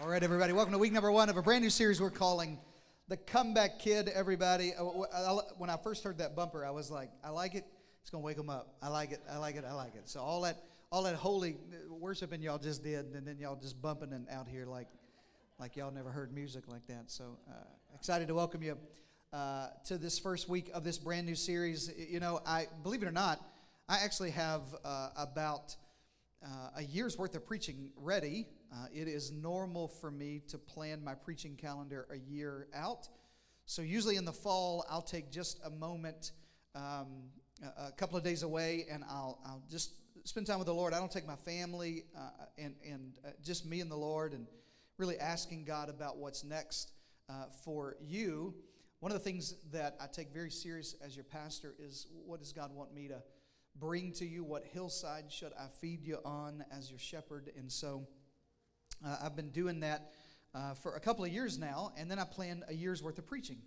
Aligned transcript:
All 0.00 0.08
right, 0.08 0.22
everybody, 0.22 0.52
welcome 0.52 0.72
to 0.72 0.78
week 0.78 0.92
number 0.92 1.10
one 1.10 1.28
of 1.28 1.36
a 1.36 1.42
brand 1.42 1.64
new 1.64 1.70
series 1.70 2.00
we're 2.00 2.08
calling 2.08 2.60
The 3.08 3.16
Comeback 3.16 3.80
Kid, 3.80 4.08
everybody. 4.08 4.72
Uh, 4.72 4.84
when 5.56 5.70
I 5.70 5.76
first 5.76 6.04
heard 6.04 6.18
that 6.18 6.36
bumper, 6.36 6.64
I 6.64 6.70
was 6.70 6.88
like, 6.88 7.10
I 7.24 7.30
like 7.30 7.56
it. 7.56 7.64
It's 8.00 8.10
going 8.10 8.22
to 8.22 8.24
wake 8.24 8.36
them 8.36 8.48
up. 8.48 8.76
I 8.80 8.90
like 8.90 9.10
it. 9.10 9.20
I 9.28 9.38
like 9.38 9.56
it. 9.56 9.64
I 9.66 9.72
like 9.72 9.96
it. 9.96 10.08
So, 10.08 10.20
all 10.20 10.42
that 10.42 10.62
all 10.92 11.02
that 11.02 11.16
holy 11.16 11.56
worshiping 11.90 12.40
y'all 12.42 12.58
just 12.58 12.84
did, 12.84 13.06
and 13.06 13.26
then 13.26 13.38
y'all 13.40 13.56
just 13.56 13.82
bumping 13.82 14.12
and 14.12 14.28
out 14.30 14.46
here 14.46 14.66
like 14.66 14.86
like 15.58 15.74
y'all 15.74 15.90
never 15.90 16.10
heard 16.10 16.32
music 16.32 16.68
like 16.68 16.86
that. 16.86 17.10
So, 17.10 17.36
uh, 17.50 17.54
excited 17.96 18.28
to 18.28 18.34
welcome 18.34 18.62
you 18.62 18.78
uh, 19.32 19.66
to 19.86 19.98
this 19.98 20.16
first 20.16 20.48
week 20.48 20.70
of 20.74 20.84
this 20.84 20.96
brand 20.96 21.26
new 21.26 21.34
series. 21.34 21.90
You 22.08 22.20
know, 22.20 22.40
I 22.46 22.68
believe 22.84 23.02
it 23.02 23.08
or 23.08 23.12
not, 23.12 23.44
I 23.88 23.98
actually 24.04 24.30
have 24.30 24.62
uh, 24.84 25.08
about 25.16 25.74
uh, 26.46 26.70
a 26.76 26.82
year's 26.84 27.18
worth 27.18 27.34
of 27.34 27.44
preaching 27.44 27.90
ready. 27.96 28.46
Uh, 28.72 28.86
it 28.92 29.08
is 29.08 29.32
normal 29.32 29.88
for 29.88 30.10
me 30.10 30.42
to 30.48 30.58
plan 30.58 31.02
my 31.02 31.14
preaching 31.14 31.56
calendar 31.56 32.06
a 32.10 32.16
year 32.16 32.68
out. 32.74 33.08
So, 33.66 33.82
usually 33.82 34.16
in 34.16 34.24
the 34.24 34.32
fall, 34.32 34.84
I'll 34.88 35.02
take 35.02 35.30
just 35.30 35.60
a 35.64 35.70
moment, 35.70 36.32
um, 36.74 37.30
a, 37.76 37.92
couple 37.92 38.16
of 38.16 38.24
days 38.24 38.42
away, 38.42 38.86
and 38.90 39.04
I'll, 39.08 39.38
I'll 39.44 39.62
just 39.70 39.92
spend 40.24 40.46
time 40.46 40.58
with 40.58 40.66
the 40.66 40.74
Lord. 40.74 40.92
I 40.92 40.98
don't 40.98 41.10
take 41.10 41.26
my 41.26 41.36
family 41.36 42.04
uh, 42.16 42.46
and, 42.56 42.74
and 42.86 43.18
uh, 43.26 43.30
just 43.42 43.66
me 43.66 43.80
and 43.80 43.90
the 43.90 43.96
Lord, 43.96 44.32
and 44.32 44.46
really 44.98 45.18
asking 45.18 45.64
God 45.64 45.88
about 45.88 46.18
what's 46.18 46.44
next 46.44 46.92
uh, 47.28 47.44
for 47.64 47.96
you. 48.00 48.54
One 49.00 49.12
of 49.12 49.18
the 49.18 49.24
things 49.24 49.54
that 49.72 49.96
I 50.00 50.06
take 50.06 50.32
very 50.32 50.50
serious 50.50 50.96
as 51.04 51.14
your 51.14 51.24
pastor 51.24 51.74
is 51.78 52.08
what 52.26 52.40
does 52.40 52.52
God 52.52 52.74
want 52.74 52.94
me 52.94 53.08
to 53.08 53.22
bring 53.78 54.12
to 54.12 54.26
you? 54.26 54.44
What 54.44 54.64
hillside 54.64 55.30
should 55.30 55.52
I 55.58 55.68
feed 55.80 56.04
you 56.04 56.18
on 56.24 56.64
as 56.72 56.90
your 56.90 56.98
shepherd? 56.98 57.52
And 57.56 57.70
so 57.70 58.06
uh, 59.04 59.16
I've 59.22 59.36
been 59.36 59.50
doing 59.50 59.80
that 59.80 60.12
uh, 60.54 60.74
for 60.74 60.96
a 60.96 61.00
couple 61.00 61.24
of 61.24 61.32
years 61.32 61.58
now, 61.58 61.92
and 61.96 62.10
then 62.10 62.18
I 62.18 62.24
plan 62.24 62.64
a 62.68 62.74
year's 62.74 63.02
worth 63.02 63.18
of 63.18 63.26
preaching. 63.26 63.58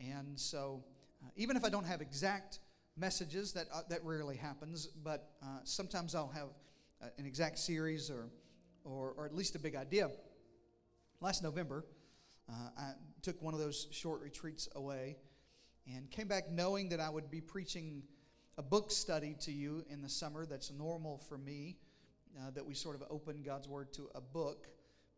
And 0.00 0.38
so 0.38 0.84
uh, 1.22 1.28
even 1.36 1.56
if 1.56 1.64
I 1.64 1.68
don't 1.68 1.86
have 1.86 2.00
exact 2.00 2.60
messages, 2.96 3.52
that, 3.52 3.66
uh, 3.72 3.82
that 3.88 4.04
rarely 4.04 4.36
happens, 4.36 4.86
but 4.86 5.30
uh, 5.42 5.60
sometimes 5.64 6.14
I'll 6.14 6.28
have 6.28 6.48
uh, 7.02 7.06
an 7.18 7.26
exact 7.26 7.58
series 7.58 8.10
or, 8.10 8.28
or, 8.84 9.14
or, 9.16 9.26
at 9.26 9.34
least 9.34 9.54
a 9.54 9.58
big 9.58 9.74
idea. 9.76 10.10
Last 11.20 11.42
November, 11.42 11.84
I 12.50 12.92
took 13.20 13.42
one 13.42 13.52
of 13.52 13.60
those 13.60 13.88
short 13.90 14.22
retreats 14.22 14.68
away 14.74 15.16
and 15.86 16.10
came 16.10 16.28
back 16.28 16.50
knowing 16.50 16.88
that 16.90 17.00
I 17.00 17.10
would 17.10 17.30
be 17.30 17.40
preaching 17.40 18.02
a 18.56 18.62
book 18.62 18.90
study 18.90 19.36
to 19.40 19.52
you 19.52 19.84
in 19.90 20.02
the 20.02 20.08
summer 20.08 20.46
that's 20.46 20.72
normal 20.72 21.18
for 21.28 21.36
me, 21.38 21.76
uh, 22.36 22.50
that 22.50 22.64
we 22.64 22.74
sort 22.74 22.96
of 22.96 23.02
opened 23.10 23.44
God's 23.44 23.68
Word 23.68 23.92
to 23.94 24.08
a 24.14 24.20
book, 24.20 24.66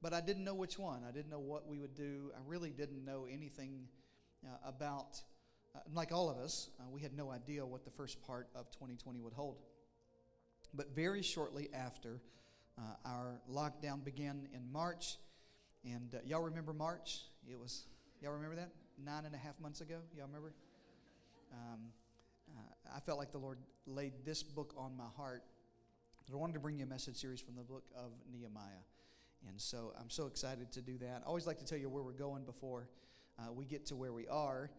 but 0.02 0.12
I 0.12 0.20
didn't 0.20 0.44
know 0.44 0.54
which 0.54 0.78
one. 0.78 1.02
I 1.06 1.12
didn't 1.12 1.30
know 1.30 1.40
what 1.40 1.66
we 1.66 1.78
would 1.78 1.94
do. 1.94 2.30
I 2.34 2.40
really 2.46 2.70
didn't 2.70 3.04
know 3.04 3.26
anything 3.30 3.88
uh, 4.44 4.56
about, 4.66 5.20
uh, 5.74 5.80
like 5.94 6.12
all 6.12 6.30
of 6.30 6.38
us, 6.38 6.70
uh, 6.80 6.84
we 6.90 7.02
had 7.02 7.14
no 7.14 7.30
idea 7.30 7.64
what 7.64 7.84
the 7.84 7.90
first 7.90 8.22
part 8.22 8.48
of 8.54 8.70
2020 8.70 9.20
would 9.20 9.34
hold. 9.34 9.58
But 10.72 10.94
very 10.94 11.22
shortly 11.22 11.68
after, 11.74 12.20
uh, 12.78 12.82
our 13.04 13.40
lockdown 13.50 14.02
began 14.04 14.48
in 14.54 14.70
March. 14.72 15.16
And 15.84 16.14
uh, 16.14 16.18
y'all 16.24 16.42
remember 16.42 16.72
March? 16.72 17.20
It 17.50 17.58
was, 17.58 17.84
y'all 18.22 18.32
remember 18.32 18.56
that? 18.56 18.70
Nine 19.04 19.24
and 19.26 19.34
a 19.34 19.38
half 19.38 19.58
months 19.60 19.80
ago? 19.80 19.96
Y'all 20.16 20.26
remember? 20.26 20.52
Um, 21.52 21.80
I 22.94 23.00
felt 23.00 23.18
like 23.18 23.32
the 23.32 23.38
Lord 23.38 23.58
laid 23.86 24.12
this 24.24 24.42
book 24.42 24.74
on 24.76 24.96
my 24.96 25.06
heart. 25.16 25.44
I 26.32 26.36
wanted 26.36 26.52
to 26.52 26.60
bring 26.60 26.78
you 26.78 26.84
a 26.84 26.88
message 26.88 27.16
series 27.16 27.40
from 27.40 27.56
the 27.56 27.62
book 27.62 27.82
of 27.96 28.12
Nehemiah. 28.30 28.84
And 29.48 29.60
so 29.60 29.92
I'm 29.98 30.10
so 30.10 30.26
excited 30.26 30.70
to 30.72 30.80
do 30.80 30.96
that. 30.98 31.22
I 31.24 31.28
always 31.28 31.46
like 31.46 31.58
to 31.58 31.64
tell 31.64 31.78
you 31.78 31.88
where 31.88 32.04
we're 32.04 32.12
going 32.12 32.44
before 32.44 32.88
uh, 33.38 33.52
we 33.52 33.64
get 33.64 33.86
to 33.86 33.96
where 33.96 34.12
we 34.12 34.28
are. 34.28 34.70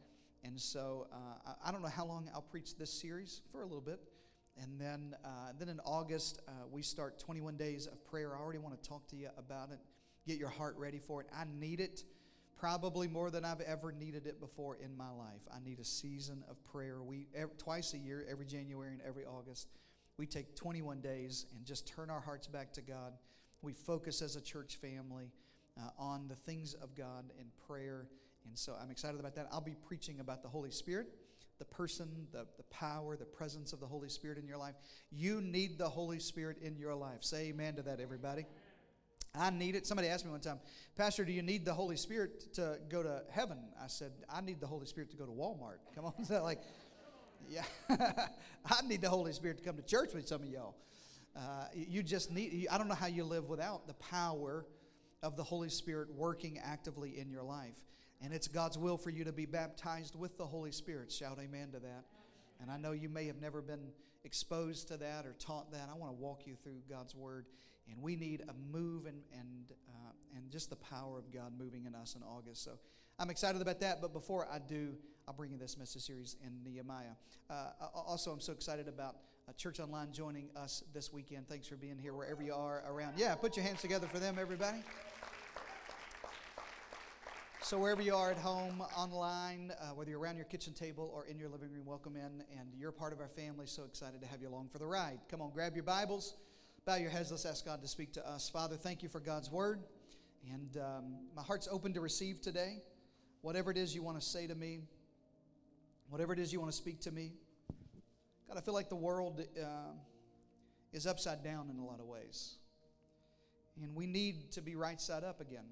And 0.44 0.60
so 0.60 1.08
uh, 1.12 1.54
I 1.66 1.72
don't 1.72 1.82
know 1.82 1.90
how 1.90 2.06
long 2.06 2.30
I'll 2.34 2.42
preach 2.42 2.78
this 2.78 2.92
series 2.94 3.42
for 3.52 3.64
a 3.64 3.66
little 3.66 3.82
bit. 3.82 4.00
And 4.62 4.80
then, 4.80 5.16
uh, 5.26 5.54
then 5.60 5.68
in 5.68 5.82
August, 5.82 6.42
uh, 6.48 6.52
we 6.72 6.82
start 6.82 7.20
21 7.20 7.58
days 7.58 7.86
of 7.86 8.04
prayer. 8.06 8.34
I 8.36 8.40
already 8.40 8.60
want 8.60 8.82
to 8.82 8.90
talk 8.90 9.08
to 9.10 9.18
you 9.18 9.30
about 9.38 9.72
it, 9.72 9.80
get 10.26 10.38
your 10.38 10.50
heart 10.50 10.76
ready 10.78 11.00
for 11.00 11.22
it. 11.22 11.28
I 11.36 11.44
need 11.60 11.82
it 11.82 12.06
probably 12.58 13.08
more 13.08 13.30
than 13.30 13.44
I've 13.44 13.62
ever 13.62 13.92
needed 13.92 14.26
it 14.26 14.40
before 14.40 14.78
in 14.78 14.96
my 14.96 15.10
life. 15.10 15.42
I 15.54 15.60
need 15.68 15.80
a 15.80 15.86
season 15.86 16.46
of 16.50 16.64
prayer. 16.64 17.02
We 17.02 17.28
every, 17.36 17.56
twice 17.58 17.94
a 17.94 17.98
year, 17.98 18.26
every 18.30 18.46
January 18.46 18.92
and 18.94 19.02
every 19.02 19.26
August, 19.26 19.68
we 20.22 20.28
take 20.28 20.56
21 20.56 21.02
days 21.02 21.48
and 21.52 21.66
just 21.66 21.88
turn 21.88 22.12
our 22.12 22.20
hearts 22.20 22.46
back 22.46 22.72
to 22.72 22.82
God. 22.84 23.14
We 23.64 23.74
focus 23.74 24.22
as 24.22 24.36
a 24.36 24.42
church 24.42 24.76
family 24.76 25.32
uh, 25.80 25.90
on 25.98 26.28
the 26.28 26.36
things 26.36 26.76
of 26.76 26.94
God 26.94 27.32
and 27.40 27.48
prayer. 27.68 28.06
And 28.46 28.56
so 28.56 28.76
I'm 28.80 28.92
excited 28.92 29.20
about 29.20 29.34
that. 29.34 29.48
I'll 29.52 29.62
be 29.62 29.76
preaching 29.88 30.20
about 30.20 30.44
the 30.44 30.48
Holy 30.48 30.70
Spirit, 30.70 31.08
the 31.58 31.66
person, 31.66 32.28
the, 32.32 32.46
the 32.58 32.64
power, 32.70 33.18
the 33.18 33.26
presence 33.26 33.74
of 33.74 33.80
the 33.80 33.88
Holy 33.88 34.10
Spirit 34.10 34.38
in 34.38 34.48
your 34.48 34.60
life. 34.60 34.76
You 35.12 35.42
need 35.42 35.80
the 35.80 35.90
Holy 35.90 36.20
Spirit 36.20 36.60
in 36.62 36.78
your 36.78 36.94
life. 36.94 37.24
Say 37.24 37.48
amen 37.48 37.78
to 37.78 37.82
that, 37.82 38.00
everybody. 38.00 38.46
I 39.34 39.50
need 39.50 39.74
it. 39.74 39.88
Somebody 39.88 40.08
asked 40.08 40.24
me 40.24 40.30
one 40.30 40.42
time, 40.42 40.60
Pastor, 40.96 41.26
do 41.26 41.32
you 41.32 41.42
need 41.42 41.66
the 41.66 41.74
Holy 41.74 41.98
Spirit 41.98 42.54
to 42.54 42.78
go 42.90 43.02
to 43.02 43.24
heaven? 43.32 43.58
I 43.84 43.88
said, 43.88 44.12
I 44.30 44.42
need 44.42 44.62
the 44.62 44.68
Holy 44.68 44.86
Spirit 44.86 45.10
to 45.12 45.18
go 45.18 45.26
to 45.26 45.32
Walmart. 45.32 45.80
Come 45.96 46.06
on, 46.06 46.14
is 46.20 46.28
that 46.28 46.44
like, 46.44 46.62
yeah, 47.50 47.64
I 48.66 48.82
need 48.88 49.02
the 49.02 49.10
Holy 49.10 49.34
Spirit 49.34 49.58
to 49.58 49.64
come 49.64 49.76
to 49.78 49.84
church 49.84 50.14
with 50.14 50.28
some 50.28 50.42
of 50.42 50.50
y'all. 50.50 50.76
Uh, 51.36 51.66
you 51.74 52.04
just 52.04 52.32
need, 52.32 52.68
I 52.70 52.78
don't 52.78 52.88
know 52.88 52.96
how 52.96 53.08
you 53.08 53.24
live 53.24 53.48
without 53.50 53.88
the 53.88 53.94
power 53.96 54.66
of 55.24 55.38
the 55.38 55.44
Holy 55.44 55.70
Spirit 55.70 56.14
working 56.14 56.60
actively 56.64 57.20
in 57.20 57.30
your 57.30 57.44
life. 57.44 57.76
And 58.22 58.34
it's 58.34 58.48
God's 58.48 58.78
will 58.78 58.98
for 58.98 59.10
you 59.10 59.24
to 59.24 59.32
be 59.32 59.46
baptized 59.46 60.16
with 60.16 60.38
the 60.38 60.46
Holy 60.46 60.72
Spirit. 60.72 61.12
Shout 61.12 61.40
amen 61.42 61.72
to 61.72 61.80
that. 61.80 62.06
And 62.62 62.70
I 62.70 62.78
know 62.78 62.92
you 62.92 63.10
may 63.10 63.26
have 63.28 63.42
never 63.42 63.62
been 63.62 63.88
exposed 64.24 64.90
to 64.90 64.98
that 64.98 65.26
or 65.26 65.34
taught 65.40 65.72
that. 65.72 65.90
I 65.92 65.98
want 65.98 66.12
to 66.12 66.22
walk 66.22 66.42
you 66.46 66.56
through 66.64 66.82
God's 66.90 67.16
Word 67.16 67.46
and 67.92 68.02
we 68.02 68.16
need 68.16 68.42
a 68.48 68.54
move 68.76 69.06
and 69.06 69.22
and 69.38 69.72
uh, 69.90 70.12
and 70.36 70.50
just 70.50 70.70
the 70.70 70.76
power 70.76 71.18
of 71.18 71.32
God 71.32 71.54
moving 71.58 71.86
in 71.86 71.96
us 71.96 72.16
in 72.16 72.24
August. 72.24 72.64
So 72.64 72.72
I'm 73.22 73.30
excited 73.30 73.62
about 73.62 73.80
that. 73.82 74.02
But 74.02 74.14
before 74.14 74.48
I 74.52 74.58
do, 74.58 74.96
I'll 75.28 75.36
bring 75.36 75.52
you 75.52 75.58
this 75.60 75.78
message 75.78 76.02
series 76.02 76.38
in 76.44 76.64
Nehemiah. 76.64 77.14
Uh, 77.52 77.68
also, 77.94 78.32
I'm 78.32 78.40
so 78.40 78.52
excited 78.52 78.88
about 78.88 79.18
uh, 79.48 79.54
Church 79.54 79.80
Online 79.80 80.12
joining 80.12 80.50
us 80.56 80.84
this 80.92 81.14
weekend. 81.14 81.48
Thanks 81.48 81.68
for 81.68 81.76
being 81.76 82.00
here 82.00 82.16
wherever 82.16 82.42
you 82.42 82.56
are 82.56 82.84
around. 82.90 83.14
Yeah, 83.18 83.36
put 83.36 83.56
your 83.56 83.64
hands 83.64 83.80
together 83.80 84.08
for 84.08 84.18
them, 84.18 84.38
everybody. 84.42 84.80
So, 87.62 87.78
wherever 87.78 88.02
you 88.02 88.16
are 88.16 88.32
at 88.32 88.40
home, 88.40 88.84
online, 88.98 89.72
uh, 89.80 89.90
whether 89.94 90.10
you're 90.10 90.20
around 90.20 90.38
your 90.38 90.46
kitchen 90.46 90.74
table 90.74 91.12
or 91.14 91.28
in 91.28 91.38
your 91.38 91.50
living 91.50 91.72
room, 91.72 91.86
welcome 91.86 92.16
in. 92.16 92.44
And 92.60 92.70
you're 92.76 92.92
part 92.92 93.14
of 93.14 93.20
our 93.20 93.30
family. 93.30 93.68
So 93.68 93.84
excited 93.84 94.20
to 94.22 94.28
have 94.30 94.42
you 94.42 94.50
along 94.50 94.70
for 94.70 94.80
the 94.80 94.88
ride. 94.88 95.20
Come 95.30 95.44
on, 95.44 95.52
grab 95.52 95.76
your 95.76 95.84
Bibles. 95.84 96.34
Bow 96.86 96.96
your 96.96 97.12
heads. 97.12 97.30
Let's 97.30 97.46
ask 97.46 97.66
God 97.66 97.84
to 97.84 97.88
speak 97.88 98.14
to 98.14 98.28
us. 98.28 98.50
Father, 98.50 98.78
thank 98.78 99.04
you 99.04 99.10
for 99.10 99.20
God's 99.20 99.52
word. 99.52 99.84
And 100.52 100.78
um, 100.78 101.18
my 101.36 101.44
heart's 101.44 101.68
open 101.72 101.94
to 101.94 102.02
receive 102.02 102.42
today. 102.42 102.82
Whatever 103.42 103.72
it 103.72 103.78
is 103.78 103.96
you 103.96 104.04
want 104.04 104.20
to 104.20 104.26
say 104.26 104.48
to 104.48 104.56
me, 104.56 104.82
whatever 106.10 106.34
it 106.34 106.40
is 106.40 106.54
you 106.54 106.60
want 106.60 106.72
to 106.72 106.78
speak 106.78 107.00
to 107.02 107.12
me. 107.12 107.32
God, 108.48 108.58
I 108.58 108.62
feel 108.62 108.74
like 108.74 108.90
the 108.90 108.96
world 108.96 109.42
uh, 109.60 109.66
is 110.94 111.08
upside 111.08 111.44
down 111.44 111.70
in 111.70 111.80
a 111.80 111.86
lot 111.86 112.00
of 112.00 112.06
ways. 112.06 112.56
And 113.82 113.96
we 113.96 114.06
need 114.06 114.52
to 114.52 114.62
be 114.62 114.76
right 114.76 115.00
side 115.00 115.24
up 115.24 115.42
again. 115.42 115.66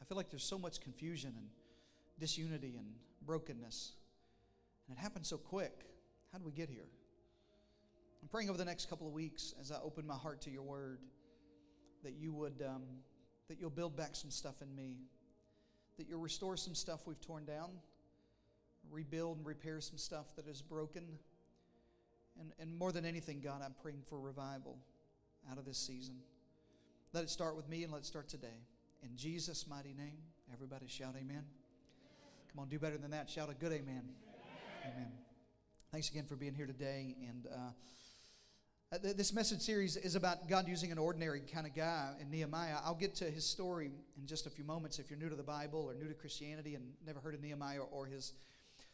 I 0.00 0.04
feel 0.04 0.16
like 0.16 0.30
there's 0.30 0.44
so 0.44 0.58
much 0.58 0.80
confusion 0.80 1.34
and 1.36 1.46
disunity 2.18 2.74
and 2.78 2.86
brokenness. 3.24 3.92
And 4.88 4.96
it 4.96 5.00
happened 5.00 5.26
so 5.26 5.36
quick. 5.36 5.84
How 6.32 6.38
did 6.38 6.46
we 6.46 6.52
get 6.52 6.68
here? 6.68 6.88
I'm 8.22 8.28
praying 8.28 8.48
over 8.48 8.58
the 8.58 8.64
next 8.64 8.88
couple 8.88 9.06
of 9.06 9.12
weeks 9.12 9.54
as 9.60 9.70
I 9.70 9.76
open 9.82 10.06
my 10.06 10.14
heart 10.14 10.40
to 10.42 10.50
your 10.50 10.62
word 10.62 11.00
that 12.02 12.14
you 12.14 12.32
would, 12.32 12.64
um, 12.66 12.82
that 13.48 13.60
you'll 13.60 13.70
build 13.70 13.96
back 13.96 14.16
some 14.16 14.30
stuff 14.30 14.62
in 14.62 14.74
me, 14.74 14.96
that 15.98 16.08
you'll 16.08 16.20
restore 16.20 16.56
some 16.56 16.74
stuff 16.74 17.06
we've 17.06 17.20
torn 17.20 17.44
down, 17.44 17.70
rebuild 18.90 19.38
and 19.38 19.46
repair 19.46 19.80
some 19.80 19.98
stuff 19.98 20.26
that 20.36 20.46
is 20.46 20.62
broken. 20.62 21.04
And, 22.38 22.52
and 22.58 22.76
more 22.78 22.92
than 22.92 23.04
anything, 23.04 23.40
God, 23.40 23.62
I'm 23.64 23.74
praying 23.82 24.02
for 24.06 24.20
revival 24.20 24.78
out 25.50 25.58
of 25.58 25.64
this 25.64 25.78
season. 25.78 26.16
Let 27.12 27.24
it 27.24 27.30
start 27.30 27.56
with 27.56 27.68
me 27.68 27.82
and 27.82 27.92
let 27.92 28.02
it 28.02 28.06
start 28.06 28.28
today. 28.28 28.58
In 29.02 29.16
Jesus' 29.16 29.66
mighty 29.66 29.94
name, 29.94 30.18
everybody 30.52 30.86
shout 30.86 31.14
amen. 31.16 31.44
Come 32.52 32.62
on, 32.62 32.68
do 32.68 32.78
better 32.78 32.98
than 32.98 33.10
that. 33.12 33.30
Shout 33.30 33.50
a 33.50 33.54
good 33.54 33.72
amen. 33.72 34.02
Amen. 34.02 34.94
amen. 34.94 35.12
Thanks 35.92 36.10
again 36.10 36.24
for 36.24 36.36
being 36.36 36.54
here 36.54 36.66
today. 36.66 37.14
And, 37.28 37.46
uh, 37.46 37.70
uh, 38.92 38.98
this 39.02 39.32
message 39.32 39.62
series 39.62 39.96
is 39.96 40.14
about 40.14 40.48
God 40.48 40.68
using 40.68 40.92
an 40.92 40.98
ordinary 40.98 41.40
kind 41.52 41.66
of 41.66 41.74
guy 41.74 42.12
in 42.20 42.30
Nehemiah. 42.30 42.76
I'll 42.84 42.94
get 42.94 43.16
to 43.16 43.24
his 43.24 43.44
story 43.44 43.90
in 44.16 44.26
just 44.26 44.46
a 44.46 44.50
few 44.50 44.62
moments 44.62 45.00
if 45.00 45.10
you're 45.10 45.18
new 45.18 45.28
to 45.28 45.34
the 45.34 45.42
Bible 45.42 45.80
or 45.80 45.94
new 45.94 46.06
to 46.06 46.14
Christianity 46.14 46.76
and 46.76 46.84
never 47.04 47.18
heard 47.18 47.34
of 47.34 47.42
Nehemiah 47.42 47.80
or, 47.80 48.06
his 48.06 48.34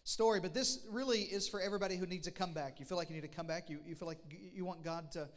story. 0.04 0.40
But 0.40 0.54
this 0.54 0.86
really 0.90 1.20
is 1.20 1.46
for 1.46 1.60
everybody 1.60 1.96
who 1.96 2.06
needs 2.06 2.26
a 2.26 2.30
comeback. 2.30 2.80
You 2.80 2.86
feel 2.86 2.96
like 2.96 3.10
you 3.10 3.16
need 3.16 3.24
a 3.24 3.28
comeback. 3.28 3.68
You, 3.68 3.80
you 3.86 3.94
feel 3.94 4.08
like 4.08 4.18
you 4.54 4.64
want 4.64 4.82
God 4.82 5.12
to 5.12 5.28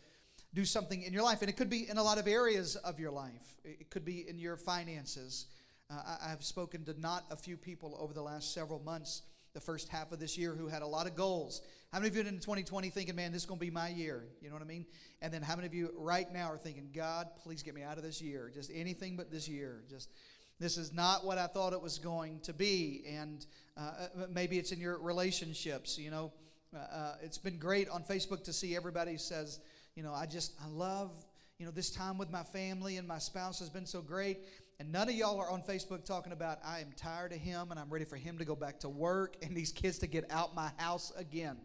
do 0.54 0.64
something 0.64 1.04
in 1.04 1.12
your 1.12 1.24
life. 1.24 1.42
And 1.42 1.50
it 1.50 1.58
could 1.58 1.70
be 1.70 1.90
in 1.90 1.98
a 1.98 2.04
lot 2.04 2.18
of 2.18 2.26
areas 2.26 2.78
of 2.78 2.98
your 2.98 3.12
life, 3.12 3.58
it 3.66 3.90
could 3.90 4.06
be 4.06 4.26
in 4.28 4.40
your 4.40 4.56
finances. 4.56 5.48
Uh, 5.92 6.18
I, 6.24 6.30
have 6.30 6.44
spoken 6.44 6.84
to 6.86 7.00
not 7.00 7.26
a 7.30 7.36
few 7.36 7.58
people 7.58 7.96
over 8.00 8.12
the 8.12 8.22
last 8.22 8.56
several 8.56 8.80
months, 8.80 9.22
the 9.56 9.62
first 9.62 9.90
half 9.90 10.12
of 10.12 10.20
this 10.20 10.38
year, 10.38 10.54
who 10.54 10.68
had 10.68 10.84
a 10.84 10.88
lot 10.88 11.08
of 11.08 11.16
goals. 11.16 11.62
How 11.92 12.00
many 12.00 12.10
of 12.10 12.16
you 12.16 12.22
in 12.22 12.36
2020 12.36 12.90
thinking, 12.90 13.16
man, 13.16 13.32
this 13.32 13.44
is 13.44 13.46
going 13.48 13.60
to 13.60 13.66
be 13.66 13.72
my 13.72 13.88
year? 13.88 14.26
You 14.42 14.50
know 14.50 14.56
what 14.56 14.62
I 14.62 14.68
mean? 14.68 14.86
And 15.22 15.34
then 15.34 15.42
how 15.42 15.56
many 15.56 15.66
of 15.66 15.74
you 15.74 15.92
right 15.98 16.32
now 16.32 16.52
are 16.52 16.58
thinking, 16.58 16.90
God, 16.94 17.28
please 17.42 17.64
get 17.64 17.74
me 17.74 17.82
out 17.82 17.98
of 17.98 18.04
this 18.04 18.22
year? 18.22 18.52
Just 18.54 18.70
anything 18.72 19.16
but 19.16 19.32
this 19.32 19.48
year. 19.48 19.82
Just 19.90 20.12
this 20.60 20.78
is 20.78 20.94
not 20.94 21.26
what 21.26 21.38
I 21.38 21.48
thought 21.48 21.74
it 21.74 21.82
was 21.82 21.98
going 21.98 22.42
to 22.42 22.54
be. 22.54 23.04
And 23.08 23.46
uh, 23.78 23.82
uh 23.82 24.28
maybe 24.30 24.60
it's 24.60 24.74
in 24.74 24.80
your 24.80 25.00
relationships. 25.00 25.98
You 25.98 26.12
know, 26.12 26.34
uh, 26.76 26.96
uh, 26.96 27.16
it's 27.24 27.38
been 27.38 27.58
great 27.58 27.88
on 27.90 28.04
Facebook 28.04 28.44
to 28.44 28.54
see 28.54 28.76
everybody 28.76 29.18
says, 29.18 29.62
you 29.96 30.04
know, 30.04 30.14
I 30.14 30.26
just, 30.26 30.54
I 30.62 30.68
love, 30.68 31.12
you 31.58 31.66
know, 31.66 31.72
this 31.72 31.90
time 31.90 32.18
with 32.18 32.30
my 32.30 32.44
family 32.44 32.98
and 32.98 33.08
my 33.08 33.20
spouse 33.20 33.60
has 33.60 33.70
been 33.70 33.86
so 33.86 34.02
great. 34.02 34.40
And 34.80 34.92
none 34.92 35.08
of 35.08 35.16
y'all 35.16 35.40
are 35.40 35.50
on 35.50 35.62
Facebook 35.62 36.04
talking 36.04 36.34
about, 36.34 36.60
I 36.66 36.80
am 36.80 36.92
tired 36.98 37.32
of 37.32 37.40
him 37.40 37.72
and 37.72 37.80
I'm 37.80 37.90
ready 37.90 38.04
for 38.04 38.18
him 38.18 38.38
to 38.40 38.46
go 38.46 38.56
back 38.56 38.80
to 38.82 38.90
work 38.90 39.38
and 39.42 39.56
these 39.56 39.72
kids 39.72 40.00
to 40.00 40.08
get 40.08 40.30
out 40.30 40.54
my 40.54 40.70
house 40.78 41.14
again. 41.16 41.58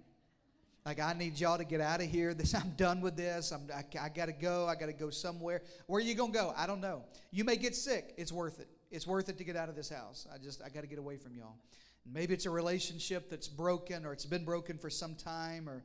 Like, 0.87 1.01
I 1.01 1.13
need 1.13 1.39
y'all 1.39 1.59
to 1.59 1.65
get 1.65 1.81
out 1.81 2.01
of 2.01 2.07
here. 2.07 2.35
This, 2.35 2.55
I'm 2.55 2.71
done 2.77 3.01
with 3.01 3.17
this. 3.17 3.51
I'm, 3.51 3.69
I, 3.75 3.85
I 4.01 4.09
got 4.09 4.27
to 4.27 4.33
go. 4.33 4.67
I 4.67 4.77
got 4.77 4.87
to 4.87 4.93
go 4.93 5.11
somewhere. 5.11 5.63
Where 5.87 5.99
are 5.99 6.05
you 6.05 6.15
going 6.15 6.33
to 6.33 6.39
go? 6.39 6.55
I 6.57 6.67
don't 6.67 6.81
know. 6.81 7.03
You 7.33 7.45
may 7.45 7.57
get 7.57 7.75
sick. 7.75 8.15
It's 8.17 8.33
worth 8.33 8.61
it. 8.61 8.69
It's 8.91 9.07
worth 9.07 9.29
it 9.29 9.39
to 9.39 9.45
get 9.45 9.57
out 9.57 9.69
of 9.69 9.77
this 9.77 9.89
house. 9.89 10.27
I 10.33 10.39
just, 10.39 10.63
I 10.63 10.69
got 10.69 10.83
to 10.83 10.87
get 10.87 10.99
away 10.99 11.17
from 11.17 11.35
y'all. 11.35 11.57
Maybe 12.11 12.33
it's 12.33 12.47
a 12.47 12.51
relationship 12.51 13.29
that's 13.29 13.49
broken 13.49 14.07
or 14.07 14.13
it's 14.13 14.25
been 14.25 14.45
broken 14.45 14.79
for 14.79 14.89
some 14.89 15.15
time 15.15 15.69
or 15.69 15.83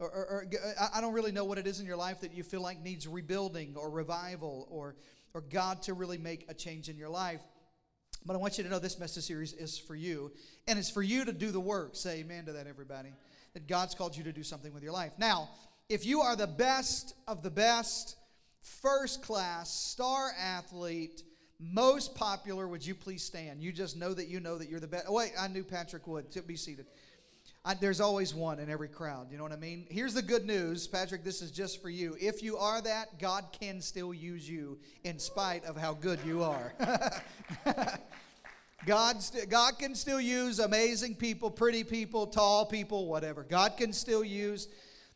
or, 0.00 0.10
or, 0.10 0.26
or, 0.26 0.46
I 0.92 1.00
don't 1.00 1.12
really 1.12 1.30
know 1.30 1.44
what 1.44 1.56
it 1.56 1.68
is 1.68 1.78
in 1.78 1.86
your 1.86 1.96
life 1.96 2.20
that 2.22 2.34
you 2.34 2.42
feel 2.42 2.60
like 2.60 2.82
needs 2.82 3.06
rebuilding 3.06 3.76
or 3.76 3.88
revival 3.90 4.66
or, 4.68 4.96
or 5.34 5.40
God 5.40 5.82
to 5.82 5.94
really 5.94 6.18
make 6.18 6.46
a 6.48 6.54
change 6.54 6.88
in 6.88 6.96
your 6.96 7.08
life. 7.08 7.40
But 8.24 8.34
I 8.34 8.36
want 8.38 8.56
you 8.56 8.64
to 8.64 8.70
know 8.70 8.78
this 8.78 8.98
message 8.98 9.24
series 9.24 9.52
is 9.52 9.76
for 9.76 9.94
you. 9.94 10.32
And 10.66 10.78
it's 10.78 10.90
for 10.90 11.02
you 11.02 11.24
to 11.24 11.32
do 11.32 11.50
the 11.50 11.60
work. 11.60 11.96
Say 11.96 12.20
amen 12.20 12.46
to 12.46 12.52
that, 12.52 12.66
everybody. 12.66 13.10
That 13.52 13.66
God's 13.66 13.94
called 13.94 14.16
you 14.16 14.24
to 14.24 14.32
do 14.32 14.42
something 14.42 14.72
with 14.72 14.82
your 14.82 14.92
life. 14.92 15.12
Now, 15.18 15.50
if 15.88 16.06
you 16.06 16.20
are 16.20 16.36
the 16.36 16.46
best 16.46 17.14
of 17.28 17.42
the 17.42 17.50
best, 17.50 18.16
first 18.80 19.22
class, 19.22 19.70
star 19.74 20.30
athlete, 20.40 21.22
most 21.60 22.14
popular, 22.14 22.66
would 22.66 22.84
you 22.84 22.94
please 22.94 23.22
stand? 23.22 23.60
You 23.60 23.72
just 23.72 23.96
know 23.96 24.14
that 24.14 24.28
you 24.28 24.40
know 24.40 24.56
that 24.56 24.68
you're 24.68 24.80
the 24.80 24.88
best. 24.88 25.06
Oh, 25.08 25.14
wait, 25.14 25.32
I 25.38 25.48
knew 25.48 25.62
Patrick 25.62 26.06
would. 26.06 26.26
Be 26.46 26.56
seated. 26.56 26.86
I, 27.66 27.72
there's 27.72 28.00
always 28.00 28.34
one 28.34 28.58
in 28.58 28.68
every 28.68 28.88
crowd. 28.88 29.28
You 29.30 29.38
know 29.38 29.42
what 29.42 29.52
I 29.52 29.56
mean? 29.56 29.86
Here's 29.88 30.12
the 30.12 30.20
good 30.20 30.44
news, 30.44 30.86
Patrick. 30.86 31.24
This 31.24 31.40
is 31.40 31.50
just 31.50 31.80
for 31.80 31.88
you. 31.88 32.14
If 32.20 32.42
you 32.42 32.58
are 32.58 32.82
that, 32.82 33.18
God 33.18 33.44
can 33.58 33.80
still 33.80 34.12
use 34.12 34.46
you 34.48 34.78
in 35.04 35.18
spite 35.18 35.64
of 35.64 35.74
how 35.74 35.94
good 35.94 36.18
you 36.26 36.42
are. 36.42 36.74
God, 38.86 39.22
st- 39.22 39.48
God 39.48 39.78
can 39.78 39.94
still 39.94 40.20
use 40.20 40.58
amazing 40.58 41.14
people, 41.14 41.50
pretty 41.50 41.84
people, 41.84 42.26
tall 42.26 42.66
people, 42.66 43.06
whatever. 43.06 43.42
God 43.42 43.78
can 43.78 43.94
still 43.94 44.22
use. 44.22 44.68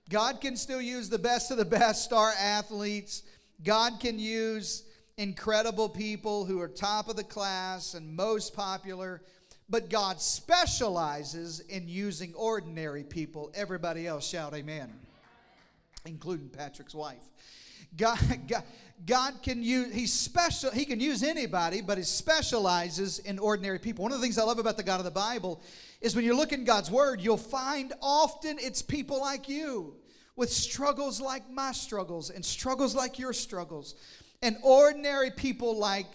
God 0.09 0.41
can 0.41 0.57
still 0.57 0.81
use 0.81 1.11
the 1.11 1.19
best 1.19 1.51
of 1.51 1.59
the 1.59 1.67
best 1.67 2.03
star 2.03 2.33
athletes. 2.41 3.25
God 3.63 4.01
can 4.01 4.19
use 4.19 4.85
incredible 5.19 5.91
people 5.91 6.47
who 6.47 6.61
are 6.63 6.69
top 6.69 7.11
of 7.11 7.17
the 7.17 7.25
class 7.25 7.93
and 7.93 8.17
most 8.17 8.55
popular 8.55 9.21
but 9.69 9.91
God 9.91 10.21
specializes 10.21 11.61
in 11.61 11.89
using 11.89 12.35
ordinary 12.35 13.05
people. 13.05 13.51
Everybody 13.55 14.07
else 14.07 14.27
shout 14.27 14.55
amen, 14.55 14.93
including 16.07 16.49
Patrick's 16.49 16.95
wife. 16.95 17.25
God, 17.97 18.19
God, 18.49 18.65
God 19.07 19.43
can 19.43 19.63
use, 19.63 19.95
he's 19.95 20.13
special, 20.13 20.71
he 20.71 20.85
can 20.85 21.01
use 21.01 21.23
anybody, 21.23 21.81
but 21.81 21.99
he 21.99 22.05
specializes 22.05 23.19
in 23.21 23.39
ordinary 23.39 23.79
people. 23.79 24.03
One 24.03 24.13
of 24.13 24.19
the 24.19 24.23
things 24.23 24.39
I 24.39 24.45
love 24.45 24.59
about 24.59 24.77
the 24.77 24.83
God 24.83 25.01
of 25.01 25.05
the 25.05 25.11
Bible 25.11 25.61
is 26.01 26.15
when 26.15 26.25
you 26.25 26.37
look 26.37 26.53
in 26.53 26.65
God's 26.65 26.91
word, 26.91 27.21
you'll 27.21 27.37
find 27.37 27.93
often 28.03 28.59
it's 28.61 28.83
people 28.83 29.21
like 29.21 29.49
you 29.49 29.95
with 30.37 30.51
struggles 30.51 31.21
like 31.21 31.51
my 31.51 31.73
struggles 31.73 32.31
and 32.31 32.45
struggles 32.45 32.95
like 32.95 33.19
your 33.19 33.33
struggles 33.33 33.95
and 34.43 34.57
ordinary 34.63 35.31
people 35.31 35.77
like 35.77 36.07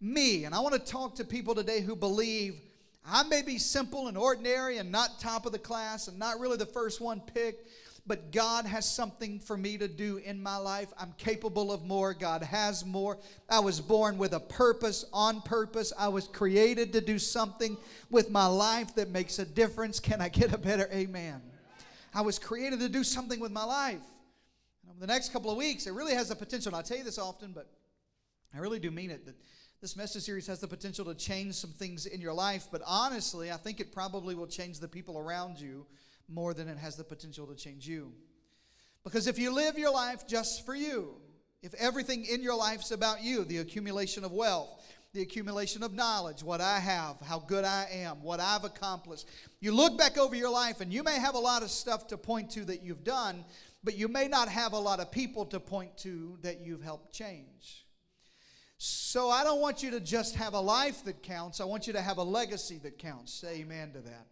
me. 0.00 0.44
And 0.44 0.54
I 0.54 0.60
want 0.60 0.74
to 0.74 0.80
talk 0.80 1.14
to 1.16 1.24
people 1.24 1.54
today 1.54 1.80
who 1.80 1.94
believe 1.94 2.60
I 3.04 3.22
may 3.24 3.42
be 3.42 3.58
simple 3.58 4.08
and 4.08 4.16
ordinary 4.16 4.78
and 4.78 4.92
not 4.92 5.20
top 5.20 5.46
of 5.46 5.52
the 5.52 5.58
class 5.58 6.08
and 6.08 6.18
not 6.18 6.38
really 6.38 6.56
the 6.56 6.66
first 6.66 7.00
one 7.00 7.20
picked, 7.20 7.68
but 8.06 8.32
God 8.32 8.66
has 8.66 8.88
something 8.88 9.38
for 9.38 9.56
me 9.56 9.78
to 9.78 9.88
do 9.88 10.18
in 10.18 10.42
my 10.42 10.56
life. 10.56 10.92
I'm 10.98 11.12
capable 11.16 11.72
of 11.72 11.84
more. 11.84 12.14
God 12.14 12.42
has 12.42 12.84
more. 12.84 13.18
I 13.48 13.60
was 13.60 13.80
born 13.80 14.18
with 14.18 14.32
a 14.32 14.40
purpose, 14.40 15.04
on 15.12 15.40
purpose. 15.42 15.92
I 15.98 16.08
was 16.08 16.26
created 16.28 16.92
to 16.92 17.00
do 17.00 17.18
something 17.18 17.76
with 18.10 18.30
my 18.30 18.46
life 18.46 18.94
that 18.96 19.10
makes 19.10 19.38
a 19.38 19.44
difference. 19.44 20.00
Can 20.00 20.20
I 20.20 20.28
get 20.28 20.52
a 20.52 20.58
better 20.58 20.88
amen? 20.92 21.40
I 22.14 22.22
was 22.22 22.38
created 22.38 22.80
to 22.80 22.88
do 22.88 23.04
something 23.04 23.38
with 23.38 23.52
my 23.52 23.64
life. 23.64 24.00
The 24.98 25.06
next 25.06 25.32
couple 25.32 25.50
of 25.50 25.56
weeks, 25.56 25.86
it 25.86 25.92
really 25.92 26.14
has 26.14 26.28
the 26.28 26.36
potential, 26.36 26.74
and 26.74 26.76
I 26.76 26.82
tell 26.82 26.98
you 26.98 27.04
this 27.04 27.18
often, 27.18 27.52
but 27.52 27.66
I 28.54 28.58
really 28.58 28.78
do 28.78 28.90
mean 28.90 29.10
it, 29.10 29.24
that 29.24 29.34
this 29.80 29.96
message 29.96 30.24
series 30.24 30.46
has 30.46 30.60
the 30.60 30.68
potential 30.68 31.06
to 31.06 31.14
change 31.14 31.54
some 31.54 31.70
things 31.70 32.04
in 32.04 32.20
your 32.20 32.34
life, 32.34 32.68
but 32.70 32.82
honestly, 32.86 33.50
I 33.50 33.56
think 33.56 33.80
it 33.80 33.92
probably 33.92 34.34
will 34.34 34.46
change 34.46 34.78
the 34.78 34.88
people 34.88 35.18
around 35.18 35.58
you 35.58 35.86
more 36.28 36.52
than 36.52 36.68
it 36.68 36.76
has 36.76 36.96
the 36.96 37.04
potential 37.04 37.46
to 37.46 37.54
change 37.54 37.88
you. 37.88 38.12
Because 39.04 39.26
if 39.26 39.38
you 39.38 39.54
live 39.54 39.78
your 39.78 39.92
life 39.92 40.26
just 40.26 40.66
for 40.66 40.74
you, 40.74 41.14
if 41.62 41.72
everything 41.74 42.26
in 42.26 42.42
your 42.42 42.54
life's 42.54 42.90
about 42.90 43.22
you, 43.22 43.44
the 43.44 43.58
accumulation 43.58 44.22
of 44.22 44.32
wealth, 44.32 44.68
the 45.14 45.22
accumulation 45.22 45.82
of 45.82 45.94
knowledge, 45.94 46.42
what 46.42 46.60
I 46.60 46.78
have, 46.78 47.16
how 47.22 47.38
good 47.38 47.64
I 47.64 47.88
am, 47.90 48.22
what 48.22 48.38
I've 48.38 48.64
accomplished. 48.64 49.26
You 49.60 49.72
look 49.72 49.96
back 49.96 50.18
over 50.18 50.36
your 50.36 50.50
life 50.50 50.82
and 50.82 50.92
you 50.92 51.02
may 51.02 51.18
have 51.18 51.34
a 51.34 51.38
lot 51.38 51.62
of 51.62 51.70
stuff 51.70 52.06
to 52.08 52.18
point 52.18 52.50
to 52.50 52.66
that 52.66 52.82
you've 52.82 53.02
done, 53.02 53.46
but 53.82 53.96
you 53.96 54.08
may 54.08 54.28
not 54.28 54.48
have 54.48 54.74
a 54.74 54.78
lot 54.78 55.00
of 55.00 55.10
people 55.10 55.46
to 55.46 55.58
point 55.58 55.96
to 55.98 56.38
that 56.42 56.60
you've 56.60 56.82
helped 56.82 57.14
change. 57.14 57.86
So 58.82 59.28
I 59.28 59.44
don't 59.44 59.60
want 59.60 59.82
you 59.82 59.90
to 59.90 60.00
just 60.00 60.36
have 60.36 60.54
a 60.54 60.60
life 60.60 61.04
that 61.04 61.22
counts. 61.22 61.60
I 61.60 61.64
want 61.64 61.86
you 61.86 61.92
to 61.92 62.00
have 62.00 62.16
a 62.16 62.22
legacy 62.22 62.78
that 62.78 62.96
counts. 62.96 63.30
Say 63.30 63.60
amen 63.60 63.92
to 63.92 64.00
that. 64.00 64.26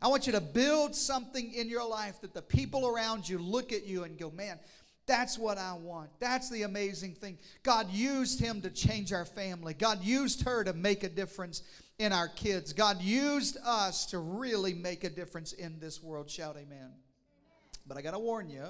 I 0.00 0.08
want 0.08 0.26
you 0.26 0.32
to 0.32 0.40
build 0.40 0.96
something 0.96 1.54
in 1.54 1.68
your 1.68 1.88
life 1.88 2.20
that 2.22 2.34
the 2.34 2.42
people 2.42 2.88
around 2.88 3.28
you 3.28 3.38
look 3.38 3.72
at 3.72 3.86
you 3.86 4.02
and 4.02 4.18
go, 4.18 4.28
man, 4.32 4.58
that's 5.06 5.38
what 5.38 5.56
I 5.56 5.74
want. 5.74 6.10
That's 6.18 6.50
the 6.50 6.62
amazing 6.62 7.14
thing. 7.14 7.38
God 7.62 7.92
used 7.92 8.40
him 8.40 8.60
to 8.62 8.70
change 8.70 9.12
our 9.12 9.24
family. 9.24 9.72
God 9.72 10.02
used 10.02 10.42
her 10.42 10.64
to 10.64 10.72
make 10.72 11.04
a 11.04 11.08
difference 11.08 11.62
in 12.00 12.12
our 12.12 12.26
kids. 12.26 12.72
God 12.72 13.00
used 13.00 13.56
us 13.64 14.06
to 14.06 14.18
really 14.18 14.74
make 14.74 15.04
a 15.04 15.10
difference 15.10 15.52
in 15.52 15.78
this 15.78 16.02
world. 16.02 16.28
Shout 16.28 16.56
amen. 16.56 16.90
But 17.86 17.98
I 17.98 18.02
got 18.02 18.14
to 18.14 18.18
warn 18.18 18.50
you 18.50 18.66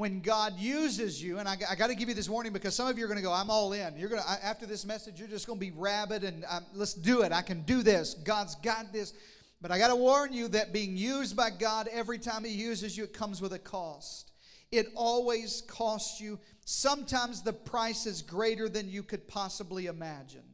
when 0.00 0.20
God 0.20 0.58
uses 0.58 1.22
you, 1.22 1.40
and 1.40 1.46
I, 1.46 1.58
I 1.70 1.74
got 1.74 1.88
to 1.88 1.94
give 1.94 2.08
you 2.08 2.14
this 2.14 2.26
warning 2.26 2.54
because 2.54 2.74
some 2.74 2.88
of 2.88 2.96
you 2.96 3.04
are 3.04 3.06
going 3.06 3.18
to 3.18 3.22
go, 3.22 3.34
I'm 3.34 3.50
all 3.50 3.74
in. 3.74 3.98
You're 3.98 4.08
going 4.08 4.22
to, 4.22 4.28
after 4.42 4.64
this 4.64 4.86
message, 4.86 5.18
you're 5.18 5.28
just 5.28 5.46
going 5.46 5.58
to 5.58 5.60
be 5.60 5.72
rabid 5.72 6.24
and 6.24 6.42
um, 6.48 6.64
let's 6.72 6.94
do 6.94 7.20
it. 7.20 7.32
I 7.32 7.42
can 7.42 7.60
do 7.64 7.82
this. 7.82 8.14
God's 8.14 8.54
got 8.54 8.94
this. 8.94 9.12
But 9.60 9.70
I 9.70 9.76
got 9.76 9.88
to 9.88 9.96
warn 9.96 10.32
you 10.32 10.48
that 10.48 10.72
being 10.72 10.96
used 10.96 11.36
by 11.36 11.50
God 11.50 11.86
every 11.92 12.18
time 12.18 12.44
He 12.44 12.50
uses 12.50 12.96
you, 12.96 13.04
it 13.04 13.12
comes 13.12 13.42
with 13.42 13.52
a 13.52 13.58
cost. 13.58 14.32
It 14.72 14.86
always 14.94 15.64
costs 15.68 16.18
you. 16.18 16.40
Sometimes 16.64 17.42
the 17.42 17.52
price 17.52 18.06
is 18.06 18.22
greater 18.22 18.70
than 18.70 18.88
you 18.88 19.02
could 19.02 19.28
possibly 19.28 19.84
imagine. 19.84 20.44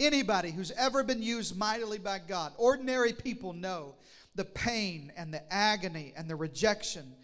Anybody 0.00 0.50
who's 0.50 0.72
ever 0.72 1.04
been 1.04 1.22
used 1.22 1.56
mightily 1.56 1.98
by 1.98 2.18
God, 2.18 2.52
ordinary 2.58 3.12
people 3.12 3.52
know 3.52 3.94
the 4.34 4.44
pain 4.44 5.12
and 5.16 5.32
the 5.32 5.54
agony 5.54 6.12
and 6.16 6.28
the 6.28 6.34
rejection 6.34 7.14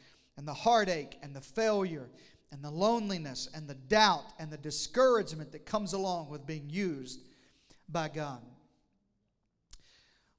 and 0.41 0.49
the 0.49 0.55
heartache 0.55 1.19
and 1.23 1.37
the 1.37 1.41
failure 1.43 2.09
and 2.51 2.65
the 2.65 2.71
loneliness 2.71 3.47
and 3.53 3.69
the 3.69 3.75
doubt 3.75 4.25
and 4.39 4.51
the 4.51 4.57
discouragement 4.57 5.53
that 5.53 5.67
comes 5.67 5.93
along 5.93 6.31
with 6.31 6.47
being 6.47 6.71
used 6.71 7.21
by 7.91 8.09
God. 8.09 8.41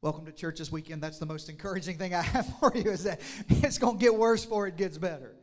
Welcome 0.02 0.26
to 0.26 0.32
church 0.32 0.58
this 0.58 0.72
weekend. 0.72 1.04
That's 1.04 1.20
the 1.20 1.28
most 1.28 1.50
encouraging 1.50 2.00
thing 2.00 2.16
I 2.16 2.24
have 2.24 2.52
for 2.60 2.72
you 2.76 2.90
is 2.90 3.04
that 3.04 3.22
it's 3.48 3.78
going 3.78 4.00
to 4.00 4.02
get 4.02 4.16
worse 4.16 4.44
before 4.44 4.66
it 4.66 4.76
gets 4.76 4.98
better 4.98 5.36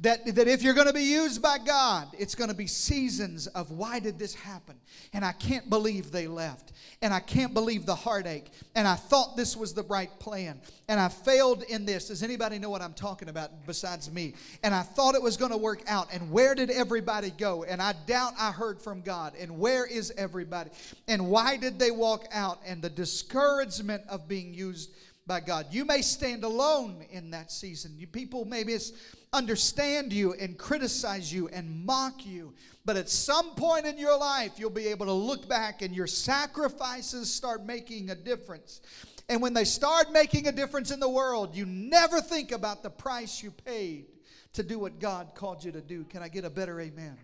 that, 0.00 0.34
that 0.36 0.46
if 0.46 0.62
you're 0.62 0.74
going 0.74 0.86
to 0.86 0.92
be 0.92 1.02
used 1.02 1.42
by 1.42 1.58
God, 1.58 2.08
it's 2.16 2.36
going 2.36 2.50
to 2.50 2.56
be 2.56 2.68
seasons 2.68 3.48
of 3.48 3.72
why 3.72 3.98
did 3.98 4.16
this 4.16 4.32
happen? 4.32 4.76
And 5.12 5.24
I 5.24 5.32
can't 5.32 5.68
believe 5.68 6.12
they 6.12 6.28
left. 6.28 6.72
And 7.02 7.12
I 7.12 7.18
can't 7.18 7.52
believe 7.52 7.84
the 7.84 7.96
heartache. 7.96 8.46
And 8.76 8.86
I 8.86 8.94
thought 8.94 9.36
this 9.36 9.56
was 9.56 9.74
the 9.74 9.82
right 9.84 10.10
plan. 10.20 10.60
And 10.86 11.00
I 11.00 11.08
failed 11.08 11.64
in 11.64 11.84
this. 11.84 12.08
Does 12.08 12.22
anybody 12.22 12.60
know 12.60 12.70
what 12.70 12.80
I'm 12.80 12.92
talking 12.92 13.28
about 13.28 13.66
besides 13.66 14.10
me? 14.12 14.34
And 14.62 14.72
I 14.72 14.82
thought 14.82 15.16
it 15.16 15.22
was 15.22 15.36
going 15.36 15.50
to 15.50 15.56
work 15.56 15.82
out. 15.88 16.12
And 16.12 16.30
where 16.30 16.54
did 16.54 16.70
everybody 16.70 17.30
go? 17.30 17.64
And 17.64 17.82
I 17.82 17.94
doubt 18.06 18.34
I 18.38 18.52
heard 18.52 18.80
from 18.80 19.00
God. 19.00 19.34
And 19.38 19.58
where 19.58 19.84
is 19.84 20.12
everybody? 20.16 20.70
And 21.08 21.28
why 21.28 21.56
did 21.56 21.76
they 21.78 21.90
walk 21.90 22.26
out? 22.30 22.60
And 22.64 22.80
the 22.82 22.90
discouragement 22.90 24.04
of 24.08 24.28
being 24.28 24.54
used 24.54 24.92
by 25.28 25.40
God. 25.40 25.66
You 25.70 25.84
may 25.84 26.02
stand 26.02 26.42
alone 26.42 27.04
in 27.10 27.30
that 27.30 27.52
season. 27.52 27.94
You 27.96 28.06
people, 28.06 28.46
maybe 28.46 28.72
it's 28.72 28.92
understand 29.32 30.12
you 30.12 30.34
and 30.34 30.58
criticize 30.58 31.32
you 31.32 31.48
and 31.48 31.84
mock 31.84 32.24
you. 32.24 32.54
But 32.84 32.96
at 32.96 33.08
some 33.08 33.54
point 33.54 33.86
in 33.86 33.98
your 33.98 34.18
life, 34.18 34.52
you'll 34.56 34.70
be 34.70 34.88
able 34.88 35.06
to 35.06 35.12
look 35.12 35.48
back 35.48 35.82
and 35.82 35.94
your 35.94 36.06
sacrifices 36.06 37.32
start 37.32 37.64
making 37.66 38.10
a 38.10 38.14
difference. 38.14 38.80
And 39.28 39.42
when 39.42 39.52
they 39.52 39.64
start 39.64 40.10
making 40.10 40.48
a 40.48 40.52
difference 40.52 40.90
in 40.90 41.00
the 41.00 41.08
world, 41.08 41.54
you 41.54 41.66
never 41.66 42.20
think 42.20 42.50
about 42.50 42.82
the 42.82 42.90
price 42.90 43.42
you 43.42 43.50
paid 43.50 44.06
to 44.54 44.62
do 44.62 44.78
what 44.78 45.00
God 45.00 45.34
called 45.34 45.62
you 45.62 45.72
to 45.72 45.82
do. 45.82 46.04
Can 46.04 46.22
I 46.22 46.28
get 46.28 46.44
a 46.44 46.50
better 46.50 46.80
amen? 46.80 47.16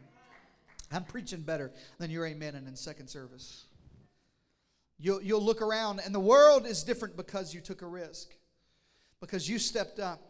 I'm 0.92 1.04
preaching 1.04 1.40
better 1.40 1.72
than 1.98 2.10
your 2.10 2.26
amen 2.26 2.54
and 2.54 2.68
in 2.68 2.76
second 2.76 3.08
service. 3.08 3.64
You'll, 5.00 5.22
you'll 5.22 5.42
look 5.42 5.60
around, 5.60 6.00
and 6.04 6.14
the 6.14 6.20
world 6.20 6.66
is 6.66 6.84
different 6.84 7.16
because 7.16 7.52
you 7.52 7.60
took 7.60 7.82
a 7.82 7.86
risk, 7.86 8.30
because 9.20 9.48
you 9.48 9.58
stepped 9.58 9.98
up 9.98 10.20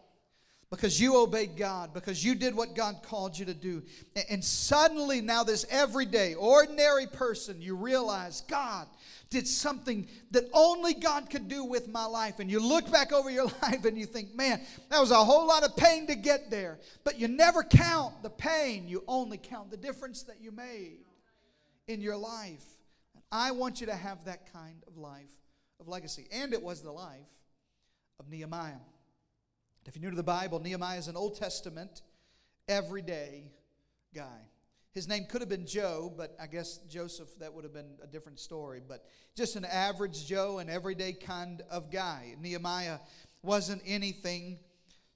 because 0.75 1.01
you 1.01 1.17
obeyed 1.17 1.57
God, 1.57 1.95
because 1.95 2.25
you 2.25 2.35
did 2.35 2.53
what 2.53 2.75
God 2.75 2.97
called 3.05 3.39
you 3.39 3.47
to 3.47 3.55
do. 3.55 3.81
And 4.29 4.43
suddenly, 4.43 5.21
now, 5.21 5.45
this 5.45 5.65
everyday, 5.71 6.35
ordinary 6.35 7.07
person, 7.07 7.63
you 7.63 7.77
realize 7.77 8.41
God 8.49 8.89
did 9.31 9.47
something 9.47 10.09
that 10.33 10.51
only 10.53 10.93
God 10.93 11.31
could 11.31 11.47
do 11.47 11.65
with 11.65 11.87
my 11.87 12.07
life. 12.07 12.41
And 12.41 12.51
you 12.51 12.59
look 12.59 12.91
back 12.91 13.13
over 13.13 13.31
your 13.31 13.45
life 13.63 13.85
and 13.85 13.97
you 13.97 14.05
think, 14.05 14.35
man, 14.35 14.61
that 14.91 14.99
was 14.99 15.13
a 15.13 15.25
whole 15.25 15.47
lot 15.47 15.63
of 15.63 15.77
pain 15.77 16.09
to 16.09 16.17
get 16.17 16.51
there. 16.51 16.81
But 17.05 17.21
you 17.21 17.29
never 17.29 17.63
count 17.63 18.25
the 18.25 18.31
pain, 18.31 18.89
you 18.89 19.05
only 19.07 19.39
count 19.39 19.71
the 19.71 19.77
difference 19.77 20.25
that 20.25 20.41
you 20.41 20.51
made 20.51 21.05
in 21.87 22.01
your 22.01 22.17
life. 22.17 22.65
I 23.31 23.53
want 23.53 23.81
you 23.81 23.87
to 23.87 23.95
have 23.95 24.25
that 24.25 24.53
kind 24.53 24.83
of 24.89 24.97
life 24.97 25.31
of 25.79 25.87
legacy. 25.87 26.27
And 26.33 26.53
it 26.53 26.63
was 26.63 26.83
the 26.83 26.93
life 26.93 27.21
of 28.19 28.29
Nehemiah. 28.29 28.75
If 29.87 29.97
you're 29.97 30.05
new 30.05 30.11
to 30.11 30.17
the 30.17 30.23
Bible, 30.23 30.61
Nehemiah 30.61 30.99
is 30.99 31.09
an 31.09 31.17
Old 31.17 31.37
Testament, 31.39 32.01
everyday 32.69 33.51
guy. 34.15 34.41
His 34.93 35.07
name 35.07 35.27
could 35.29 35.43
have 35.43 35.49
been 35.51 35.67
Joe, 35.67 36.11
but 36.17 36.35
I 36.41 36.47
guess 36.47 36.79
Joseph, 36.89 37.29
that 37.39 37.53
would 37.53 37.65
have 37.65 37.75
been 37.75 37.97
a 38.03 38.07
different 38.07 38.41
story. 38.41 38.81
But 38.87 39.05
just 39.37 39.57
an 39.57 39.67
average 39.67 40.27
Joe, 40.27 40.59
an 40.59 40.71
everyday 40.71 41.13
kind 41.13 41.63
of 41.71 41.91
guy. 41.91 42.35
Nehemiah 42.41 42.99
wasn't 43.43 43.83
anything 43.85 44.59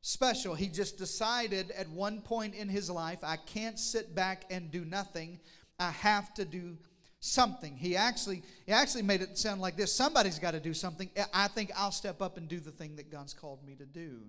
special. 0.02 0.54
He 0.54 0.68
just 0.68 0.98
decided 0.98 1.70
at 1.70 1.88
one 1.88 2.20
point 2.20 2.54
in 2.54 2.68
his 2.68 2.90
life, 2.90 3.20
I 3.22 3.36
can't 3.36 3.78
sit 3.78 4.14
back 4.14 4.44
and 4.50 4.70
do 4.70 4.84
nothing. 4.84 5.40
I 5.78 5.92
have 5.92 6.34
to 6.34 6.44
do 6.44 6.76
something. 7.20 7.74
He 7.76 7.96
actually 7.96 8.42
he 8.66 8.72
actually 8.72 9.02
made 9.02 9.22
it 9.22 9.38
sound 9.38 9.62
like 9.62 9.76
this. 9.76 9.94
Somebody's 9.94 10.38
got 10.38 10.50
to 10.50 10.60
do 10.60 10.74
something. 10.74 11.08
I 11.32 11.48
think 11.48 11.70
I'll 11.74 11.90
step 11.90 12.20
up 12.20 12.36
and 12.36 12.48
do 12.48 12.60
the 12.60 12.70
thing 12.70 12.96
that 12.96 13.10
God's 13.10 13.32
called 13.32 13.64
me 13.64 13.74
to 13.76 13.86
do. 13.86 14.20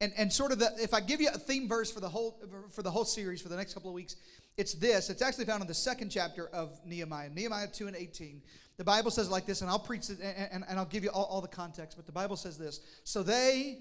And, 0.00 0.12
and 0.18 0.30
sort 0.30 0.52
of 0.52 0.58
the 0.58 0.70
if 0.78 0.92
I 0.92 1.00
give 1.00 1.20
you 1.20 1.28
a 1.28 1.38
theme 1.38 1.68
verse 1.68 1.90
for 1.90 2.00
the 2.00 2.08
whole 2.08 2.38
for 2.70 2.82
the 2.82 2.90
whole 2.90 3.04
series 3.04 3.40
for 3.40 3.48
the 3.48 3.56
next 3.56 3.72
couple 3.72 3.88
of 3.88 3.94
weeks, 3.94 4.16
it's 4.56 4.74
this. 4.74 5.08
It's 5.08 5.22
actually 5.22 5.46
found 5.46 5.62
in 5.62 5.68
the 5.68 5.74
second 5.74 6.10
chapter 6.10 6.48
of 6.48 6.78
Nehemiah, 6.84 7.30
Nehemiah 7.30 7.68
2 7.68 7.86
and 7.86 7.96
18. 7.96 8.42
The 8.76 8.84
Bible 8.84 9.10
says 9.10 9.30
like 9.30 9.46
this, 9.46 9.62
and 9.62 9.70
I'll 9.70 9.78
preach 9.78 10.10
it 10.10 10.18
and, 10.20 10.48
and, 10.52 10.64
and 10.68 10.78
I'll 10.78 10.84
give 10.84 11.02
you 11.02 11.10
all, 11.10 11.24
all 11.24 11.40
the 11.40 11.48
context, 11.48 11.96
but 11.96 12.04
the 12.04 12.12
Bible 12.12 12.36
says 12.36 12.58
this. 12.58 12.80
So 13.04 13.22
they 13.22 13.78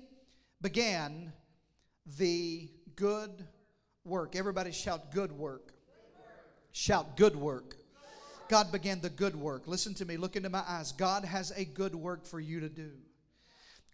began 0.62 1.34
the 2.18 2.70
good 2.96 3.46
work. 4.06 4.36
Everybody 4.36 4.72
shout 4.72 5.12
good 5.12 5.32
work. 5.34 5.74
Shout 6.72 7.18
good 7.18 7.36
work. 7.36 7.76
God 8.48 8.72
began 8.72 9.02
the 9.02 9.10
good 9.10 9.36
work. 9.36 9.68
Listen 9.68 9.94
to 9.96 10.06
me, 10.06 10.18
look 10.18 10.36
into 10.36 10.50
my 10.50 10.64
eyes. 10.68 10.92
God 10.92 11.26
has 11.26 11.52
a 11.52 11.66
good 11.66 11.96
work 11.96 12.26
for 12.26 12.40
you 12.40 12.60
to 12.60 12.70
do. 12.70 12.92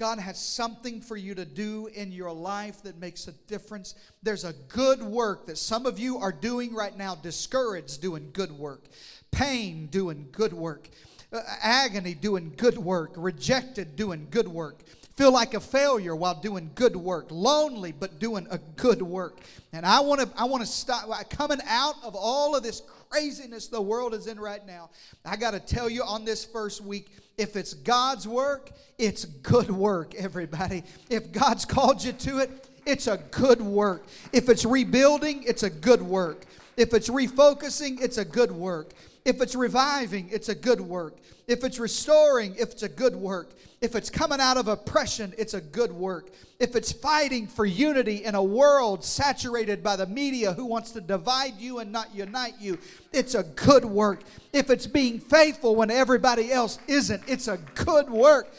God 0.02 0.18
has 0.18 0.40
something 0.40 1.00
for 1.00 1.16
you 1.16 1.36
to 1.36 1.46
do 1.46 1.86
in 1.94 2.12
your 2.12 2.32
life 2.32 2.82
that 2.82 2.98
makes 2.98 3.28
a 3.28 3.34
difference. 3.46 3.94
There's 4.24 4.46
a 4.46 4.54
good 4.68 5.04
work 5.04 5.46
that 5.46 5.60
some 5.60 5.86
of 5.86 6.00
you 6.00 6.18
are 6.18 6.32
doing 6.32 6.74
right 6.74 6.98
now, 6.98 7.14
discouraged, 7.14 8.02
doing 8.02 8.32
good 8.34 8.52
work, 8.52 8.86
pain, 9.30 9.86
doing 9.92 10.28
good 10.32 10.54
work, 10.54 10.90
uh, 11.32 11.42
agony, 11.62 12.16
doing 12.16 12.52
good 12.58 12.80
work, 12.80 13.14
rejected, 13.16 13.96
doing 13.96 14.26
good 14.32 14.48
work 14.48 14.82
feel 15.18 15.32
like 15.32 15.54
a 15.54 15.60
failure 15.60 16.16
while 16.16 16.34
doing 16.34 16.72
good 16.74 16.96
work, 16.96 17.28
lonely 17.30 17.92
but 17.92 18.18
doing 18.18 18.48
a 18.50 18.58
good 18.76 19.04
work. 19.04 19.40
And 19.72 19.86
I 19.86 20.00
want 20.00 20.22
to 20.22 20.30
I 20.36 20.46
want 20.46 20.64
to 20.64 20.68
stop 20.68 21.30
coming 21.30 21.60
out 21.68 21.96
of 22.04 22.16
all 22.16 22.56
of 22.56 22.64
this 22.64 22.82
craziness 23.10 23.68
the 23.68 23.82
world 23.82 24.16
is 24.16 24.26
in 24.26 24.40
right 24.40 24.66
now. 24.66 24.90
I 25.24 25.36
got 25.36 25.52
to 25.52 25.60
tell 25.60 25.90
you 25.90 26.02
on 26.04 26.26
this 26.26 26.44
first 26.44 26.82
week, 26.82 27.10
if 27.42 27.56
it's 27.56 27.74
God's 27.74 28.28
work, 28.28 28.70
it's 29.00 29.26
good 29.26 29.72
work, 29.72 30.14
everybody. 30.14 30.84
If 31.10 31.32
God's 31.32 31.66
called 31.66 32.04
you 32.04 32.12
to 32.14 32.38
it, 32.38 32.70
it's 32.86 33.08
a 33.08 33.18
good 33.18 33.62
work. 33.62 34.06
If 34.32 34.48
it's 34.48 34.64
rebuilding, 34.64 35.44
it's 35.48 35.64
a 35.64 35.70
good 35.70 36.04
work. 36.04 36.46
If 36.78 36.94
it's 36.94 37.10
refocusing, 37.10 38.00
it's 38.00 38.20
a 38.20 38.26
good 38.26 38.52
work. 38.52 38.94
If 39.24 39.42
it's 39.42 39.56
reviving, 39.56 40.30
it's 40.32 40.50
a 40.50 40.56
good 40.56 40.82
work. 40.82 41.18
If 41.48 41.64
it's 41.64 41.80
restoring, 41.80 42.56
if 42.56 42.72
it's 42.72 42.84
a 42.84 42.90
good 42.90 43.16
work. 43.16 43.54
If 43.80 43.96
it's 43.96 44.10
coming 44.10 44.40
out 44.40 44.58
of 44.58 44.68
oppression, 44.68 45.34
it's 45.38 45.54
a 45.54 45.62
good 45.62 45.92
work. 45.92 46.30
If 46.60 46.76
it's 46.76 46.92
fighting 46.92 47.48
for 47.48 47.66
unity 47.66 48.24
in 48.24 48.36
a 48.36 48.44
world 48.44 49.04
saturated 49.04 49.84
by 49.84 49.96
the 49.96 50.08
media 50.08 50.54
who 50.54 50.66
wants 50.66 50.92
to 50.92 51.02
divide 51.02 51.60
you 51.60 51.80
and 51.80 51.92
not 51.92 52.14
unite 52.16 52.56
you, 52.60 52.80
it's 53.14 53.36
a 53.36 53.44
good 53.44 53.86
work. 53.86 54.22
If 54.54 54.70
it's 54.70 54.88
being 54.88 55.20
faithful 55.20 55.76
when 55.76 55.92
everybody 55.92 56.52
else 56.52 56.80
isn't, 56.88 57.24
it's 57.28 57.48
a 57.48 57.58
good 57.76 58.10
work. 58.10 58.52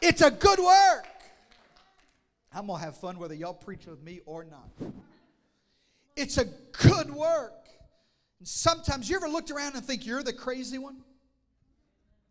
It's 0.00 0.22
a 0.22 0.30
good 0.30 0.58
work. 0.58 1.06
I'm 2.52 2.66
going 2.66 2.80
to 2.80 2.84
have 2.84 2.96
fun 2.96 3.18
whether 3.18 3.34
y'all 3.34 3.54
preach 3.54 3.86
with 3.86 4.02
me 4.02 4.20
or 4.26 4.44
not. 4.44 4.92
It's 6.16 6.36
a 6.38 6.46
good 6.72 7.10
work. 7.12 7.59
Sometimes 8.42 9.08
you 9.08 9.16
ever 9.16 9.28
looked 9.28 9.50
around 9.50 9.74
and 9.74 9.84
think 9.84 10.06
you're 10.06 10.22
the 10.22 10.32
crazy 10.32 10.78
one? 10.78 10.96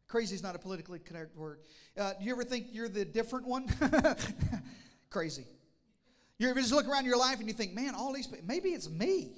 Crazy 0.07 0.33
is 0.33 0.41
not 0.41 0.55
a 0.55 0.59
politically 0.59 0.99
correct 0.99 1.35
word. 1.35 1.59
Uh, 1.95 2.13
do 2.19 2.25
you 2.25 2.31
ever 2.31 2.43
think 2.43 2.67
you're 2.71 2.89
the 2.89 3.05
different 3.05 3.47
one? 3.47 3.67
Crazy. 5.11 5.45
You 6.39 6.49
ever 6.49 6.59
just 6.59 6.73
look 6.73 6.87
around 6.87 7.05
your 7.05 7.17
life 7.17 7.39
and 7.39 7.47
you 7.47 7.53
think, 7.53 7.73
man, 7.73 7.93
all 7.93 8.11
these 8.11 8.25
people, 8.25 8.45
maybe 8.47 8.69
it's 8.69 8.89
me. 8.89 9.33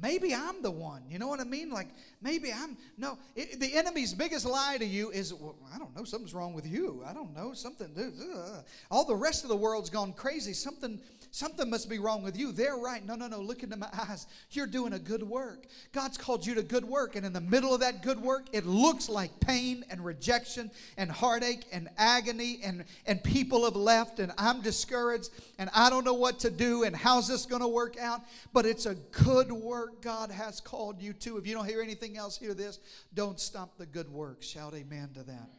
Maybe 0.00 0.32
I'm 0.32 0.62
the 0.62 0.70
one. 0.70 1.02
You 1.08 1.18
know 1.18 1.26
what 1.26 1.40
I 1.40 1.44
mean? 1.44 1.70
Like, 1.70 1.88
maybe 2.22 2.52
I'm. 2.52 2.76
No, 2.96 3.18
it, 3.34 3.58
the 3.58 3.74
enemy's 3.74 4.14
biggest 4.14 4.46
lie 4.46 4.78
to 4.78 4.84
you 4.84 5.10
is, 5.10 5.34
well, 5.34 5.56
I 5.74 5.78
don't 5.78 5.94
know, 5.96 6.04
something's 6.04 6.34
wrong 6.34 6.54
with 6.54 6.66
you. 6.66 7.02
I 7.04 7.12
don't 7.12 7.34
know, 7.34 7.52
something. 7.52 7.92
Uh, 7.96 8.62
all 8.92 9.04
the 9.04 9.16
rest 9.16 9.42
of 9.42 9.48
the 9.48 9.56
world's 9.56 9.90
gone 9.90 10.12
crazy. 10.12 10.52
Something 10.52 11.00
Something 11.38 11.70
must 11.70 11.88
be 11.88 12.00
wrong 12.00 12.24
with 12.24 12.36
you. 12.36 12.50
They're 12.50 12.74
right. 12.74 13.06
No, 13.06 13.14
no, 13.14 13.28
no. 13.28 13.40
Look 13.40 13.62
into 13.62 13.76
my 13.76 13.88
eyes. 13.92 14.26
You're 14.50 14.66
doing 14.66 14.94
a 14.94 14.98
good 14.98 15.22
work. 15.22 15.68
God's 15.92 16.18
called 16.18 16.44
you 16.44 16.56
to 16.56 16.64
good 16.64 16.84
work. 16.84 17.14
And 17.14 17.24
in 17.24 17.32
the 17.32 17.40
middle 17.40 17.72
of 17.72 17.78
that 17.78 18.02
good 18.02 18.20
work, 18.20 18.48
it 18.50 18.66
looks 18.66 19.08
like 19.08 19.38
pain 19.38 19.84
and 19.88 20.04
rejection 20.04 20.68
and 20.96 21.08
heartache 21.08 21.64
and 21.70 21.90
agony 21.96 22.58
and, 22.64 22.84
and 23.06 23.22
people 23.22 23.62
have 23.66 23.76
left 23.76 24.18
and 24.18 24.32
I'm 24.36 24.62
discouraged 24.62 25.30
and 25.60 25.70
I 25.72 25.90
don't 25.90 26.02
know 26.02 26.12
what 26.12 26.40
to 26.40 26.50
do 26.50 26.82
and 26.82 26.96
how's 26.96 27.28
this 27.28 27.46
going 27.46 27.62
to 27.62 27.68
work 27.68 27.96
out. 28.00 28.20
But 28.52 28.66
it's 28.66 28.86
a 28.86 28.96
good 28.96 29.52
work 29.52 30.02
God 30.02 30.32
has 30.32 30.60
called 30.60 31.00
you 31.00 31.12
to. 31.12 31.36
If 31.36 31.46
you 31.46 31.54
don't 31.54 31.68
hear 31.68 31.82
anything 31.82 32.16
else, 32.16 32.36
hear 32.36 32.52
this. 32.52 32.80
Don't 33.14 33.38
stop 33.38 33.78
the 33.78 33.86
good 33.86 34.08
work. 34.08 34.42
Shout 34.42 34.74
amen 34.74 35.10
to 35.14 35.22
that, 35.22 35.50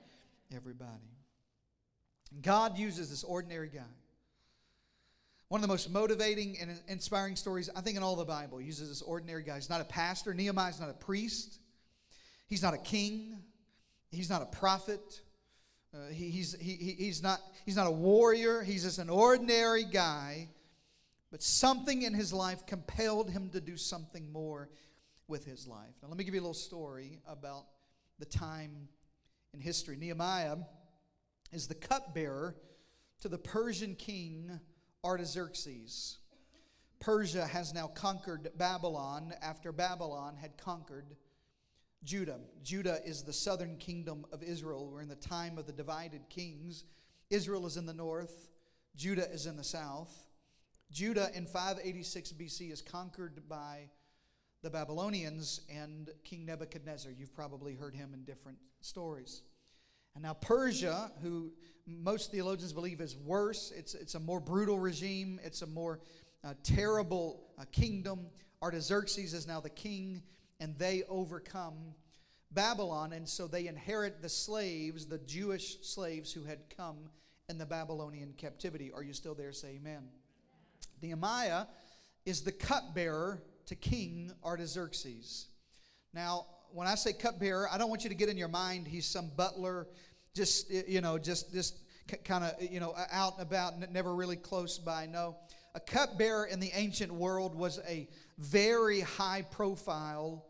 everybody. 0.53 0.91
God 2.41 2.77
uses 2.77 3.09
this 3.09 3.23
ordinary 3.23 3.69
guy 3.69 3.79
one 5.49 5.59
of 5.59 5.61
the 5.63 5.73
most 5.73 5.89
motivating 5.89 6.57
and 6.61 6.79
inspiring 6.87 7.35
stories, 7.35 7.69
I 7.75 7.81
think, 7.81 7.97
in 7.97 8.03
all 8.03 8.15
the 8.15 8.23
Bible. 8.23 8.61
Uses 8.61 8.87
this 8.87 9.01
ordinary 9.01 9.43
guy. 9.43 9.55
He's 9.55 9.69
not 9.69 9.81
a 9.81 9.85
pastor. 9.85 10.33
Nehemiah's 10.33 10.79
not 10.79 10.89
a 10.89 10.93
priest. 10.93 11.59
He's 12.47 12.61
not 12.61 12.75
a 12.75 12.77
king. 12.77 13.39
He's 14.11 14.29
not 14.29 14.43
a 14.43 14.45
prophet. 14.45 15.21
Uh, 15.91 16.11
he, 16.11 16.29
he's, 16.29 16.55
he, 16.59 16.95
he's, 16.97 17.23
not, 17.23 17.39
he's 17.65 17.75
not 17.75 17.87
a 17.87 17.91
warrior. 17.91 18.61
He's 18.61 18.83
just 18.83 18.99
an 18.99 19.09
ordinary 19.09 19.85
guy. 19.85 20.49
But 21.31 21.41
something 21.41 22.03
in 22.03 22.13
his 22.13 22.31
life 22.31 22.67
compelled 22.67 23.31
him 23.31 23.49
to 23.49 23.59
do 23.59 23.75
something 23.75 24.31
more 24.31 24.69
with 25.27 25.45
his 25.45 25.67
life. 25.67 25.95
Now, 26.01 26.09
let 26.09 26.17
me 26.17 26.23
give 26.23 26.35
you 26.35 26.41
a 26.41 26.43
little 26.43 26.53
story 26.53 27.21
about 27.27 27.65
the 28.19 28.25
time 28.25 28.87
in 29.55 29.61
history. 29.61 29.95
Nehemiah 29.95 30.57
is 31.51 31.67
the 31.67 31.75
cupbearer 31.75 32.55
to 33.21 33.29
the 33.29 33.37
Persian 33.39 33.95
king 33.95 34.59
Artaxerxes. 35.03 36.17
Persia 36.99 37.45
has 37.45 37.73
now 37.73 37.87
conquered 37.87 38.49
Babylon 38.57 39.33
after 39.41 39.71
Babylon 39.71 40.35
had 40.35 40.57
conquered 40.57 41.15
Judah. 42.03 42.39
Judah 42.63 42.99
is 43.05 43.23
the 43.23 43.33
southern 43.33 43.77
kingdom 43.77 44.25
of 44.33 44.43
Israel. 44.43 44.89
We're 44.91 45.01
in 45.01 45.07
the 45.07 45.15
time 45.15 45.57
of 45.57 45.65
the 45.65 45.73
divided 45.73 46.29
kings. 46.29 46.83
Israel 47.29 47.65
is 47.65 47.77
in 47.77 47.85
the 47.85 47.93
north, 47.93 48.49
Judah 48.95 49.29
is 49.31 49.45
in 49.45 49.55
the 49.55 49.63
south. 49.63 50.25
Judah 50.91 51.29
in 51.35 51.45
586 51.45 52.33
BC 52.33 52.71
is 52.71 52.81
conquered 52.81 53.47
by 53.47 53.89
the 54.61 54.69
Babylonians 54.69 55.61
and 55.69 56.09
King 56.23 56.45
Nebuchadnezzar. 56.45 57.11
You've 57.11 57.33
probably 57.33 57.75
heard 57.75 57.95
him 57.95 58.13
in 58.13 58.23
different 58.23 58.57
stories. 58.81 59.43
And 60.15 60.23
now 60.23 60.33
Persia, 60.33 61.11
who 61.21 61.51
most 61.85 62.31
theologians 62.31 62.73
believe 62.73 63.01
is 63.01 63.15
worse, 63.15 63.71
it's, 63.75 63.93
it's 63.93 64.15
a 64.15 64.19
more 64.19 64.39
brutal 64.39 64.79
regime, 64.79 65.39
it's 65.43 65.61
a 65.61 65.67
more 65.67 65.99
uh, 66.43 66.53
terrible 66.63 67.47
uh, 67.59 67.65
kingdom. 67.71 68.27
Artaxerxes 68.61 69.33
is 69.33 69.47
now 69.47 69.59
the 69.59 69.69
king, 69.69 70.21
and 70.59 70.77
they 70.77 71.03
overcome 71.09 71.75
Babylon. 72.51 73.13
And 73.13 73.27
so 73.27 73.47
they 73.47 73.67
inherit 73.67 74.21
the 74.21 74.29
slaves, 74.29 75.05
the 75.05 75.19
Jewish 75.19 75.77
slaves 75.81 76.31
who 76.33 76.43
had 76.43 76.59
come 76.75 76.97
in 77.47 77.57
the 77.57 77.65
Babylonian 77.65 78.33
captivity. 78.37 78.91
Are 78.91 79.03
you 79.03 79.13
still 79.13 79.35
there? 79.35 79.51
Say 79.51 79.79
amen. 79.79 80.03
Nehemiah 81.01 81.65
is 82.25 82.41
the 82.41 82.51
cupbearer 82.51 83.41
to 83.67 83.75
King 83.75 84.31
Artaxerxes. 84.43 85.47
Now, 86.13 86.45
when 86.73 86.87
I 86.87 86.95
say 86.95 87.13
cupbearer, 87.13 87.67
I 87.71 87.77
don't 87.77 87.89
want 87.89 88.03
you 88.03 88.09
to 88.09 88.15
get 88.15 88.29
in 88.29 88.37
your 88.37 88.47
mind 88.47 88.87
he's 88.87 89.05
some 89.05 89.31
butler, 89.35 89.87
just 90.35 90.71
you 90.71 91.01
know, 91.01 91.17
just 91.17 91.53
just 91.53 91.77
kind 92.23 92.43
of 92.43 92.61
you 92.61 92.79
know 92.79 92.93
out 93.11 93.33
and 93.37 93.47
about, 93.47 93.91
never 93.91 94.15
really 94.15 94.35
close 94.35 94.77
by. 94.77 95.05
No, 95.05 95.35
a 95.75 95.79
cupbearer 95.79 96.45
in 96.45 96.59
the 96.59 96.71
ancient 96.73 97.13
world 97.13 97.55
was 97.55 97.79
a 97.87 98.07
very 98.37 99.01
high 99.01 99.43
profile 99.51 100.45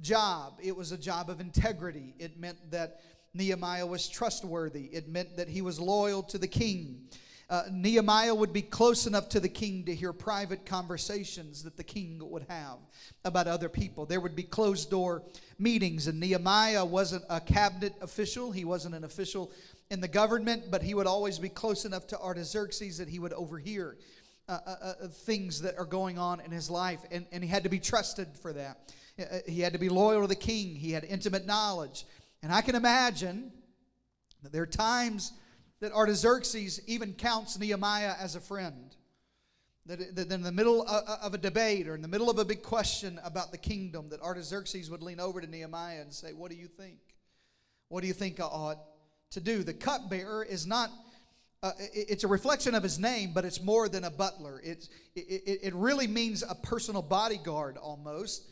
job. 0.00 0.58
It 0.62 0.76
was 0.76 0.92
a 0.92 0.98
job 0.98 1.28
of 1.28 1.40
integrity. 1.40 2.14
It 2.18 2.38
meant 2.38 2.70
that 2.70 3.00
Nehemiah 3.34 3.86
was 3.86 4.08
trustworthy. 4.08 4.84
It 4.92 5.08
meant 5.08 5.36
that 5.36 5.48
he 5.48 5.62
was 5.62 5.80
loyal 5.80 6.22
to 6.24 6.38
the 6.38 6.48
king. 6.48 7.08
Uh, 7.52 7.64
Nehemiah 7.70 8.34
would 8.34 8.54
be 8.54 8.62
close 8.62 9.06
enough 9.06 9.28
to 9.28 9.38
the 9.38 9.48
king 9.48 9.84
to 9.84 9.94
hear 9.94 10.14
private 10.14 10.64
conversations 10.64 11.62
that 11.64 11.76
the 11.76 11.84
king 11.84 12.18
would 12.18 12.46
have 12.48 12.78
about 13.26 13.46
other 13.46 13.68
people. 13.68 14.06
There 14.06 14.20
would 14.20 14.34
be 14.34 14.42
closed 14.42 14.88
door 14.88 15.22
meetings, 15.58 16.06
and 16.06 16.18
Nehemiah 16.18 16.82
wasn't 16.82 17.24
a 17.28 17.42
cabinet 17.42 17.92
official. 18.00 18.52
He 18.52 18.64
wasn't 18.64 18.94
an 18.94 19.04
official 19.04 19.52
in 19.90 20.00
the 20.00 20.08
government, 20.08 20.70
but 20.70 20.82
he 20.82 20.94
would 20.94 21.06
always 21.06 21.38
be 21.38 21.50
close 21.50 21.84
enough 21.84 22.06
to 22.06 22.18
Artaxerxes 22.18 22.96
that 22.96 23.10
he 23.10 23.18
would 23.18 23.34
overhear 23.34 23.98
uh, 24.48 24.58
uh, 24.66 24.70
uh 24.70 25.08
things 25.08 25.60
that 25.60 25.78
are 25.78 25.84
going 25.84 26.18
on 26.18 26.40
in 26.40 26.50
his 26.50 26.70
life, 26.70 27.00
and, 27.10 27.26
and 27.32 27.44
he 27.44 27.50
had 27.50 27.64
to 27.64 27.68
be 27.68 27.78
trusted 27.78 28.28
for 28.40 28.54
that. 28.54 28.94
Uh, 29.18 29.24
uh, 29.24 29.38
he 29.46 29.60
had 29.60 29.74
to 29.74 29.78
be 29.78 29.90
loyal 29.90 30.22
to 30.22 30.26
the 30.26 30.34
king, 30.34 30.74
he 30.74 30.90
had 30.90 31.04
intimate 31.04 31.44
knowledge. 31.44 32.06
And 32.42 32.50
I 32.50 32.62
can 32.62 32.76
imagine 32.76 33.52
that 34.42 34.52
there 34.52 34.62
are 34.62 34.66
times 34.66 35.34
that 35.82 35.92
Artaxerxes 35.92 36.80
even 36.86 37.12
counts 37.12 37.58
Nehemiah 37.58 38.14
as 38.20 38.36
a 38.36 38.40
friend. 38.40 38.94
That, 39.86 40.14
that 40.14 40.30
in 40.30 40.42
the 40.42 40.52
middle 40.52 40.86
of 40.86 41.34
a 41.34 41.38
debate 41.38 41.88
or 41.88 41.96
in 41.96 42.02
the 42.02 42.08
middle 42.08 42.30
of 42.30 42.38
a 42.38 42.44
big 42.44 42.62
question 42.62 43.18
about 43.24 43.50
the 43.50 43.58
kingdom, 43.58 44.08
that 44.10 44.22
Artaxerxes 44.22 44.88
would 44.88 45.02
lean 45.02 45.18
over 45.18 45.40
to 45.40 45.46
Nehemiah 45.48 46.00
and 46.00 46.12
say, 46.12 46.32
What 46.32 46.52
do 46.52 46.56
you 46.56 46.68
think? 46.68 47.00
What 47.88 48.00
do 48.00 48.06
you 48.06 48.12
think 48.12 48.38
I 48.38 48.44
ought 48.44 48.78
to 49.32 49.40
do? 49.40 49.64
The 49.64 49.74
cupbearer 49.74 50.44
is 50.44 50.68
not, 50.68 50.90
uh, 51.64 51.72
it's 51.92 52.22
a 52.22 52.28
reflection 52.28 52.76
of 52.76 52.84
his 52.84 53.00
name, 53.00 53.32
but 53.34 53.44
it's 53.44 53.60
more 53.60 53.88
than 53.88 54.04
a 54.04 54.10
butler. 54.10 54.60
It's, 54.62 54.88
it, 55.16 55.58
it 55.64 55.74
really 55.74 56.06
means 56.06 56.44
a 56.48 56.54
personal 56.54 57.02
bodyguard 57.02 57.76
almost, 57.76 58.46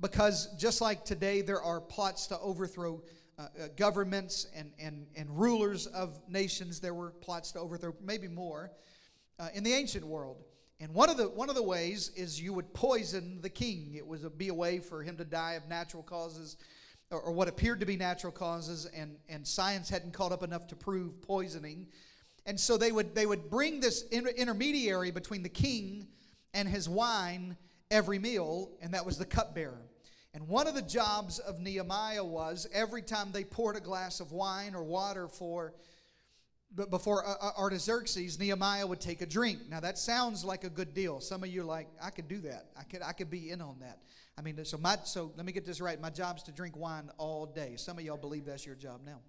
because 0.00 0.54
just 0.56 0.80
like 0.80 1.04
today, 1.04 1.40
there 1.40 1.60
are 1.60 1.80
plots 1.80 2.28
to 2.28 2.38
overthrow 2.38 3.02
uh, 3.38 3.42
uh, 3.42 3.68
governments 3.76 4.46
and, 4.54 4.72
and, 4.78 5.06
and 5.14 5.28
rulers 5.38 5.86
of 5.88 6.18
nations. 6.28 6.80
There 6.80 6.94
were 6.94 7.10
plots 7.10 7.52
to 7.52 7.60
overthrow, 7.60 7.94
maybe 8.02 8.28
more, 8.28 8.70
uh, 9.38 9.48
in 9.52 9.62
the 9.62 9.74
ancient 9.74 10.06
world. 10.06 10.42
And 10.80 10.92
one 10.94 11.08
of 11.08 11.16
the 11.16 11.28
one 11.28 11.48
of 11.48 11.54
the 11.54 11.62
ways 11.62 12.10
is 12.16 12.40
you 12.40 12.52
would 12.52 12.72
poison 12.74 13.40
the 13.40 13.48
king. 13.48 13.94
It 13.94 14.06
a, 14.24 14.30
be 14.30 14.48
a 14.48 14.54
way 14.54 14.78
for 14.78 15.02
him 15.02 15.16
to 15.16 15.24
die 15.24 15.52
of 15.52 15.68
natural 15.68 16.02
causes, 16.02 16.56
or, 17.10 17.20
or, 17.20 17.32
what 17.32 17.48
appeared 17.48 17.80
to 17.80 17.86
be 17.86 17.96
natural 17.96 18.32
causes, 18.32 18.84
and 18.86 19.16
and 19.28 19.46
science 19.46 19.88
hadn't 19.88 20.12
caught 20.12 20.32
up 20.32 20.42
enough 20.42 20.66
to 20.68 20.76
prove 20.76 21.22
poisoning. 21.22 21.86
And 22.44 22.60
so 22.60 22.76
they 22.76 22.92
would 22.92 23.14
they 23.14 23.24
would 23.24 23.48
bring 23.48 23.80
this 23.80 24.02
inter- 24.08 24.32
intermediary 24.36 25.10
between 25.10 25.42
the 25.42 25.48
king 25.48 26.08
and 26.52 26.68
his 26.68 26.88
wine 26.88 27.56
every 27.90 28.18
meal, 28.18 28.70
and 28.82 28.92
that 28.92 29.06
was 29.06 29.16
the 29.16 29.26
cupbearer. 29.26 29.80
And 30.36 30.46
one 30.48 30.66
of 30.66 30.74
the 30.74 30.82
jobs 30.82 31.38
of 31.38 31.60
Nehemiah 31.60 32.22
was 32.22 32.68
every 32.70 33.00
time 33.00 33.32
they 33.32 33.42
poured 33.42 33.74
a 33.74 33.80
glass 33.80 34.20
of 34.20 34.32
wine 34.32 34.74
or 34.74 34.84
water 34.84 35.28
for 35.28 35.72
but 36.74 36.90
before 36.90 37.26
uh, 37.26 37.36
uh, 37.40 37.50
Artaxerxes, 37.56 38.38
Nehemiah 38.38 38.86
would 38.86 39.00
take 39.00 39.22
a 39.22 39.26
drink. 39.26 39.60
Now 39.70 39.80
that 39.80 39.96
sounds 39.96 40.44
like 40.44 40.62
a 40.64 40.68
good 40.68 40.92
deal. 40.92 41.20
Some 41.20 41.42
of 41.42 41.48
you 41.48 41.62
are 41.62 41.64
like, 41.64 41.88
I 42.02 42.10
could 42.10 42.28
do 42.28 42.40
that. 42.40 42.66
I 42.78 42.82
could, 42.82 43.00
I 43.00 43.12
could 43.12 43.30
be 43.30 43.48
in 43.48 43.62
on 43.62 43.76
that. 43.80 44.02
I 44.36 44.42
mean, 44.42 44.62
so 44.66 44.76
my, 44.76 44.98
so 45.04 45.32
let 45.38 45.46
me 45.46 45.52
get 45.52 45.64
this 45.64 45.80
right. 45.80 45.98
My 45.98 46.10
job's 46.10 46.42
to 46.42 46.52
drink 46.52 46.76
wine 46.76 47.08
all 47.16 47.46
day. 47.46 47.76
Some 47.76 47.96
of 47.96 48.04
y'all 48.04 48.18
believe 48.18 48.44
that's 48.44 48.66
your 48.66 48.74
job 48.74 49.00
now. 49.06 49.20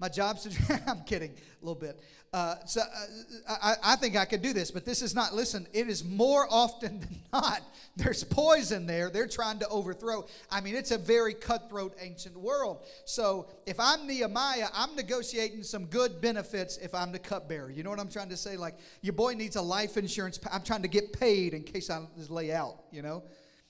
My 0.00 0.08
job's 0.08 0.44
to, 0.44 0.82
I'm 0.86 1.02
kidding 1.04 1.30
a 1.30 1.64
little 1.64 1.78
bit. 1.78 2.00
Uh, 2.32 2.54
so 2.64 2.80
uh, 2.80 3.56
I, 3.62 3.74
I 3.82 3.96
think 3.96 4.16
I 4.16 4.24
could 4.24 4.40
do 4.40 4.54
this, 4.54 4.70
but 4.70 4.86
this 4.86 5.02
is 5.02 5.14
not, 5.14 5.34
listen, 5.34 5.66
it 5.74 5.88
is 5.88 6.04
more 6.04 6.46
often 6.48 7.00
than 7.00 7.18
not, 7.32 7.60
there's 7.96 8.24
poison 8.24 8.86
there. 8.86 9.10
They're 9.10 9.26
trying 9.26 9.58
to 9.58 9.68
overthrow. 9.68 10.26
I 10.50 10.62
mean, 10.62 10.74
it's 10.74 10.90
a 10.90 10.96
very 10.96 11.34
cutthroat 11.34 11.94
ancient 12.00 12.34
world. 12.34 12.86
So 13.04 13.48
if 13.66 13.78
I'm 13.78 14.06
Nehemiah, 14.06 14.68
I'm 14.72 14.96
negotiating 14.96 15.64
some 15.64 15.84
good 15.86 16.20
benefits 16.20 16.78
if 16.78 16.94
I'm 16.94 17.12
the 17.12 17.18
cupbearer. 17.18 17.70
You 17.70 17.82
know 17.82 17.90
what 17.90 18.00
I'm 18.00 18.10
trying 18.10 18.30
to 18.30 18.36
say? 18.38 18.56
Like, 18.56 18.78
your 19.02 19.12
boy 19.12 19.34
needs 19.34 19.56
a 19.56 19.62
life 19.62 19.98
insurance. 19.98 20.40
I'm 20.50 20.62
trying 20.62 20.82
to 20.82 20.88
get 20.88 21.12
paid 21.12 21.52
in 21.52 21.62
case 21.62 21.90
I 21.90 22.00
just 22.16 22.30
lay 22.30 22.52
out, 22.52 22.84
you 22.90 23.02
know? 23.02 23.22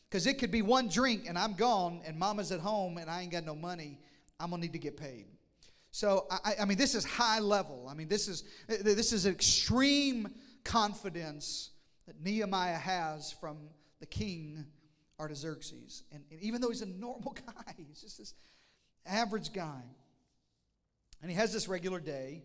Because 0.09 0.27
it 0.27 0.39
could 0.39 0.53
be 0.53 0.63
one 0.63 0.89
drink 0.89 1.25
and 1.29 1.37
I'm 1.37 1.55
gone 1.55 2.03
and 2.07 2.17
mama's 2.17 2.53
at 2.53 2.61
home 2.61 2.99
and 2.99 3.11
I 3.11 3.23
ain't 3.23 3.33
got 3.33 3.45
no 3.45 3.57
money. 3.57 3.99
I'm 4.39 4.51
going 4.51 4.61
to 4.61 4.67
need 4.67 4.73
to 4.75 4.79
get 4.79 4.97
paid. 4.97 5.27
So 5.91 6.27
I, 6.31 6.55
I, 6.61 6.65
mean, 6.65 6.79
this 6.79 6.95
is 6.95 7.05
high 7.05 7.41
level. 7.41 7.89
I 7.91 7.95
mean, 7.95 8.09
this 8.09 8.29
is 8.29 8.45
this 8.69 9.13
is 9.13 9.27
extreme 9.27 10.29
confidence 10.65 11.71
that 12.07 12.21
Nehemiah 12.23 12.77
has 12.79 13.33
from 13.33 13.59
the 13.99 14.07
king 14.07 14.67
Artaxerxes, 15.19 16.05
and, 16.13 16.23
and 16.31 16.41
even 16.41 16.61
though 16.61 16.69
he's 16.69 16.83
a 16.83 16.87
normal 16.87 17.37
guy, 17.47 17.75
he's 17.77 18.01
just 18.01 18.19
this 18.19 18.35
average 19.05 19.53
guy, 19.53 19.83
and 21.21 21.31
he 21.31 21.37
has 21.37 21.53
this 21.53 21.69
regular 21.69 22.01
day 22.01 22.43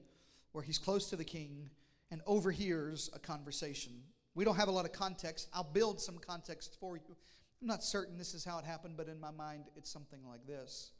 where 0.51 0.63
he's 0.63 0.77
close 0.77 1.09
to 1.09 1.15
the 1.15 1.23
king 1.23 1.69
and 2.11 2.21
overhears 2.25 3.09
a 3.13 3.19
conversation. 3.19 3.93
We 4.35 4.43
don't 4.43 4.55
have 4.55 4.67
a 4.67 4.71
lot 4.71 4.85
of 4.85 4.91
context. 4.91 5.47
I'll 5.53 5.63
build 5.63 6.01
some 6.01 6.17
context 6.17 6.77
for 6.79 6.97
you. 6.97 7.15
I'm 7.61 7.67
not 7.67 7.83
certain 7.83 8.17
this 8.17 8.33
is 8.33 8.43
how 8.43 8.59
it 8.59 8.65
happened, 8.65 8.95
but 8.97 9.07
in 9.07 9.19
my 9.19 9.31
mind, 9.31 9.65
it's 9.75 9.89
something 9.89 10.19
like 10.27 10.45
this. 10.45 10.91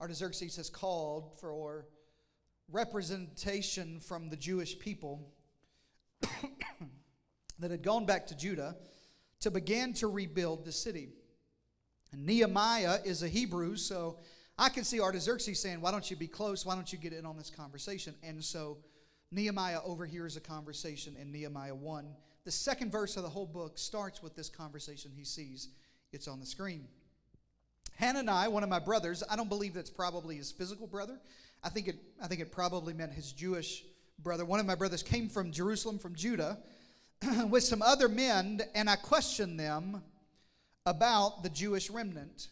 Artaxerxes 0.00 0.56
has 0.56 0.68
called 0.70 1.38
for 1.40 1.86
representation 2.70 4.00
from 4.00 4.28
the 4.28 4.36
Jewish 4.36 4.78
people 4.78 5.32
that 7.58 7.70
had 7.70 7.82
gone 7.82 8.06
back 8.06 8.26
to 8.28 8.36
Judah 8.36 8.76
to 9.40 9.50
begin 9.50 9.92
to 9.94 10.08
rebuild 10.08 10.64
the 10.64 10.72
city. 10.72 11.10
And 12.12 12.26
Nehemiah 12.26 12.98
is 13.04 13.22
a 13.22 13.28
Hebrew, 13.28 13.76
so 13.76 14.18
I 14.58 14.68
can 14.68 14.84
see 14.84 15.00
Artaxerxes 15.00 15.60
saying, 15.60 15.80
Why 15.80 15.90
don't 15.90 16.10
you 16.10 16.16
be 16.16 16.28
close? 16.28 16.64
Why 16.64 16.74
don't 16.74 16.92
you 16.92 16.98
get 16.98 17.12
in 17.12 17.26
on 17.26 17.36
this 17.36 17.50
conversation? 17.50 18.14
And 18.22 18.42
so 18.42 18.78
Nehemiah 19.30 19.80
overhears 19.84 20.36
a 20.36 20.40
conversation 20.40 21.16
in 21.20 21.32
Nehemiah 21.32 21.74
1. 21.74 22.06
The 22.44 22.50
second 22.50 22.92
verse 22.92 23.16
of 23.16 23.22
the 23.22 23.28
whole 23.28 23.46
book 23.46 23.78
starts 23.78 24.22
with 24.22 24.36
this 24.36 24.48
conversation 24.48 25.10
he 25.14 25.24
sees. 25.24 25.68
It's 26.12 26.28
on 26.28 26.40
the 26.40 26.46
screen. 26.46 26.86
Hanani, 27.98 28.48
one 28.50 28.62
of 28.62 28.68
my 28.68 28.78
brothers, 28.78 29.22
I 29.28 29.36
don't 29.36 29.48
believe 29.48 29.74
that's 29.74 29.90
probably 29.90 30.36
his 30.36 30.50
physical 30.50 30.86
brother. 30.86 31.18
I 31.62 31.68
think 31.68 31.88
it, 31.88 31.96
I 32.22 32.26
think 32.26 32.40
it 32.40 32.50
probably 32.50 32.92
meant 32.92 33.12
his 33.12 33.32
Jewish 33.32 33.84
brother. 34.18 34.44
One 34.44 34.60
of 34.60 34.66
my 34.66 34.74
brothers 34.74 35.02
came 35.02 35.28
from 35.28 35.52
Jerusalem, 35.52 35.98
from 35.98 36.14
Judah, 36.14 36.58
with 37.48 37.64
some 37.64 37.82
other 37.82 38.08
men, 38.08 38.60
and 38.74 38.90
I 38.90 38.96
questioned 38.96 39.58
them 39.58 40.02
about 40.86 41.42
the 41.42 41.48
Jewish 41.48 41.88
remnant 41.88 42.48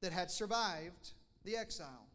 that 0.00 0.12
had 0.12 0.30
survived 0.30 1.12
the 1.44 1.56
exile. 1.56 2.08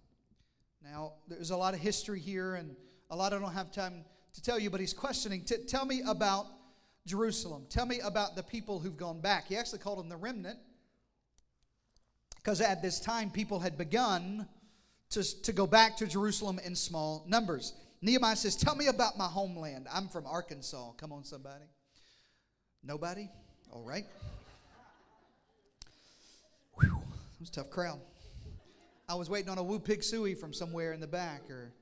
Now, 0.84 1.14
there's 1.28 1.52
a 1.52 1.58
lot 1.58 1.74
of 1.74 1.80
history 1.80 2.20
here, 2.20 2.56
and 2.56 2.76
a 3.10 3.16
lot 3.16 3.34
I 3.34 3.40
don't 3.40 3.54
have 3.54 3.72
time 3.72 4.04
to 4.34 4.42
tell 4.42 4.60
you, 4.60 4.70
but 4.70 4.80
he's 4.80 4.94
questioning. 4.94 5.46
Tell 5.68 5.86
me 5.86 6.02
about 6.06 6.48
Jerusalem. 7.06 7.66
Tell 7.70 7.86
me 7.86 8.00
about 8.02 8.36
the 8.36 8.44
people 8.44 8.80
who've 8.80 8.98
gone 8.98 9.22
back. 9.22 9.48
He 9.48 9.56
actually 9.56 9.80
called 9.80 10.00
them 10.00 10.10
the 10.10 10.18
remnant 10.18 10.60
because 12.48 12.62
at 12.62 12.82
this 12.82 13.02
time 13.02 13.30
people 13.30 13.60
had 13.60 13.78
begun 13.78 14.48
to, 15.10 15.42
to 15.42 15.52
go 15.52 15.68
back 15.68 15.98
to 15.98 16.08
Jerusalem 16.08 16.62
in 16.64 16.78
small 16.78 17.26
numbers. 17.28 17.74
Nehemiah 18.02 18.38
says, 18.38 18.56
Tell 18.56 18.74
me 18.74 18.88
about 18.88 19.18
my 19.18 19.26
homeland. 19.26 19.86
I'm 19.94 20.08
from 20.08 20.26
Arkansas. 20.26 20.94
Come 20.94 21.12
on, 21.12 21.26
somebody. 21.26 21.66
Nobody? 22.86 23.30
All 23.74 23.84
right. 23.84 24.06
Whew, 26.80 27.02
it 27.34 27.40
was 27.42 27.50
a 27.50 27.52
tough 27.52 27.70
crowd. 27.70 28.00
I 29.10 29.16
was 29.16 29.30
waiting 29.30 29.50
on 29.50 29.58
a 29.58 29.64
woo 29.64 29.80
pig 29.80 30.00
sooie 30.00 30.38
from 30.38 30.54
somewhere 30.54 30.94
in 30.94 31.02
the 31.02 31.08
back, 31.08 31.50
or 31.50 31.74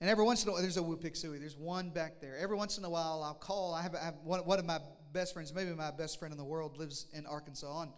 and 0.00 0.10
every 0.10 0.24
once 0.24 0.42
in 0.42 0.48
a 0.48 0.52
while, 0.54 0.60
there's 0.60 0.76
a 0.76 0.82
woo 0.82 0.96
pig 0.96 1.14
sooie. 1.14 1.38
There's 1.38 1.56
one 1.56 1.90
back 1.90 2.20
there. 2.20 2.36
Every 2.36 2.56
once 2.56 2.78
in 2.78 2.84
a 2.84 2.90
while, 2.90 3.22
I'll 3.22 3.34
call. 3.34 3.74
I 3.74 3.82
have, 3.82 3.94
I 3.94 4.06
have 4.06 4.16
one, 4.24 4.40
one, 4.40 4.58
of 4.58 4.64
my 4.64 4.80
best 5.12 5.34
friends, 5.34 5.54
maybe 5.54 5.70
my 5.70 5.92
best 5.92 6.18
friend 6.18 6.32
in 6.32 6.38
the 6.38 6.44
world, 6.44 6.78
lives 6.78 7.06
in 7.12 7.26
Arkansas, 7.26 7.82
and 7.82 7.92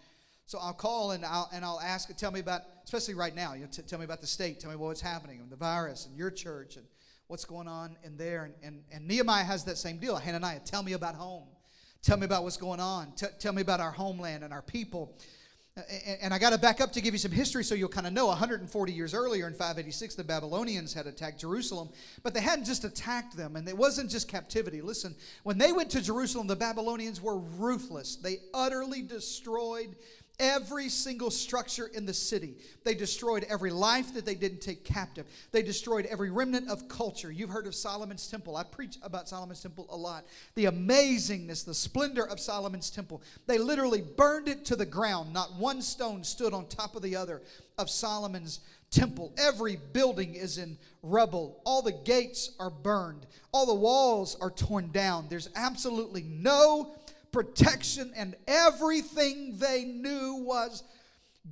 so 0.48 0.58
I'll 0.58 0.72
call 0.72 1.11
and 1.11 1.26
I'll, 1.26 1.50
and 1.52 1.62
I'll 1.62 1.78
ask, 1.78 2.08
tell 2.16 2.30
me 2.30 2.40
about, 2.40 2.62
especially 2.82 3.12
right 3.12 3.34
now, 3.34 3.52
you 3.52 3.61
know, 3.61 3.68
t- 3.70 3.82
tell 3.82 3.98
me 3.98 4.06
about 4.06 4.22
the 4.22 4.26
state, 4.26 4.58
tell 4.58 4.70
me 4.70 4.76
what's 4.76 5.02
happening, 5.02 5.40
and 5.40 5.50
the 5.50 5.56
virus, 5.56 6.06
and 6.06 6.16
your 6.16 6.30
church, 6.30 6.76
and 6.76 6.87
what's 7.26 7.44
going 7.44 7.68
on 7.68 7.98
in 8.02 8.16
there. 8.16 8.44
And, 8.44 8.54
and, 8.62 8.82
and 8.90 9.06
Nehemiah 9.06 9.44
has 9.44 9.64
that 9.64 9.76
same 9.76 9.98
deal. 9.98 10.16
Hananiah, 10.16 10.61
tell 10.61 10.82
me 10.82 10.94
about 10.94 11.16
home. 11.16 11.44
Tell 12.00 12.16
me 12.16 12.24
about 12.24 12.44
what's 12.44 12.56
going 12.56 12.80
on. 12.80 13.12
T- 13.12 13.26
tell 13.38 13.52
me 13.52 13.61
about 13.61 13.80
our 13.80 13.90
homeland 13.90 14.42
and 14.42 14.54
our 14.54 14.62
people. 14.62 15.14
And 16.22 16.32
I 16.32 16.38
got 16.38 16.50
to 16.50 16.58
back 16.58 16.80
up 16.80 16.92
to 16.92 17.02
give 17.02 17.12
you 17.12 17.18
some 17.18 17.30
history 17.30 17.62
so 17.62 17.74
you'll 17.74 17.90
kind 17.90 18.06
of 18.06 18.14
know. 18.14 18.26
140 18.28 18.90
years 18.90 19.12
earlier, 19.12 19.46
in 19.46 19.52
586, 19.52 20.14
the 20.14 20.24
Babylonians 20.24 20.94
had 20.94 21.06
attacked 21.06 21.40
Jerusalem, 21.40 21.90
but 22.22 22.32
they 22.32 22.40
hadn't 22.40 22.64
just 22.64 22.84
attacked 22.84 23.37
them, 23.37 23.54
and 23.54 23.68
it 23.68 23.76
wasn't 23.76 24.11
just 24.11 24.28
captivity. 24.28 24.80
Listen, 24.80 25.14
when 25.42 25.58
they 25.58 25.72
went 25.72 25.90
to 25.90 26.00
Jerusalem, 26.00 26.46
the 26.46 26.56
Babylonians 26.56 27.20
were 27.20 27.38
ruthless. 27.38 28.16
They 28.16 28.38
utterly 28.54 29.02
destroyed 29.02 29.94
every 30.38 30.88
single 30.88 31.31
structure 31.31 31.87
in 31.87 32.07
the 32.07 32.14
city. 32.14 32.55
They 32.85 32.94
destroyed 32.94 33.44
every 33.48 33.70
life 33.70 34.14
that 34.14 34.24
they 34.24 34.35
didn't 34.35 34.61
take 34.61 34.85
captive. 34.85 35.27
They 35.53 35.62
destroyed 35.62 36.07
every 36.07 36.31
remnant 36.31 36.68
of 36.68 36.88
culture. 36.88 37.31
You've 37.31 37.51
heard 37.51 37.66
of 37.66 37.74
Solomon's 37.74 38.29
temple. 38.29 38.57
I 38.57 38.62
preach 38.62 38.98
about 39.03 39.29
Solomon's 39.29 39.61
temple 39.61 39.87
a 39.90 39.96
lot. 39.96 40.24
The 40.55 40.66
amazingness, 40.66 41.64
the 41.64 41.74
splendor 41.74 42.24
of 42.24 42.38
Solomon's 42.38 42.90
temple. 42.90 43.22
They 43.46 43.59
literally 43.59 44.03
burned 44.03 44.48
it 44.48 44.64
to 44.66 44.77
the 44.77 44.87
ground. 44.87 45.33
Not 45.33 45.55
one 45.55 45.83
stone 45.83 46.22
stood 46.22 46.53
on 46.53 46.66
top 46.66 46.94
of 46.94 47.03
the 47.03 47.16
other 47.16 47.42
of 47.77 47.90
Solomon's 47.90 48.61
temple. 48.90 49.33
Every 49.37 49.77
building 49.92 50.35
is 50.35 50.59
in 50.59 50.79
rubble. 51.03 51.61
All 51.64 51.83
the 51.83 51.92
gates 51.92 52.53
are 52.59 52.70
burned. 52.70 53.27
All 53.53 53.66
the 53.66 53.74
walls 53.74 54.37
are 54.40 54.51
torn 54.51 54.90
down. 54.90 55.27
There's 55.29 55.48
absolutely 55.55 56.22
no 56.22 56.94
protection, 57.33 58.12
and 58.17 58.37
everything 58.47 59.59
they 59.59 59.85
knew 59.85 60.43
was 60.45 60.83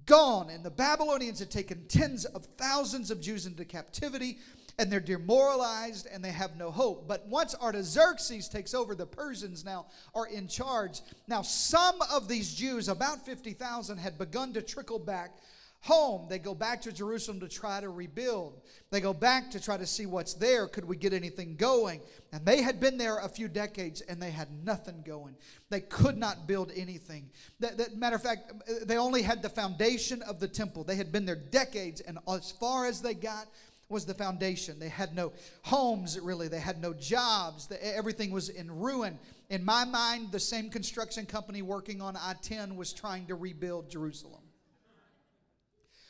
gone. 0.04 0.50
And 0.50 0.64
the 0.64 0.70
Babylonians 0.70 1.38
had 1.38 1.50
taken 1.50 1.86
tens 1.88 2.24
of 2.24 2.44
thousands 2.58 3.10
of 3.10 3.20
Jews 3.20 3.46
into 3.46 3.64
captivity, 3.64 4.38
and 4.78 4.92
they're 4.92 5.00
demoralized 5.00 6.06
and 6.12 6.22
they 6.22 6.32
have 6.32 6.56
no 6.56 6.70
hope. 6.70 7.08
But 7.08 7.26
once 7.28 7.54
Artaxerxes 7.54 8.48
takes 8.48 8.74
over, 8.74 8.94
the 8.94 9.06
Persians 9.06 9.64
now 9.64 9.86
are 10.14 10.26
in 10.26 10.48
charge. 10.48 11.00
Now, 11.28 11.42
some 11.42 11.96
of 12.12 12.28
these 12.28 12.54
Jews, 12.54 12.88
about 12.88 13.24
50,000, 13.24 13.96
had 13.96 14.18
begun 14.18 14.52
to 14.52 14.62
trickle 14.62 14.98
back 14.98 15.38
home. 15.86 16.26
They 16.28 16.40
go 16.40 16.54
back 16.54 16.82
to 16.82 16.92
Jerusalem 16.92 17.38
to 17.40 17.48
try 17.48 17.80
to 17.80 17.88
rebuild. 17.88 18.60
They 18.90 19.00
go 19.00 19.14
back 19.14 19.52
to 19.52 19.60
try 19.60 19.76
to 19.76 19.86
see 19.86 20.04
what's 20.04 20.34
there. 20.34 20.66
Could 20.66 20.84
we 20.84 20.96
get 20.96 21.12
anything 21.12 21.54
going? 21.54 22.00
And 22.32 22.44
they 22.44 22.60
had 22.60 22.80
been 22.80 22.98
there 22.98 23.18
a 23.18 23.28
few 23.28 23.46
decades 23.46 24.00
and 24.00 24.20
they 24.20 24.32
had 24.32 24.48
nothing 24.64 25.02
going. 25.06 25.36
They 25.70 25.80
could 25.80 26.18
not 26.18 26.48
build 26.48 26.72
anything. 26.74 27.30
That, 27.60 27.78
that, 27.78 27.96
matter 27.96 28.16
of 28.16 28.22
fact, 28.22 28.52
they 28.84 28.98
only 28.98 29.22
had 29.22 29.42
the 29.42 29.48
foundation 29.48 30.22
of 30.22 30.40
the 30.40 30.48
temple. 30.48 30.82
They 30.82 30.96
had 30.96 31.12
been 31.12 31.24
there 31.24 31.36
decades, 31.36 32.00
and 32.00 32.18
as 32.28 32.50
far 32.50 32.86
as 32.86 33.00
they 33.00 33.14
got, 33.14 33.46
was 33.88 34.04
the 34.04 34.14
foundation. 34.14 34.80
They 34.80 34.88
had 34.88 35.14
no 35.14 35.32
homes, 35.62 36.18
really. 36.18 36.48
They 36.48 36.58
had 36.58 36.82
no 36.82 36.92
jobs. 36.92 37.68
everything 37.80 38.32
was 38.32 38.48
in 38.48 38.68
ruin. 38.68 39.16
In 39.48 39.64
my 39.64 39.84
mind, 39.84 40.32
the 40.32 40.40
same 40.40 40.70
construction 40.70 41.24
company 41.24 41.62
working 41.62 42.00
on 42.00 42.16
I 42.16 42.34
10 42.42 42.74
was 42.74 42.92
trying 42.92 43.26
to 43.26 43.36
rebuild 43.36 43.88
Jerusalem 43.88 44.42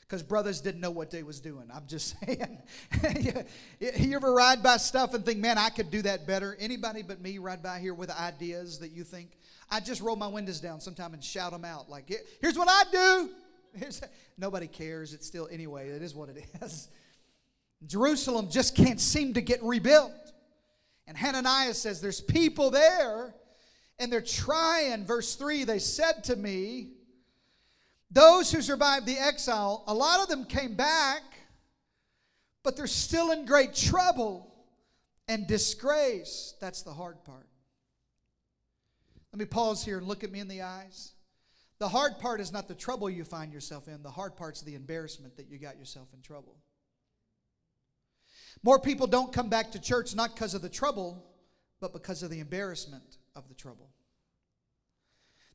because 0.06 0.22
brothers 0.22 0.60
didn't 0.60 0.80
know 0.80 0.90
what 0.90 1.10
they 1.10 1.22
was 1.22 1.40
doing. 1.40 1.68
I'm 1.74 1.86
just 1.86 2.16
saying. 2.24 2.58
you 3.80 4.16
ever 4.16 4.32
ride 4.32 4.62
by 4.62 4.76
stuff 4.76 5.14
and 5.14 5.24
think, 5.24 5.38
man, 5.38 5.58
I 5.58 5.70
could 5.70 5.90
do 5.90 6.02
that 6.02 6.26
better? 6.26 6.56
Anybody 6.60 7.02
but 7.02 7.20
me 7.20 7.38
ride 7.38 7.62
by 7.62 7.80
here 7.80 7.94
with 7.94 8.10
ideas 8.10 8.78
that 8.78 8.92
you 8.92 9.02
think? 9.02 9.30
I 9.70 9.80
just 9.80 10.00
roll 10.00 10.16
my 10.16 10.28
windows 10.28 10.60
down 10.60 10.80
sometime 10.80 11.12
and 11.12 11.22
shout 11.22 11.52
them 11.52 11.64
out 11.64 11.90
like, 11.90 12.08
here's 12.40 12.56
what 12.56 12.68
I 12.68 12.82
do. 12.90 13.30
Here's, 13.76 14.00
nobody 14.38 14.68
cares. 14.68 15.12
It's 15.12 15.26
still, 15.26 15.48
anyway, 15.52 15.90
it 15.90 16.00
is 16.00 16.14
what 16.14 16.30
it 16.30 16.42
is. 16.62 16.88
Jerusalem 17.86 18.48
just 18.50 18.74
can't 18.74 18.98
seem 18.98 19.34
to 19.34 19.42
get 19.42 19.62
rebuilt. 19.62 20.14
And 21.06 21.14
Hananiah 21.14 21.74
says, 21.74 22.00
there's 22.00 22.22
people 22.22 22.70
there 22.70 23.34
and 23.98 24.10
they're 24.10 24.22
trying. 24.22 25.04
Verse 25.04 25.34
3 25.34 25.64
they 25.64 25.78
said 25.78 26.24
to 26.24 26.36
me, 26.36 26.95
those 28.10 28.52
who 28.52 28.62
survived 28.62 29.06
the 29.06 29.18
exile, 29.18 29.84
a 29.86 29.94
lot 29.94 30.20
of 30.20 30.28
them 30.28 30.44
came 30.44 30.74
back, 30.74 31.22
but 32.62 32.76
they're 32.76 32.86
still 32.86 33.32
in 33.32 33.44
great 33.44 33.74
trouble 33.74 34.52
and 35.28 35.46
disgrace. 35.46 36.54
That's 36.60 36.82
the 36.82 36.92
hard 36.92 37.24
part. 37.24 37.46
Let 39.32 39.40
me 39.40 39.44
pause 39.44 39.84
here 39.84 39.98
and 39.98 40.06
look 40.06 40.24
at 40.24 40.30
me 40.30 40.40
in 40.40 40.48
the 40.48 40.62
eyes. 40.62 41.12
The 41.78 41.88
hard 41.88 42.18
part 42.18 42.40
is 42.40 42.52
not 42.52 42.68
the 42.68 42.74
trouble 42.74 43.10
you 43.10 43.24
find 43.24 43.52
yourself 43.52 43.86
in, 43.86 44.02
the 44.02 44.10
hard 44.10 44.36
part's 44.36 44.62
the 44.62 44.74
embarrassment 44.74 45.36
that 45.36 45.48
you 45.48 45.58
got 45.58 45.78
yourself 45.78 46.08
in 46.14 46.22
trouble. 46.22 46.56
More 48.62 48.78
people 48.78 49.06
don't 49.06 49.32
come 49.32 49.50
back 49.50 49.72
to 49.72 49.80
church 49.80 50.14
not 50.14 50.34
because 50.34 50.54
of 50.54 50.62
the 50.62 50.70
trouble, 50.70 51.22
but 51.80 51.92
because 51.92 52.22
of 52.22 52.30
the 52.30 52.40
embarrassment 52.40 53.18
of 53.34 53.48
the 53.48 53.54
trouble 53.54 53.90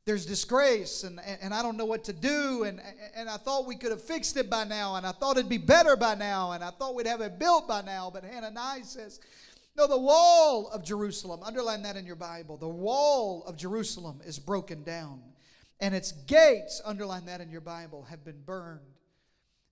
there's 0.04 0.26
disgrace 0.26 1.04
and, 1.04 1.20
and 1.40 1.54
I 1.54 1.62
don't 1.62 1.76
know 1.76 1.84
what 1.84 2.04
to 2.04 2.12
do. 2.12 2.64
And, 2.64 2.80
and 3.14 3.28
I 3.28 3.36
thought 3.36 3.66
we 3.66 3.76
could 3.76 3.90
have 3.90 4.02
fixed 4.02 4.36
it 4.36 4.50
by 4.50 4.64
now. 4.64 4.96
And 4.96 5.06
I 5.06 5.12
thought 5.12 5.36
it'd 5.36 5.48
be 5.48 5.58
better 5.58 5.96
by 5.96 6.14
now. 6.14 6.52
And 6.52 6.64
I 6.64 6.70
thought 6.70 6.94
we'd 6.94 7.06
have 7.06 7.20
it 7.20 7.38
built 7.38 7.68
by 7.68 7.82
now. 7.82 8.10
But 8.12 8.24
Hananiah 8.24 8.84
says, 8.84 9.20
no, 9.76 9.86
the 9.86 9.98
wall 9.98 10.68
of 10.68 10.84
Jerusalem, 10.84 11.40
underline 11.42 11.82
that 11.82 11.96
in 11.96 12.04
your 12.04 12.16
Bible, 12.16 12.56
the 12.56 12.68
wall 12.68 13.44
of 13.46 13.56
Jerusalem 13.56 14.20
is 14.24 14.38
broken 14.38 14.82
down. 14.82 15.20
And 15.80 15.94
its 15.94 16.12
gates, 16.12 16.82
underline 16.84 17.26
that 17.26 17.40
in 17.40 17.50
your 17.50 17.60
Bible, 17.60 18.02
have 18.10 18.24
been 18.24 18.40
burned 18.44 18.80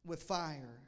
with 0.05 0.23
fire. 0.23 0.81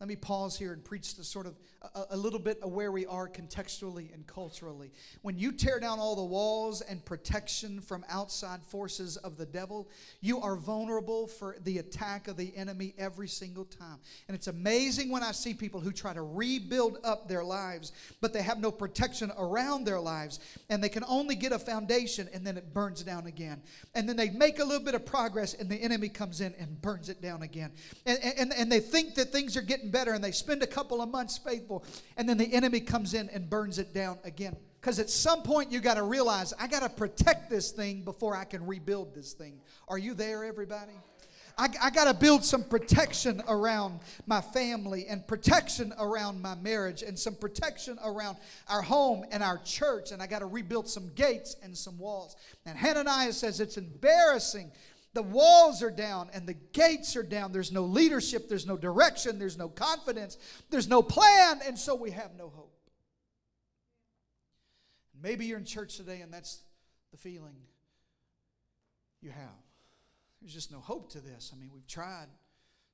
Let 0.00 0.06
me 0.06 0.14
pause 0.14 0.56
here 0.56 0.72
and 0.72 0.84
preach 0.84 1.16
the 1.16 1.24
sort 1.24 1.46
of 1.46 1.56
a, 1.82 2.04
a, 2.10 2.16
little 2.16 2.38
bit 2.38 2.60
of 2.62 2.70
where 2.70 2.92
we 2.92 3.04
are 3.06 3.28
contextually 3.28 4.14
and 4.14 4.24
culturally. 4.28 4.92
When 5.22 5.36
you 5.36 5.50
tear 5.50 5.80
down 5.80 5.98
all 5.98 6.14
the 6.14 6.24
walls 6.24 6.82
and 6.82 7.04
protection 7.04 7.80
from 7.80 8.04
outside 8.08 8.62
forces 8.62 9.16
of 9.16 9.36
the 9.36 9.46
devil, 9.46 9.88
you 10.20 10.40
are 10.40 10.54
vulnerable 10.54 11.26
for 11.26 11.56
the 11.64 11.78
attack 11.78 12.28
of 12.28 12.36
the 12.36 12.56
enemy 12.56 12.94
every 12.96 13.26
single 13.26 13.64
time. 13.64 13.98
And 14.28 14.36
it's 14.36 14.46
amazing 14.46 15.10
when 15.10 15.24
I 15.24 15.32
see 15.32 15.52
people 15.52 15.80
who 15.80 15.90
try 15.90 16.14
to 16.14 16.22
rebuild 16.22 16.98
up 17.02 17.26
their 17.26 17.42
lives, 17.42 17.90
but 18.20 18.32
they 18.32 18.42
have 18.42 18.60
no 18.60 18.70
protection 18.70 19.32
around 19.36 19.84
their 19.84 19.98
lives, 19.98 20.38
and 20.70 20.82
they 20.82 20.88
can 20.88 21.04
only 21.08 21.34
get 21.34 21.50
a 21.50 21.58
foundation 21.58 22.28
and 22.32 22.46
then 22.46 22.56
it 22.56 22.72
burns 22.72 23.02
down 23.02 23.26
again. 23.26 23.62
And 23.96 24.08
then 24.08 24.16
they 24.16 24.30
make 24.30 24.60
a 24.60 24.64
little 24.64 24.84
bit 24.84 24.94
of 24.94 25.04
progress, 25.04 25.54
and 25.54 25.68
the 25.68 25.76
enemy 25.76 26.08
comes 26.08 26.40
in 26.40 26.54
and 26.56 26.80
burns 26.80 27.08
it 27.08 27.20
down 27.20 27.42
again. 27.42 27.72
And, 28.06 28.20
and, 28.22 28.52
and 28.52 28.70
they 28.70 28.80
think 28.80 29.16
that 29.16 29.32
things 29.32 29.56
are 29.56 29.62
getting 29.62 29.87
better 29.90 30.12
and 30.12 30.22
they 30.22 30.32
spend 30.32 30.62
a 30.62 30.66
couple 30.66 31.02
of 31.02 31.08
months 31.08 31.38
faithful 31.38 31.84
and 32.16 32.28
then 32.28 32.38
the 32.38 32.52
enemy 32.52 32.80
comes 32.80 33.14
in 33.14 33.28
and 33.30 33.48
burns 33.48 33.78
it 33.78 33.92
down 33.92 34.18
again. 34.24 34.56
Because 34.80 34.98
at 34.98 35.10
some 35.10 35.42
point 35.42 35.72
you 35.72 35.80
got 35.80 35.94
to 35.94 36.02
realize 36.02 36.54
I 36.58 36.68
got 36.68 36.82
to 36.82 36.88
protect 36.88 37.50
this 37.50 37.72
thing 37.72 38.02
before 38.02 38.36
I 38.36 38.44
can 38.44 38.66
rebuild 38.66 39.14
this 39.14 39.32
thing. 39.32 39.60
Are 39.88 39.98
you 39.98 40.14
there, 40.14 40.44
everybody? 40.44 40.92
I, 41.58 41.68
I 41.82 41.90
got 41.90 42.04
to 42.04 42.14
build 42.14 42.44
some 42.44 42.62
protection 42.62 43.42
around 43.48 44.00
my 44.26 44.40
family 44.40 45.06
and 45.08 45.26
protection 45.26 45.92
around 45.98 46.40
my 46.40 46.54
marriage 46.54 47.02
and 47.02 47.18
some 47.18 47.34
protection 47.34 47.98
around 48.04 48.38
our 48.68 48.80
home 48.80 49.24
and 49.32 49.42
our 49.42 49.58
church. 49.58 50.12
And 50.12 50.22
I 50.22 50.28
got 50.28 50.38
to 50.38 50.46
rebuild 50.46 50.88
some 50.88 51.10
gates 51.16 51.56
and 51.62 51.76
some 51.76 51.98
walls. 51.98 52.36
And 52.64 52.78
Hananiah 52.78 53.32
says 53.32 53.58
it's 53.60 53.76
embarrassing 53.76 54.70
the 55.18 55.22
walls 55.24 55.82
are 55.82 55.90
down 55.90 56.30
and 56.32 56.46
the 56.46 56.54
gates 56.54 57.16
are 57.16 57.24
down. 57.24 57.50
There's 57.50 57.72
no 57.72 57.82
leadership, 57.82 58.48
there's 58.48 58.68
no 58.68 58.76
direction, 58.76 59.40
there's 59.40 59.58
no 59.58 59.68
confidence, 59.68 60.38
there's 60.70 60.86
no 60.86 61.02
plan, 61.02 61.58
and 61.66 61.76
so 61.76 61.96
we 61.96 62.12
have 62.12 62.36
no 62.38 62.50
hope. 62.50 62.72
Maybe 65.20 65.46
you're 65.46 65.58
in 65.58 65.64
church 65.64 65.96
today 65.96 66.20
and 66.20 66.32
that's 66.32 66.62
the 67.10 67.16
feeling 67.16 67.56
you 69.20 69.30
have. 69.30 69.48
There's 70.40 70.54
just 70.54 70.70
no 70.70 70.78
hope 70.78 71.10
to 71.14 71.20
this. 71.20 71.50
I 71.52 71.58
mean, 71.58 71.70
we've 71.74 71.88
tried 71.88 72.28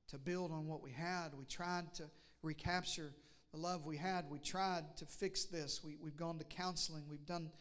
to 0.07 0.17
build 0.17 0.51
on 0.51 0.65
what 0.65 0.81
we 0.81 0.89
had, 0.89 1.29
we 1.37 1.45
tried 1.45 1.93
to 1.93 2.05
recapture 2.41 3.13
the 3.51 3.59
love 3.59 3.85
we 3.85 3.97
had, 3.97 4.25
we 4.31 4.39
tried 4.39 4.97
to 4.97 5.05
fix 5.05 5.45
this. 5.45 5.83
We, 5.83 5.95
we've 6.01 6.17
gone 6.17 6.39
to 6.39 6.45
counseling, 6.45 7.03
we've 7.07 7.27
done 7.27 7.51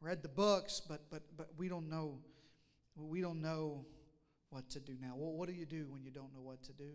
read 0.00 0.22
the 0.22 0.28
books, 0.28 0.80
but 0.88 1.00
but 1.10 1.22
but 1.36 1.48
we 1.58 1.68
don't 1.68 1.88
know 1.88 2.20
we 2.94 3.20
don't 3.20 3.42
know 3.42 3.84
what 4.52 4.68
to 4.70 4.80
do 4.80 4.92
now. 5.00 5.14
Well, 5.16 5.32
what 5.32 5.48
do 5.48 5.54
you 5.54 5.66
do 5.66 5.86
when 5.88 6.04
you 6.04 6.10
don't 6.10 6.32
know 6.34 6.42
what 6.42 6.62
to 6.64 6.72
do? 6.72 6.92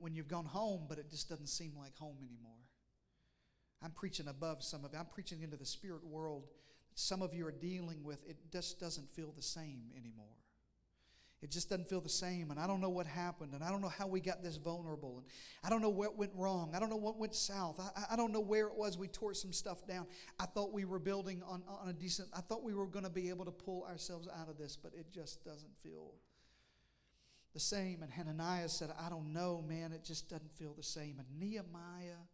When 0.00 0.14
you've 0.14 0.28
gone 0.28 0.44
home, 0.44 0.86
but 0.88 0.98
it 0.98 1.10
just 1.10 1.28
doesn't 1.28 1.48
seem 1.48 1.72
like 1.78 1.96
home 1.96 2.16
anymore. 2.20 2.52
I'm 3.82 3.90
preaching 3.90 4.28
above 4.28 4.62
some 4.62 4.84
of 4.84 4.92
you. 4.92 4.98
I'm 4.98 5.06
preaching 5.06 5.42
into 5.42 5.56
the 5.56 5.66
spirit 5.66 6.04
world 6.04 6.44
that 6.90 6.98
some 6.98 7.20
of 7.20 7.34
you 7.34 7.46
are 7.46 7.52
dealing 7.52 8.04
with. 8.04 8.24
It 8.28 8.36
just 8.52 8.78
doesn't 8.80 9.10
feel 9.14 9.32
the 9.36 9.42
same 9.42 9.90
anymore. 9.96 10.26
It 11.42 11.50
just 11.50 11.68
doesn't 11.68 11.88
feel 11.88 12.00
the 12.00 12.08
same. 12.08 12.50
And 12.50 12.58
I 12.58 12.66
don't 12.66 12.80
know 12.80 12.88
what 12.88 13.06
happened. 13.06 13.52
And 13.52 13.62
I 13.62 13.70
don't 13.70 13.82
know 13.82 13.90
how 13.90 14.06
we 14.06 14.20
got 14.20 14.42
this 14.42 14.56
vulnerable. 14.56 15.18
And 15.18 15.26
I 15.62 15.68
don't 15.68 15.82
know 15.82 15.90
what 15.90 16.16
went 16.16 16.32
wrong. 16.34 16.72
I 16.74 16.80
don't 16.80 16.88
know 16.88 16.96
what 16.96 17.18
went 17.18 17.34
south. 17.34 17.78
I, 17.78 18.14
I 18.14 18.16
don't 18.16 18.32
know 18.32 18.40
where 18.40 18.66
it 18.68 18.74
was 18.74 18.96
we 18.96 19.08
tore 19.08 19.34
some 19.34 19.52
stuff 19.52 19.86
down. 19.86 20.06
I 20.40 20.46
thought 20.46 20.72
we 20.72 20.86
were 20.86 20.98
building 20.98 21.42
on, 21.46 21.62
on 21.68 21.88
a 21.88 21.92
decent, 21.92 22.28
I 22.34 22.40
thought 22.40 22.62
we 22.62 22.74
were 22.74 22.86
going 22.86 23.04
to 23.04 23.10
be 23.10 23.28
able 23.28 23.44
to 23.44 23.50
pull 23.50 23.84
ourselves 23.84 24.28
out 24.40 24.48
of 24.48 24.56
this, 24.56 24.76
but 24.76 24.92
it 24.94 25.12
just 25.12 25.44
doesn't 25.44 25.76
feel 25.82 26.14
the 27.52 27.60
same. 27.60 28.02
And 28.02 28.10
Hananiah 28.10 28.70
said, 28.70 28.90
I 28.98 29.10
don't 29.10 29.32
know, 29.34 29.62
man. 29.68 29.92
It 29.92 30.04
just 30.04 30.30
doesn't 30.30 30.52
feel 30.56 30.72
the 30.74 30.82
same. 30.82 31.16
And 31.18 31.38
Nehemiah 31.38 32.24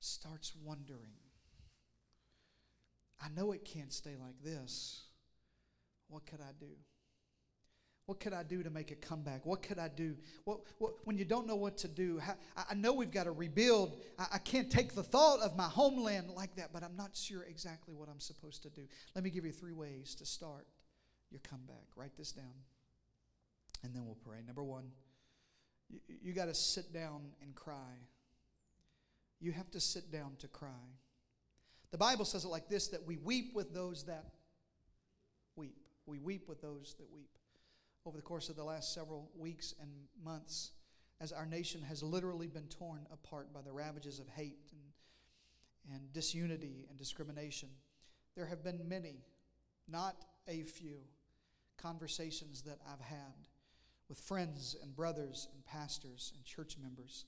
starts 0.00 0.52
wondering 0.62 1.16
I 3.24 3.28
know 3.34 3.52
it 3.52 3.64
can't 3.64 3.92
stay 3.92 4.16
like 4.20 4.34
this. 4.42 5.04
What 6.08 6.26
could 6.26 6.40
I 6.40 6.52
do? 6.60 6.66
What 8.06 8.20
could 8.20 8.34
I 8.34 8.42
do 8.42 8.62
to 8.62 8.68
make 8.68 8.90
a 8.90 8.96
comeback? 8.96 9.46
What 9.46 9.62
could 9.62 9.78
I 9.78 9.88
do? 9.88 10.14
What, 10.44 10.60
what, 10.78 10.92
when 11.04 11.16
you 11.16 11.24
don't 11.24 11.46
know 11.46 11.56
what 11.56 11.78
to 11.78 11.88
do, 11.88 12.18
how, 12.18 12.34
I 12.68 12.74
know 12.74 12.92
we've 12.92 13.10
got 13.10 13.24
to 13.24 13.32
rebuild. 13.32 13.98
I, 14.18 14.26
I 14.34 14.38
can't 14.38 14.70
take 14.70 14.94
the 14.94 15.02
thought 15.02 15.40
of 15.40 15.56
my 15.56 15.68
homeland 15.68 16.28
like 16.30 16.54
that, 16.56 16.70
but 16.72 16.82
I'm 16.82 16.96
not 16.96 17.16
sure 17.16 17.44
exactly 17.44 17.94
what 17.94 18.10
I'm 18.10 18.20
supposed 18.20 18.62
to 18.64 18.70
do. 18.70 18.82
Let 19.14 19.24
me 19.24 19.30
give 19.30 19.46
you 19.46 19.52
three 19.52 19.72
ways 19.72 20.14
to 20.16 20.26
start 20.26 20.66
your 21.30 21.40
comeback. 21.48 21.86
Write 21.96 22.14
this 22.18 22.32
down, 22.32 22.52
and 23.82 23.94
then 23.94 24.04
we'll 24.04 24.16
pray. 24.16 24.40
Number 24.46 24.62
one, 24.62 24.84
you, 25.88 26.00
you 26.22 26.32
got 26.34 26.46
to 26.46 26.54
sit 26.54 26.92
down 26.92 27.22
and 27.40 27.54
cry. 27.54 27.96
You 29.40 29.52
have 29.52 29.70
to 29.70 29.80
sit 29.80 30.12
down 30.12 30.32
to 30.40 30.48
cry. 30.48 30.68
The 31.90 31.98
Bible 31.98 32.26
says 32.26 32.44
it 32.44 32.48
like 32.48 32.68
this 32.68 32.88
that 32.88 33.06
we 33.06 33.16
weep 33.16 33.54
with 33.54 33.72
those 33.72 34.04
that 34.04 34.26
weep. 35.56 35.78
We 36.04 36.18
weep 36.18 36.50
with 36.50 36.60
those 36.60 36.96
that 36.98 37.10
weep 37.10 37.33
over 38.06 38.16
the 38.16 38.22
course 38.22 38.48
of 38.48 38.56
the 38.56 38.64
last 38.64 38.92
several 38.92 39.30
weeks 39.36 39.74
and 39.80 39.90
months 40.22 40.72
as 41.20 41.32
our 41.32 41.46
nation 41.46 41.80
has 41.82 42.02
literally 42.02 42.48
been 42.48 42.66
torn 42.66 43.06
apart 43.12 43.52
by 43.52 43.62
the 43.62 43.72
ravages 43.72 44.18
of 44.18 44.28
hate 44.28 44.58
and, 44.72 45.94
and 45.94 46.12
disunity 46.12 46.86
and 46.90 46.98
discrimination. 46.98 47.68
There 48.36 48.46
have 48.46 48.62
been 48.62 48.80
many, 48.86 49.24
not 49.88 50.16
a 50.48 50.62
few, 50.62 50.98
conversations 51.76 52.62
that 52.62 52.78
I've 52.90 53.00
had 53.00 53.48
with 54.08 54.18
friends 54.18 54.76
and 54.82 54.94
brothers 54.94 55.48
and 55.52 55.64
pastors 55.64 56.32
and 56.36 56.44
church 56.44 56.76
members. 56.80 57.24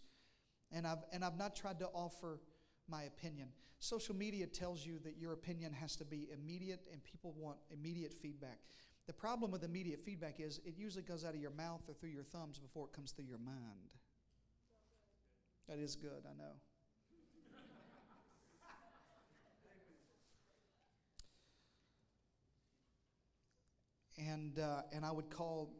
And 0.70 0.86
I've, 0.86 1.04
and 1.12 1.24
I've 1.24 1.38
not 1.38 1.56
tried 1.56 1.78
to 1.80 1.86
offer 1.86 2.40
my 2.88 3.04
opinion. 3.04 3.48
Social 3.78 4.14
media 4.14 4.46
tells 4.46 4.84
you 4.84 4.98
that 5.04 5.16
your 5.18 5.32
opinion 5.32 5.72
has 5.72 5.96
to 5.96 6.04
be 6.04 6.28
immediate 6.32 6.80
and 6.92 7.02
people 7.02 7.34
want 7.36 7.58
immediate 7.72 8.12
feedback. 8.12 8.58
The 9.06 9.12
problem 9.12 9.50
with 9.50 9.62
immediate 9.62 10.00
feedback 10.04 10.40
is 10.40 10.60
it 10.64 10.74
usually 10.76 11.04
goes 11.04 11.24
out 11.24 11.34
of 11.34 11.40
your 11.40 11.52
mouth 11.52 11.82
or 11.88 11.94
through 11.94 12.10
your 12.10 12.24
thumbs 12.24 12.58
before 12.58 12.86
it 12.86 12.92
comes 12.92 13.12
through 13.12 13.26
your 13.26 13.38
mind. 13.38 13.94
That 15.68 15.78
is 15.78 15.94
good, 15.94 16.24
I 16.24 16.36
know. 16.36 16.54
and, 24.18 24.58
uh, 24.58 24.82
and 24.92 25.04
I 25.04 25.12
would 25.12 25.30
call 25.30 25.72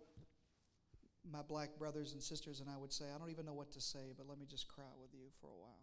my 1.31 1.43
black 1.43 1.77
brothers 1.79 2.13
and 2.13 2.23
sisters 2.23 2.61
and 2.61 2.71
I 2.71 2.77
would 2.77 2.93
say, 2.93 3.07
I 3.15 3.19
don't 3.19 3.31
even 3.31 3.47
know 3.47 3.55
what 3.55 3.73
to 3.73 3.81
say, 3.81 4.13
but 4.17 4.29
let 4.29 4.39
me 4.39 4.47
just 4.47 4.69
cry 4.69 4.85
with 5.01 5.11
you 5.13 5.27
for 5.41 5.49
a 5.49 5.59
while. 5.59 5.81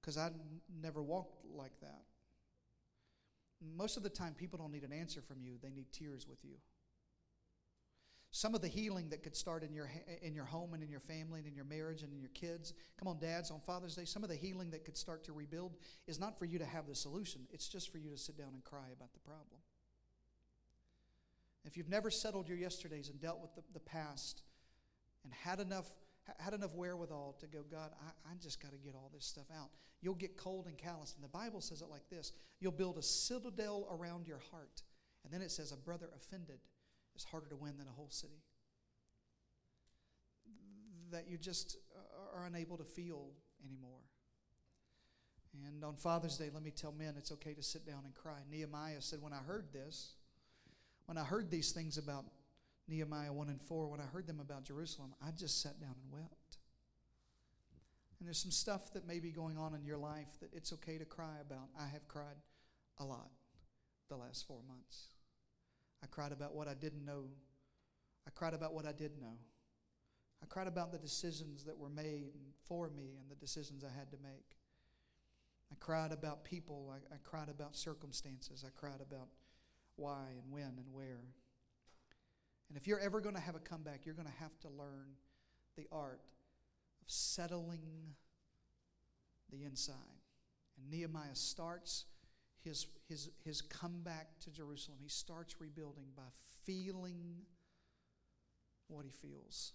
Because 0.00 0.18
I 0.18 0.30
never 0.80 1.02
walked 1.02 1.44
like 1.54 1.78
that. 1.80 2.02
Most 3.76 3.96
of 3.96 4.02
the 4.02 4.10
time, 4.10 4.34
people 4.34 4.58
don't 4.58 4.72
need 4.72 4.84
an 4.84 4.92
answer 4.92 5.20
from 5.20 5.40
you, 5.40 5.54
they 5.62 5.70
need 5.70 5.86
tears 5.92 6.26
with 6.28 6.44
you. 6.44 6.56
Some 8.34 8.54
of 8.54 8.62
the 8.62 8.68
healing 8.68 9.10
that 9.10 9.22
could 9.22 9.36
start 9.36 9.62
in 9.62 9.74
your, 9.74 9.90
in 10.22 10.34
your 10.34 10.46
home 10.46 10.72
and 10.72 10.82
in 10.82 10.90
your 10.90 11.00
family 11.00 11.40
and 11.40 11.46
in 11.46 11.54
your 11.54 11.66
marriage 11.66 12.02
and 12.02 12.10
in 12.14 12.18
your 12.18 12.30
kids. 12.30 12.72
Come 12.98 13.06
on, 13.06 13.18
dads, 13.18 13.50
on 13.50 13.60
Father's 13.60 13.94
Day, 13.94 14.06
some 14.06 14.22
of 14.22 14.30
the 14.30 14.36
healing 14.36 14.70
that 14.70 14.86
could 14.86 14.96
start 14.96 15.22
to 15.24 15.34
rebuild 15.34 15.76
is 16.06 16.18
not 16.18 16.38
for 16.38 16.46
you 16.46 16.58
to 16.58 16.64
have 16.64 16.86
the 16.86 16.94
solution, 16.94 17.42
it's 17.52 17.68
just 17.68 17.92
for 17.92 17.98
you 17.98 18.10
to 18.10 18.16
sit 18.16 18.38
down 18.38 18.48
and 18.54 18.64
cry 18.64 18.86
about 18.96 19.12
the 19.12 19.20
problem. 19.20 19.60
If 21.64 21.76
you've 21.76 21.90
never 21.90 22.10
settled 22.10 22.48
your 22.48 22.56
yesterdays 22.56 23.10
and 23.10 23.20
dealt 23.20 23.40
with 23.40 23.54
the, 23.54 23.62
the 23.74 23.80
past 23.80 24.42
and 25.24 25.32
had 25.32 25.60
enough 25.60 25.90
had 26.38 26.54
enough 26.54 26.74
wherewithal 26.74 27.36
to 27.40 27.46
go, 27.46 27.64
God, 27.70 27.90
I, 28.00 28.30
I 28.30 28.34
just 28.40 28.62
got 28.62 28.72
to 28.72 28.78
get 28.78 28.94
all 28.94 29.10
this 29.12 29.24
stuff 29.24 29.46
out. 29.56 29.70
You'll 30.00 30.14
get 30.14 30.36
cold 30.36 30.66
and 30.66 30.76
callous. 30.78 31.14
And 31.14 31.24
the 31.24 31.28
Bible 31.28 31.60
says 31.60 31.82
it 31.82 31.88
like 31.90 32.08
this 32.10 32.32
You'll 32.60 32.72
build 32.72 32.98
a 32.98 33.02
citadel 33.02 33.86
around 33.90 34.26
your 34.26 34.40
heart. 34.50 34.82
And 35.24 35.32
then 35.32 35.42
it 35.42 35.50
says, 35.50 35.72
A 35.72 35.76
brother 35.76 36.08
offended 36.16 36.58
is 37.16 37.24
harder 37.24 37.46
to 37.48 37.56
win 37.56 37.76
than 37.78 37.88
a 37.88 37.92
whole 37.92 38.10
city. 38.10 38.42
That 41.10 41.28
you 41.28 41.38
just 41.38 41.76
uh, 41.94 42.38
are 42.38 42.46
unable 42.46 42.76
to 42.78 42.84
feel 42.84 43.30
anymore. 43.64 44.00
And 45.66 45.84
on 45.84 45.96
Father's 45.96 46.38
Day, 46.38 46.48
let 46.52 46.62
me 46.62 46.70
tell 46.70 46.92
men 46.92 47.14
it's 47.18 47.30
okay 47.32 47.52
to 47.52 47.62
sit 47.62 47.86
down 47.86 48.02
and 48.04 48.14
cry. 48.14 48.38
Nehemiah 48.50 49.00
said, 49.00 49.20
When 49.20 49.32
I 49.32 49.38
heard 49.38 49.66
this, 49.72 50.14
when 51.06 51.18
I 51.18 51.24
heard 51.24 51.50
these 51.50 51.72
things 51.72 51.98
about 51.98 52.24
Nehemiah 52.88 53.32
1 53.32 53.48
and 53.48 53.60
4, 53.60 53.88
when 53.88 54.00
I 54.00 54.04
heard 54.04 54.26
them 54.26 54.40
about 54.40 54.64
Jerusalem, 54.64 55.14
I 55.24 55.30
just 55.30 55.62
sat 55.62 55.80
down 55.80 55.94
and 56.02 56.12
wept. 56.12 56.58
And 58.18 58.26
there's 58.26 58.38
some 58.38 58.50
stuff 58.50 58.92
that 58.92 59.06
may 59.06 59.18
be 59.18 59.30
going 59.30 59.58
on 59.58 59.74
in 59.74 59.84
your 59.84 59.96
life 59.96 60.38
that 60.40 60.50
it's 60.52 60.72
okay 60.74 60.98
to 60.98 61.04
cry 61.04 61.36
about. 61.40 61.68
I 61.78 61.86
have 61.86 62.06
cried 62.08 62.36
a 62.98 63.04
lot 63.04 63.30
the 64.08 64.16
last 64.16 64.46
four 64.46 64.60
months. 64.68 65.08
I 66.02 66.06
cried 66.06 66.32
about 66.32 66.54
what 66.54 66.68
I 66.68 66.74
didn't 66.74 67.04
know. 67.04 67.24
I 68.26 68.30
cried 68.30 68.54
about 68.54 68.74
what 68.74 68.86
I 68.86 68.92
did 68.92 69.20
know. 69.20 69.38
I 70.42 70.46
cried 70.46 70.66
about 70.66 70.92
the 70.92 70.98
decisions 70.98 71.64
that 71.64 71.78
were 71.78 71.88
made 71.88 72.32
for 72.64 72.90
me 72.90 73.16
and 73.20 73.30
the 73.30 73.36
decisions 73.36 73.84
I 73.84 73.96
had 73.96 74.10
to 74.10 74.18
make. 74.22 74.56
I 75.70 75.76
cried 75.80 76.12
about 76.12 76.44
people. 76.44 76.92
I, 76.92 77.14
I 77.14 77.18
cried 77.24 77.48
about 77.48 77.76
circumstances. 77.76 78.64
I 78.66 78.70
cried 78.78 79.00
about 79.00 79.28
why 79.96 80.26
and 80.40 80.52
when 80.52 80.74
and 80.76 80.86
where. 80.92 81.22
And 82.72 82.80
if 82.80 82.86
you're 82.86 83.00
ever 83.00 83.20
going 83.20 83.34
to 83.34 83.40
have 83.40 83.54
a 83.54 83.58
comeback, 83.58 84.06
you're 84.06 84.14
going 84.14 84.26
to 84.28 84.40
have 84.40 84.58
to 84.60 84.68
learn 84.70 85.08
the 85.76 85.86
art 85.92 86.22
of 87.02 87.10
settling 87.10 88.14
the 89.52 89.62
inside. 89.64 89.94
And 90.78 90.90
Nehemiah 90.90 91.34
starts 91.34 92.06
his, 92.64 92.86
his, 93.10 93.28
his 93.44 93.60
comeback 93.60 94.38
to 94.40 94.50
Jerusalem. 94.50 94.96
He 95.02 95.10
starts 95.10 95.60
rebuilding 95.60 96.06
by 96.16 96.22
feeling 96.64 97.42
what 98.88 99.04
he 99.04 99.10
feels. 99.10 99.72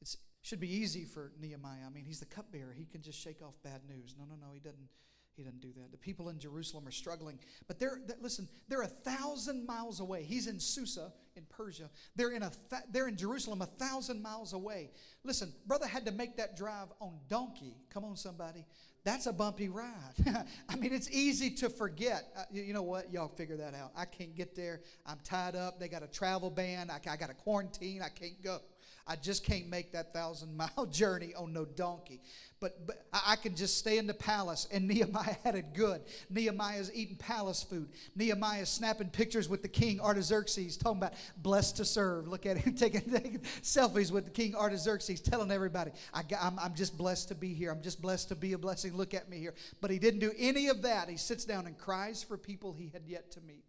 It 0.00 0.14
should 0.42 0.60
be 0.60 0.72
easy 0.72 1.04
for 1.04 1.32
Nehemiah. 1.40 1.84
I 1.84 1.90
mean, 1.90 2.04
he's 2.04 2.20
the 2.20 2.26
cupbearer. 2.26 2.72
He 2.78 2.84
can 2.84 3.02
just 3.02 3.18
shake 3.18 3.42
off 3.42 3.54
bad 3.64 3.80
news. 3.88 4.14
No, 4.16 4.24
no, 4.24 4.36
no, 4.40 4.52
he 4.54 4.60
doesn't. 4.60 4.88
He 5.36 5.42
doesn't 5.42 5.60
do 5.60 5.72
that. 5.76 5.90
The 5.90 5.98
people 5.98 6.28
in 6.28 6.38
Jerusalem 6.38 6.86
are 6.86 6.92
struggling. 6.92 7.38
But 7.66 7.78
they're, 7.78 8.00
they're 8.06 8.16
listen, 8.20 8.48
they're 8.68 8.82
a 8.82 8.86
thousand 8.86 9.66
miles 9.66 10.00
away. 10.00 10.22
He's 10.22 10.46
in 10.46 10.60
Susa 10.60 11.12
in 11.36 11.44
Persia. 11.48 11.88
They're 12.16 12.32
in, 12.32 12.42
a 12.42 12.50
th- 12.70 12.82
they're 12.92 13.08
in 13.08 13.16
Jerusalem 13.16 13.62
a 13.62 13.66
thousand 13.66 14.22
miles 14.22 14.52
away. 14.52 14.90
Listen, 15.24 15.52
brother 15.66 15.86
had 15.86 16.04
to 16.06 16.12
make 16.12 16.36
that 16.36 16.56
drive 16.56 16.88
on 17.00 17.14
donkey. 17.28 17.76
Come 17.90 18.04
on, 18.04 18.16
somebody. 18.16 18.66
That's 19.02 19.26
a 19.26 19.32
bumpy 19.32 19.68
ride. 19.68 20.14
I 20.68 20.76
mean, 20.76 20.92
it's 20.92 21.10
easy 21.10 21.50
to 21.56 21.70
forget. 21.70 22.24
Uh, 22.36 22.42
you, 22.50 22.62
you, 22.62 22.74
know 22.74 22.82
what? 22.82 23.10
Y'all 23.10 23.28
figure 23.28 23.56
that 23.56 23.74
out. 23.74 23.92
I 23.96 24.04
can't 24.04 24.34
get 24.34 24.54
there. 24.54 24.82
I'm 25.06 25.18
tied 25.24 25.56
up. 25.56 25.80
They 25.80 25.88
got 25.88 26.02
a 26.02 26.06
travel 26.06 26.50
ban. 26.50 26.90
I, 26.90 27.00
I 27.10 27.16
got 27.16 27.30
a 27.30 27.34
quarantine. 27.34 28.02
I 28.02 28.08
can't 28.08 28.42
go. 28.42 28.58
I 29.10 29.16
just 29.16 29.44
can't 29.44 29.68
make 29.68 29.90
that 29.92 30.14
thousand 30.14 30.56
mile 30.76 30.86
journey 30.86 31.34
on 31.34 31.52
no 31.52 31.64
donkey. 31.64 32.20
But, 32.60 32.86
but 32.86 33.06
I 33.12 33.34
can 33.36 33.56
just 33.56 33.78
stay 33.78 33.98
in 33.98 34.06
the 34.06 34.14
palace, 34.14 34.68
and 34.70 34.86
Nehemiah 34.86 35.34
had 35.42 35.56
it 35.56 35.74
good. 35.74 36.02
Nehemiah's 36.28 36.92
eating 36.94 37.16
palace 37.16 37.62
food. 37.62 37.88
Nehemiah's 38.14 38.68
snapping 38.68 39.08
pictures 39.08 39.48
with 39.48 39.62
the 39.62 39.68
king 39.68 39.98
Artaxerxes, 39.98 40.76
talking 40.76 40.98
about 40.98 41.14
blessed 41.38 41.78
to 41.78 41.84
serve. 41.84 42.28
Look 42.28 42.46
at 42.46 42.58
him 42.58 42.74
taking, 42.76 43.00
taking 43.00 43.40
selfies 43.62 44.12
with 44.12 44.26
the 44.26 44.30
king 44.30 44.54
Artaxerxes, 44.54 45.20
telling 45.20 45.50
everybody, 45.50 45.90
I 46.14 46.22
am 46.38 46.58
I'm 46.60 46.74
just 46.74 46.96
blessed 46.96 47.28
to 47.28 47.34
be 47.34 47.52
here. 47.52 47.72
I'm 47.72 47.82
just 47.82 48.00
blessed 48.00 48.28
to 48.28 48.36
be 48.36 48.52
a 48.52 48.58
blessing. 48.58 48.96
Look 48.96 49.14
at 49.14 49.28
me 49.28 49.38
here. 49.38 49.54
But 49.80 49.90
he 49.90 49.98
didn't 49.98 50.20
do 50.20 50.32
any 50.38 50.68
of 50.68 50.82
that. 50.82 51.08
He 51.08 51.16
sits 51.16 51.44
down 51.44 51.66
and 51.66 51.76
cries 51.76 52.22
for 52.22 52.36
people 52.36 52.74
he 52.74 52.90
had 52.92 53.02
yet 53.08 53.32
to 53.32 53.40
meet 53.40 53.64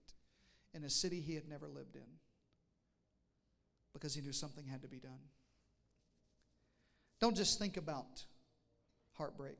in 0.76 0.84
a 0.84 0.90
city 0.90 1.20
he 1.20 1.34
had 1.34 1.48
never 1.50 1.68
lived 1.68 1.96
in 1.96 2.21
because 3.94 4.14
he 4.14 4.22
knew 4.22 4.32
something 4.32 4.66
had 4.66 4.82
to 4.82 4.88
be 4.88 5.00
done. 5.00 5.20
Don't 7.20 7.36
just 7.36 7.60
think 7.60 7.78
about 7.78 8.24
heartbreak. 9.14 9.60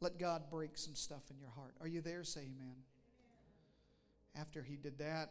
Let 0.00 0.18
God 0.18 0.42
break 0.50 0.76
some 0.76 0.94
stuff 0.94 1.22
in 1.30 1.38
your 1.38 1.50
heart. 1.50 1.74
Are 1.80 1.88
you 1.88 2.00
there? 2.00 2.24
Say 2.24 2.42
amen. 2.42 2.76
After 4.38 4.62
he 4.62 4.76
did 4.76 4.98
that, 4.98 5.30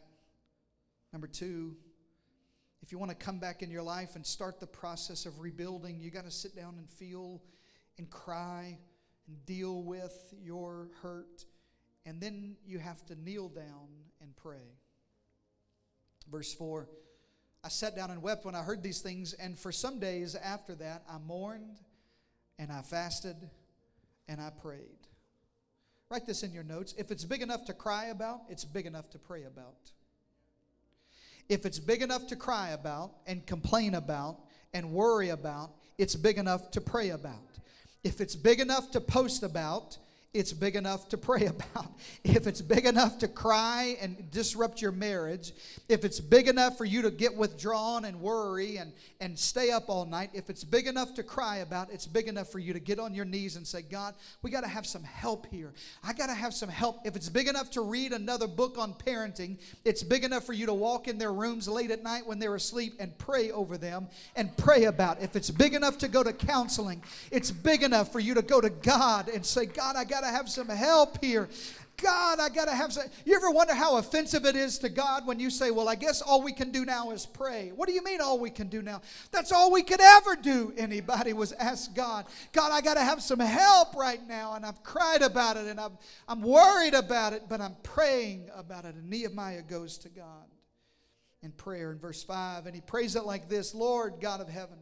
number 1.12 1.28
two, 1.28 1.76
if 2.82 2.92
you 2.92 2.98
want 2.98 3.12
to 3.12 3.16
come 3.16 3.40
back 3.40 3.62
in 3.62 3.72
your 3.72 3.84
life 3.84 4.16
and 4.16 4.26
start 4.26 4.60
the 4.60 4.68
process 4.68 5.26
of 5.26 5.40
rebuilding, 5.40 6.02
you 6.02 6.12
got 6.12 6.26
to 6.26 6.32
sit 6.32 6.56
down 6.56 6.76
and 6.78 6.90
feel 6.90 7.42
and 7.98 8.10
cry 8.10 8.78
and 9.28 9.46
deal 9.46 9.84
with 9.84 10.34
your 10.44 10.90
hurt. 11.02 11.46
And 12.06 12.20
then 12.20 12.58
you 12.66 12.80
have 12.80 13.06
to 13.06 13.16
kneel 13.16 13.48
down 13.48 13.88
and 14.22 14.36
pray. 14.36 14.76
Verse 16.32 16.54
4 16.54 16.88
I 17.64 17.70
sat 17.70 17.96
down 17.96 18.12
and 18.12 18.22
wept 18.22 18.46
when 18.46 18.56
I 18.56 18.62
heard 18.62 18.84
these 18.84 19.00
things, 19.00 19.34
and 19.34 19.58
for 19.58 19.72
some 19.72 20.00
days 20.00 20.36
after 20.36 20.76
that, 20.76 21.04
I 21.10 21.18
mourned 21.18 21.80
and 22.60 22.72
I 22.72 22.82
fasted 22.82 23.38
and 24.28 24.42
I 24.42 24.50
prayed. 24.50 25.08
Write 26.10 26.26
this 26.26 26.44
in 26.44 26.52
your 26.52 26.64
notes. 26.64 26.94
If 26.98 27.10
it's 27.10 27.24
big 27.24 27.42
enough 27.42 27.66
to 27.66 27.74
cry 27.74 28.06
about, 28.06 28.42
it's 28.50 28.66
big 28.66 28.86
enough 28.86 29.10
to 29.12 29.20
pray 29.20 29.44
about. 29.44 29.92
If 31.50 31.66
it's 31.66 31.80
big 31.80 32.02
enough 32.02 32.28
to 32.28 32.36
cry 32.36 32.70
about 32.70 33.14
and 33.28 33.46
complain 33.46 33.96
about 33.96 34.40
and 34.74 34.92
worry 34.92 35.30
about, 35.30 35.72
it's 35.98 36.16
big 36.16 36.38
enough 36.38 36.72
to 36.72 36.82
pray 36.82 37.10
about. 37.10 37.60
If 38.04 38.20
it's 38.20 38.36
big 38.36 38.60
enough 38.60 38.92
to 38.92 39.02
post 39.02 39.44
about, 39.44 39.98
it's 40.34 40.52
big 40.52 40.76
enough 40.76 41.10
to 41.10 41.18
pray 41.18 41.46
about. 41.48 41.92
If 42.24 42.48
it's 42.48 42.62
big 42.62 42.86
enough 42.86 43.20
to 43.20 43.28
cry 43.28 43.98
and 44.02 44.30
disrupt 44.32 44.82
your 44.82 44.92
marriage, 44.92 45.54
if 45.88 46.04
it's 46.04 46.20
big 46.20 46.48
enough 46.48 46.78
for 46.78 46.86
you 46.86 47.04
to 47.04 47.12
get 47.12 47.36
withdrawn 47.36 48.06
and 48.06 48.20
worry 48.20 48.78
and, 48.78 48.94
and 49.22 49.38
stay 49.38 49.70
up 49.70 49.90
all 49.90 50.06
night, 50.06 50.32
if 50.34 50.50
it's 50.50 50.64
big 50.64 50.88
enough 50.88 51.14
to 51.16 51.24
cry 51.24 51.58
about, 51.58 51.92
it's 51.92 52.08
big 52.08 52.28
enough 52.28 52.52
for 52.52 52.60
you 52.60 52.74
to 52.74 52.80
get 52.80 53.00
on 53.00 53.14
your 53.14 53.26
knees 53.26 53.56
and 53.56 53.68
say, 53.68 53.82
God, 53.82 54.16
we 54.42 54.50
got 54.50 54.62
to 54.62 54.68
have 54.68 54.88
some 54.88 55.04
help 55.04 55.46
here. 55.52 55.74
I 56.04 56.14
got 56.14 56.28
to 56.28 56.34
have 56.34 56.54
some 56.54 56.70
help. 56.70 57.02
If 57.06 57.16
it's 57.16 57.30
big 57.30 57.48
enough 57.48 57.70
to 57.72 57.82
read 57.82 58.12
another 58.12 58.48
book 58.48 58.78
on 58.78 58.94
parenting, 58.94 59.60
it's 59.86 60.02
big 60.02 60.24
enough 60.24 60.46
for 60.46 60.54
you 60.54 60.66
to 60.66 60.74
walk 60.74 61.08
in 61.08 61.18
their 61.18 61.34
rooms 61.34 61.68
late 61.68 61.92
at 61.92 62.02
night 62.02 62.26
when 62.26 62.40
they're 62.40 62.56
asleep 62.56 62.96
and 63.00 63.16
pray 63.18 63.52
over 63.52 63.78
them 63.78 64.08
and 64.36 64.56
pray 64.58 64.86
about. 64.86 65.22
If 65.22 65.36
it's 65.36 65.52
big 65.52 65.76
enough 65.76 66.00
to 66.00 66.08
go 66.08 66.24
to 66.24 66.34
counseling, 66.34 67.04
it's 67.30 67.52
big 67.52 67.84
enough 67.84 68.12
for 68.12 68.20
you 68.20 68.34
to 68.34 68.42
go 68.42 68.60
to 68.60 68.70
God 68.70 69.30
and 69.30 69.46
say, 69.46 69.68
God, 69.68 69.96
I 69.96 70.04
got 70.04 70.23
to 70.24 70.30
have 70.30 70.50
some 70.50 70.70
help 70.70 71.24
here. 71.24 71.50
God, 71.98 72.40
I 72.40 72.50
got 72.50 72.66
to 72.66 72.76
have 72.76 72.92
some. 72.92 73.04
You 73.24 73.36
ever 73.36 73.52
wonder 73.52 73.74
how 73.74 73.98
offensive 73.98 74.46
it 74.46 74.56
is 74.56 74.80
to 74.80 74.90
God 74.90 75.28
when 75.28 75.40
you 75.40 75.50
say, 75.50 75.72
Well, 75.72 75.88
I 75.88 75.96
guess 75.96 76.22
all 76.22 76.42
we 76.42 76.52
can 76.52 76.72
do 76.72 76.86
now 76.86 77.12
is 77.12 77.26
pray? 77.26 77.72
What 77.76 77.88
do 77.88 77.94
you 77.94 78.04
mean, 78.04 78.20
all 78.20 78.40
we 78.40 78.50
can 78.50 78.68
do 78.68 78.82
now? 78.82 79.02
That's 79.32 79.52
all 79.52 79.72
we 79.72 79.84
could 79.84 80.02
ever 80.02 80.36
do. 80.36 80.74
Anybody 80.76 81.34
was 81.34 81.54
ask 81.54 81.94
God, 81.96 82.26
God, 82.52 82.72
I 82.72 82.82
got 82.82 82.96
to 82.96 83.02
have 83.02 83.22
some 83.22 83.40
help 83.40 83.96
right 83.96 84.26
now. 84.28 84.56
And 84.56 84.66
I've 84.66 84.84
cried 84.84 85.22
about 85.22 85.56
it 85.56 85.68
and 85.68 85.80
I'm, 85.80 85.98
I'm 86.28 86.42
worried 86.42 86.94
about 86.94 87.34
it, 87.34 87.44
but 87.48 87.62
I'm 87.62 87.76
praying 87.84 88.50
about 88.56 88.86
it. 88.86 88.96
And 88.96 89.10
Nehemiah 89.10 89.62
goes 89.62 89.98
to 90.00 90.10
God 90.10 90.48
in 91.44 91.52
prayer 91.52 91.92
in 91.92 92.00
verse 92.00 92.24
5, 92.24 92.66
and 92.66 92.74
he 92.74 92.82
prays 92.82 93.16
it 93.16 93.26
like 93.26 93.50
this 93.50 93.76
Lord, 93.76 94.16
God 94.20 94.42
of 94.42 94.50
heaven, 94.50 94.78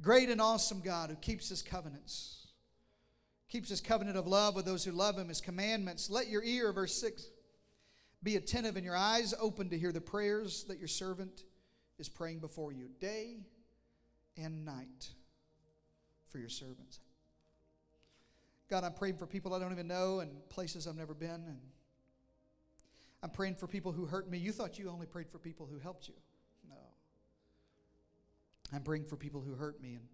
great 0.00 0.30
and 0.30 0.40
awesome 0.40 0.80
God 0.80 1.10
who 1.10 1.16
keeps 1.16 1.48
his 1.48 1.60
covenants 1.60 2.39
keeps 3.50 3.68
his 3.68 3.80
covenant 3.80 4.16
of 4.16 4.26
love 4.26 4.54
with 4.54 4.64
those 4.64 4.84
who 4.84 4.92
love 4.92 5.18
him, 5.18 5.28
his 5.28 5.40
commandments. 5.40 6.08
Let 6.08 6.28
your 6.28 6.42
ear, 6.42 6.72
verse 6.72 6.98
6, 7.00 7.26
be 8.22 8.36
attentive 8.36 8.76
and 8.76 8.84
your 8.84 8.96
eyes 8.96 9.34
open 9.40 9.68
to 9.70 9.78
hear 9.78 9.92
the 9.92 10.00
prayers 10.00 10.64
that 10.68 10.78
your 10.78 10.88
servant 10.88 11.42
is 11.98 12.08
praying 12.08 12.38
before 12.38 12.72
you 12.72 12.88
day 13.00 13.38
and 14.36 14.64
night 14.64 15.08
for 16.28 16.38
your 16.38 16.48
servants. 16.48 17.00
God, 18.68 18.84
I'm 18.84 18.92
praying 18.92 19.16
for 19.16 19.26
people 19.26 19.52
I 19.52 19.58
don't 19.58 19.72
even 19.72 19.88
know 19.88 20.20
and 20.20 20.30
places 20.48 20.86
I've 20.86 20.96
never 20.96 21.12
been. 21.12 21.30
And 21.30 21.58
I'm 23.20 23.30
praying 23.30 23.56
for 23.56 23.66
people 23.66 23.90
who 23.90 24.06
hurt 24.06 24.30
me. 24.30 24.38
You 24.38 24.52
thought 24.52 24.78
you 24.78 24.88
only 24.88 25.06
prayed 25.06 25.28
for 25.28 25.38
people 25.38 25.66
who 25.70 25.80
helped 25.80 26.06
you. 26.06 26.14
No. 26.68 26.76
I'm 28.72 28.82
praying 28.82 29.06
for 29.06 29.16
people 29.16 29.40
who 29.40 29.54
hurt 29.54 29.82
me 29.82 29.94
and 29.94 30.04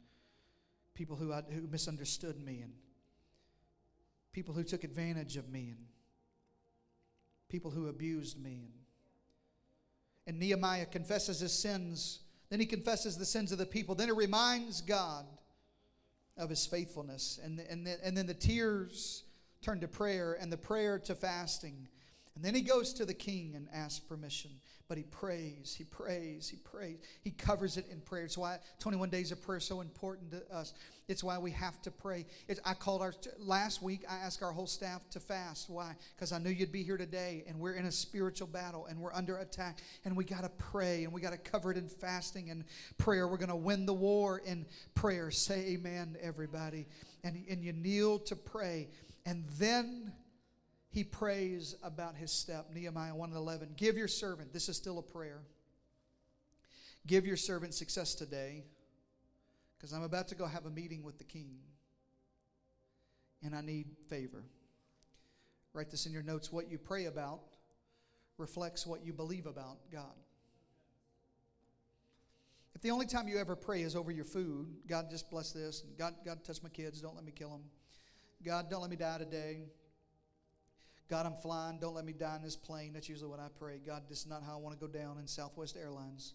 people 0.95 1.17
who, 1.17 1.33
who 1.33 1.67
misunderstood 1.71 2.43
me 2.43 2.63
and 2.63 2.73
people 4.37 4.53
who 4.53 4.63
took 4.63 4.85
advantage 4.85 5.39
of 5.39 5.49
me 5.49 5.71
and 5.71 5.79
people 7.49 7.71
who 7.71 7.89
abused 7.89 8.39
me. 8.39 8.67
And, 8.67 8.75
and 10.27 10.39
Nehemiah 10.39 10.85
confesses 10.85 11.41
his 11.41 11.59
sins. 11.59 12.19
Then 12.51 12.61
he 12.61 12.67
confesses 12.67 13.17
the 13.17 13.25
sins 13.25 13.51
of 13.51 13.57
the 13.57 13.65
people. 13.65 13.95
Then 13.95 14.09
he 14.09 14.13
reminds 14.13 14.83
God 14.83 15.25
of 16.37 16.51
his 16.51 16.67
faithfulness. 16.67 17.41
And, 17.43 17.61
and, 17.61 17.89
and 17.89 18.15
then 18.15 18.27
the 18.27 18.35
tears 18.35 19.23
turn 19.63 19.81
to 19.81 19.89
prayer, 19.89 20.37
and 20.39 20.53
the 20.53 20.59
prayer 20.59 20.99
to 20.99 21.15
fasting. 21.15 21.89
And 22.37 22.45
then 22.45 22.55
he 22.55 22.61
goes 22.61 22.93
to 22.95 23.07
the 23.07 23.15
king 23.15 23.55
and 23.57 23.67
asks 23.73 23.99
permission. 23.99 24.51
But 24.89 24.99
he 24.99 25.05
prays, 25.05 25.75
he 25.77 25.83
prays, 25.83 26.49
he 26.49 26.59
prays. 26.59 26.99
He 27.23 27.31
covers 27.31 27.77
it 27.77 27.87
in 27.91 28.01
prayer. 28.01 28.25
It's 28.25 28.39
why 28.39 28.59
21 28.79 29.11
days 29.11 29.33
of 29.33 29.43
prayer 29.43 29.59
is 29.59 29.65
so 29.65 29.81
important 29.81 30.31
to 30.31 30.55
us. 30.55 30.75
It's 31.09 31.25
why 31.25 31.39
we 31.39 31.51
have 31.53 31.83
to 31.83 31.91
pray. 31.91 32.25
It's, 32.47 32.61
I 32.65 32.75
called 32.75 33.03
our, 33.03 33.13
last 33.39 33.83
week, 33.83 34.05
I 34.09 34.17
asked 34.19 34.45
our 34.45 34.53
whole 34.53 34.69
staff 34.69 35.09
to 35.11 35.21
fast. 35.21 35.69
Why? 35.69 35.97
Because 36.15 36.31
I 36.31 36.39
knew 36.39 36.51
you'd 36.51 36.71
be 36.71 36.85
here 36.85 36.97
today, 36.97 37.43
and 37.49 37.59
we're 37.59 37.75
in 37.75 37.87
a 37.87 37.93
spiritual 37.93 38.47
battle, 38.47 38.87
and 38.87 39.01
we're 39.01 39.13
under 39.13 39.39
attack, 39.39 39.79
and 40.05 40.17
we 40.17 40.25
got 40.25 40.43
to 40.43 40.51
pray, 40.51 41.03
and 41.03 41.13
we 41.13 41.21
got 41.21 41.33
to 41.33 41.39
cover 41.39 41.73
it 41.73 41.77
in 41.77 41.89
fasting 41.89 42.51
and 42.51 42.63
prayer. 42.97 43.27
We're 43.27 43.39
going 43.39 43.49
to 43.49 43.57
win 43.57 43.87
the 43.87 43.95
war 43.95 44.41
in 44.45 44.67
prayer. 44.95 45.33
Say 45.33 45.75
amen, 45.75 46.17
everybody. 46.21 46.87
And, 47.25 47.45
and 47.51 47.65
you 47.65 47.73
kneel 47.73 48.21
to 48.21 48.37
pray. 48.37 48.89
And 49.25 49.45
then 49.59 50.13
he 50.97 51.05
prays 51.05 51.75
about 51.83 52.17
his 52.17 52.33
step. 52.33 52.71
Nehemiah 52.73 53.15
1 53.15 53.31
11. 53.35 53.75
Give 53.77 53.99
your 53.99 54.09
servant, 54.09 54.55
this 54.55 54.71
is 54.71 54.79
still 54.79 54.99
a 54.99 55.03
prayer. 55.03 55.43
Give 57.07 57.27
your 57.27 57.37
servant 57.37 57.75
success 57.75 58.15
today 58.15 58.65
because 59.77 59.93
I'm 59.93 60.05
about 60.05 60.29
to 60.29 60.35
go 60.35 60.47
have 60.47 60.65
a 60.65 60.71
meeting 60.71 61.03
with 61.03 61.19
the 61.19 61.25
king 61.25 61.59
and 63.43 63.55
I 63.55 63.61
need 63.61 63.89
favor. 64.09 64.43
Write 65.75 65.91
this 65.91 66.07
in 66.07 66.15
your 66.15 66.23
notes. 66.23 66.51
What 66.51 66.71
you 66.71 66.79
pray 66.79 67.05
about 67.05 67.41
reflects 68.39 68.87
what 68.87 69.05
you 69.05 69.13
believe 69.13 69.45
about 69.45 69.77
God. 69.93 70.17
If 72.75 72.81
the 72.81 72.91
only 72.91 73.05
time 73.05 73.29
you 73.29 73.37
ever 73.37 73.55
pray 73.55 73.83
is 73.83 73.95
over 73.95 74.11
your 74.11 74.25
food, 74.25 74.69
God 74.89 75.11
just 75.11 75.31
bless 75.31 75.53
this, 75.53 75.83
God, 75.99 76.15
God 76.25 76.43
touch 76.43 76.63
my 76.63 76.71
kids, 76.71 77.03
don't 77.03 77.15
let 77.15 77.25
me 77.27 77.33
kill 77.33 77.51
them. 77.51 77.65
God, 78.43 78.71
don't 78.71 78.81
let 78.81 78.89
me 78.89 78.97
die 78.97 79.19
today. 79.19 79.65
God, 81.09 81.27
I'm 81.27 81.35
flying. 81.35 81.79
Don't 81.79 81.95
let 81.95 82.05
me 82.05 82.13
die 82.13 82.37
in 82.37 82.43
this 82.43 82.57
plane. 82.57 82.93
That's 82.93 83.09
usually 83.09 83.31
what 83.31 83.39
I 83.39 83.49
pray. 83.59 83.81
God, 83.85 84.03
this 84.09 84.21
is 84.21 84.27
not 84.27 84.43
how 84.43 84.55
I 84.55 84.57
want 84.57 84.79
to 84.79 84.87
go 84.87 84.93
down 84.93 85.19
in 85.19 85.27
Southwest 85.27 85.77
Airlines. 85.77 86.35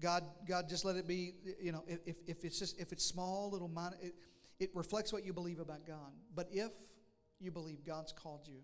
God, 0.00 0.24
God, 0.48 0.68
just 0.68 0.84
let 0.84 0.96
it 0.96 1.06
be. 1.06 1.34
You 1.60 1.72
know, 1.72 1.84
if, 1.86 2.16
if 2.26 2.44
it's 2.44 2.58
just 2.58 2.80
if 2.80 2.92
it's 2.92 3.04
small, 3.04 3.50
little 3.50 3.68
minor, 3.68 3.96
it, 4.00 4.14
it 4.58 4.70
reflects 4.74 5.12
what 5.12 5.24
you 5.24 5.32
believe 5.32 5.58
about 5.58 5.86
God. 5.86 6.12
But 6.34 6.48
if 6.52 6.72
you 7.40 7.50
believe 7.50 7.84
God's 7.84 8.12
called 8.12 8.46
you 8.46 8.60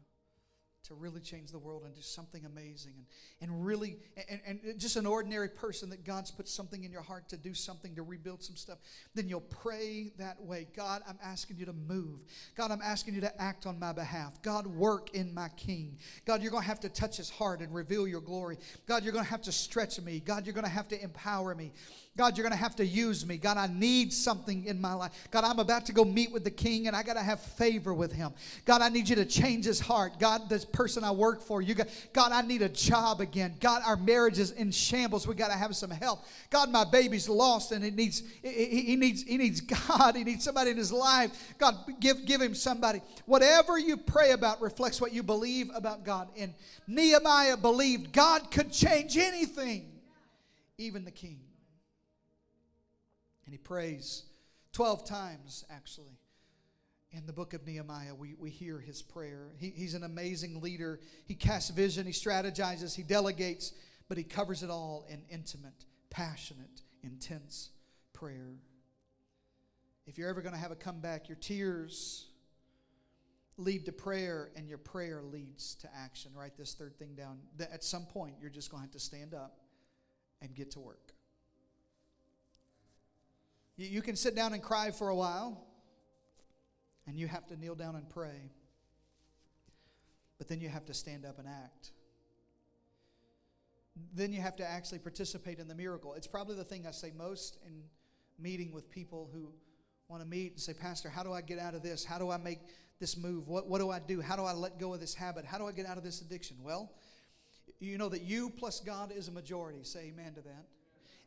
to 0.89 0.95
really 0.95 1.21
change 1.21 1.51
the 1.51 1.59
world 1.59 1.85
and 1.85 1.95
do 1.95 2.03
something 2.03 2.45
amazing 2.45 2.93
and, 2.97 3.51
and 3.51 3.65
really 3.65 3.99
and, 4.29 4.61
and 4.65 4.79
just 4.81 4.97
an 4.97 5.07
ordinary 5.07 5.49
person 5.49 5.91
that 5.91 6.05
god's 6.05 6.31
put 6.31 6.49
something 6.49 6.85
in 6.85 6.93
your 6.93 7.03
heart 7.03 7.29
to 7.29 7.37
do 7.37 7.55
something 7.55 7.95
to 7.95 8.03
rebuild 8.03 8.43
some 8.43 8.57
stuff 8.57 8.79
then 9.15 9.29
you'll 9.29 9.41
pray 9.41 10.13
that 10.19 10.41
way. 10.43 10.67
God 10.77 11.03
i'm 11.09 11.19
asking 11.23 11.57
you 11.59 11.67
to 11.67 11.73
move. 11.73 12.21
God 12.57 12.71
i'm 12.71 12.83
asking 12.83 13.15
you 13.15 13.21
to 13.23 13.43
act 13.43 13.67
on 13.67 13.79
my 13.79 13.93
behalf. 13.93 14.41
God 14.43 14.67
work 14.67 15.15
in 15.15 15.35
my 15.35 15.49
king. 15.51 15.99
God 16.25 16.43
you're 16.43 16.51
going 16.51 16.63
to 16.63 16.69
have 16.69 16.81
to 16.81 16.89
touch 16.89 17.17
his 17.17 17.31
heart 17.31 17.61
and 17.61 17.75
reveal 17.75 18.07
your 18.07 18.21
glory. 18.21 18.59
God 18.87 19.03
you're 19.03 19.13
going 19.13 19.25
to 19.25 19.31
have 19.31 19.43
to 19.43 19.53
stretch 19.53 20.01
me. 20.01 20.21
God 20.21 20.47
you're 20.47 20.55
going 20.55 20.65
to 20.65 20.71
have 20.71 20.89
to 20.89 21.03
empower 21.03 21.55
me 21.55 21.73
God, 22.19 22.37
you're 22.37 22.43
going 22.43 22.51
to 22.51 22.59
have 22.59 22.75
to 22.75 22.85
use 22.85 23.25
me. 23.25 23.37
God, 23.37 23.57
I 23.57 23.69
need 23.69 24.13
something 24.13 24.65
in 24.65 24.81
my 24.81 24.93
life. 24.93 25.13
God, 25.31 25.45
I'm 25.45 25.61
about 25.61 25.87
to 25.87 25.93
go 25.93 26.05
meet 26.05 26.33
with 26.33 26.43
the 26.43 26.51
king 26.51 26.89
and 26.89 26.97
I 26.97 27.05
got 27.05 27.15
to 27.15 27.23
have 27.23 27.41
favor 27.41 27.95
with 27.95 28.13
him. 28.13 28.33
God, 28.65 28.83
I 28.83 28.89
need 28.89 29.09
you 29.09 29.15
to 29.15 29.25
change 29.25 29.65
his 29.65 29.79
heart. 29.79 30.19
God, 30.19 30.49
this 30.49 30.65
person 30.65 31.05
I 31.05 31.13
work 31.13 31.41
for, 31.41 31.63
you 31.63 31.77
got, 31.77 31.87
God, 32.13 32.33
I 32.33 32.43
need 32.43 32.63
a 32.63 32.69
job 32.69 33.21
again. 33.21 33.55
God, 33.61 33.83
our 33.87 33.97
marriage 33.97 34.41
is 34.41 34.51
in 34.51 34.73
shambles. 34.73 35.29
We 35.29 35.37
got 35.37 35.53
to 35.53 35.57
have 35.57 35.77
some 35.77 35.93
help. 35.93 36.25
God, 36.51 36.71
my 36.71 36.85
baby's 36.85 37.29
lost 37.29 37.71
and 37.71 37.85
it 37.85 37.95
needs, 37.95 38.25
he, 38.43 38.97
needs, 38.97 39.23
he 39.23 39.39
needs 39.39 39.61
God. 39.61 39.79
He 40.19 40.25
needs 40.25 40.43
somebody 40.43 40.73
in 40.73 40.77
his 40.77 40.91
life. 40.91 41.55
God, 41.59 41.77
give, 42.01 42.27
give 42.27 42.41
him 42.41 42.55
somebody. 42.55 43.01
Whatever 43.27 43.79
you 43.79 43.97
pray 43.97 44.33
about 44.33 44.61
reflects 44.61 45.01
what 45.01 45.13
you 45.13 45.23
believe 45.23 45.71
about 45.73 46.05
God. 46.05 46.29
And 46.37 46.53
Nehemiah 46.89 47.57
believed 47.57 48.13
God 48.13 48.51
could 48.51 48.73
change 48.73 49.17
anything, 49.17 49.93
even 50.79 51.05
the 51.05 51.13
king. 51.13 51.39
And 53.49 53.55
he 53.55 53.59
prays 53.59 54.25
12 54.75 55.07
times, 55.07 55.65
actually. 55.71 56.19
In 57.13 57.25
the 57.25 57.33
book 57.33 57.55
of 57.55 57.67
Nehemiah, 57.67 58.15
we, 58.15 58.35
we 58.39 58.51
hear 58.51 58.79
his 58.79 59.01
prayer. 59.01 59.53
He, 59.57 59.71
he's 59.71 59.95
an 59.95 60.05
amazing 60.05 60.61
leader. 60.61 61.01
He 61.25 61.35
casts 61.35 61.71
vision, 61.71 62.05
he 62.05 62.13
strategizes, 62.13 62.95
he 62.95 63.03
delegates, 63.03 63.73
but 64.07 64.19
he 64.19 64.23
covers 64.23 64.63
it 64.63 64.69
all 64.69 65.07
in 65.09 65.23
intimate, 65.31 65.87
passionate, 66.11 66.83
intense 67.03 67.71
prayer. 68.13 68.51
If 70.07 70.19
you're 70.19 70.29
ever 70.29 70.43
going 70.43 70.55
to 70.55 70.61
have 70.61 70.71
a 70.71 70.77
comeback, 70.77 71.31
your 71.31 71.39
tears 71.41 72.27
lead 73.57 73.87
to 73.87 73.93
prayer, 73.93 74.51
and 74.57 74.69
your 74.69 74.77
prayer 74.77 75.23
leads 75.23 75.75
to 75.77 75.89
action. 75.97 76.33
Write 76.37 76.59
this 76.59 76.75
third 76.75 76.99
thing 76.99 77.15
down. 77.15 77.39
At 77.73 77.83
some 77.83 78.05
point, 78.05 78.35
you're 78.43 78.51
just 78.51 78.71
going 78.71 78.83
to 78.83 78.89
have 78.89 78.93
to 78.93 79.01
stand 79.01 79.33
up 79.33 79.57
and 80.43 80.55
get 80.55 80.71
to 80.73 80.81
work. 80.81 81.15
You, 83.81 84.03
can 84.03 84.17
sit 84.17 84.35
down 84.35 84.55
and 84.55 84.63
cry 84.63 84.91
for 84.91 85.09
a 85.09 85.15
while, 85.15 85.65
and 87.07 87.17
you 87.17 87.29
have 87.29 87.47
to 87.47 87.57
kneel 87.57 87.77
down 87.77 87.95
and 87.95 88.09
pray. 88.09 88.51
But 90.37 90.49
then 90.49 90.61
you 90.61 90.69
have 90.69 90.85
to 90.87 90.95
stand 90.95 91.25
up 91.25 91.39
and 91.39 91.47
act. 91.47 91.93
Then 94.13 94.33
you 94.33 94.41
have 94.41 94.57
to 94.57 94.69
actually 94.69 94.99
participate 94.99 95.61
in 95.61 95.69
the 95.69 95.77
miracle. 95.77 96.15
It's 96.15 96.27
probably 96.27 96.57
the 96.57 96.65
thing 96.65 96.89
I 96.89 96.91
say 96.91 97.13
most 97.17 97.59
in 97.65 97.85
meeting 98.37 98.73
with 98.73 98.91
people 98.91 99.31
who 99.33 99.53
want 100.09 100.25
to 100.25 100.29
meet 100.29 100.53
and 100.53 100.61
say, 100.61 100.73
Pastor, 100.73 101.09
how 101.09 101.23
do 101.23 101.33
I 101.33 101.41
get 101.41 101.61
out 101.61 101.75
of 101.75 101.83
this? 101.83 102.05
How 102.05 102.19
do 102.19 102.31
I 102.31 102.37
make 102.37 102.59
this 102.99 103.17
move? 103.17 103.47
What, 103.47 103.69
what 103.69 103.79
do 103.79 103.91
I 103.91 104.01
do? 104.01 104.21
How 104.21 104.35
do 104.35 104.43
I 104.43 104.55
let 104.55 104.81
go 104.81 104.93
of 104.93 104.99
this 104.99 105.15
habit? 105.15 105.45
How 105.45 105.57
do 105.57 105.69
I 105.69 105.73
get 105.73 105.87
out 105.87 105.99
of 105.99 106.03
this 106.03 106.21
addiction? 106.21 106.57
Well, 106.65 106.93
you 107.79 107.97
know 107.97 108.09
that 108.09 108.23
you 108.23 108.51
plus 108.51 108.81
God 108.81 109.13
is 109.13 109.29
a 109.29 109.33
majority. 109.33 109.85
Say 109.85 110.13
amen 110.13 110.35
to 110.35 110.41
that. 110.41 110.67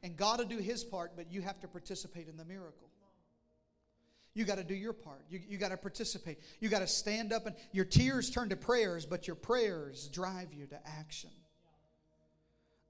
And 0.03 0.17
God 0.17 0.39
will 0.39 0.47
do 0.47 0.57
His 0.57 0.83
part, 0.83 1.11
but 1.15 1.31
you 1.31 1.41
have 1.41 1.59
to 1.61 1.67
participate 1.67 2.27
in 2.27 2.37
the 2.37 2.45
miracle. 2.45 2.87
You 4.33 4.45
got 4.45 4.57
to 4.57 4.63
do 4.63 4.73
your 4.73 4.93
part. 4.93 5.25
You, 5.29 5.41
you 5.47 5.57
got 5.57 5.69
to 5.69 5.77
participate. 5.77 6.39
You 6.59 6.69
got 6.69 6.79
to 6.79 6.87
stand 6.87 7.33
up 7.33 7.45
and 7.45 7.55
your 7.73 7.85
tears 7.85 8.29
turn 8.29 8.49
to 8.49 8.55
prayers, 8.55 9.05
but 9.05 9.27
your 9.27 9.35
prayers 9.35 10.07
drive 10.07 10.53
you 10.53 10.67
to 10.67 10.79
action. 10.87 11.31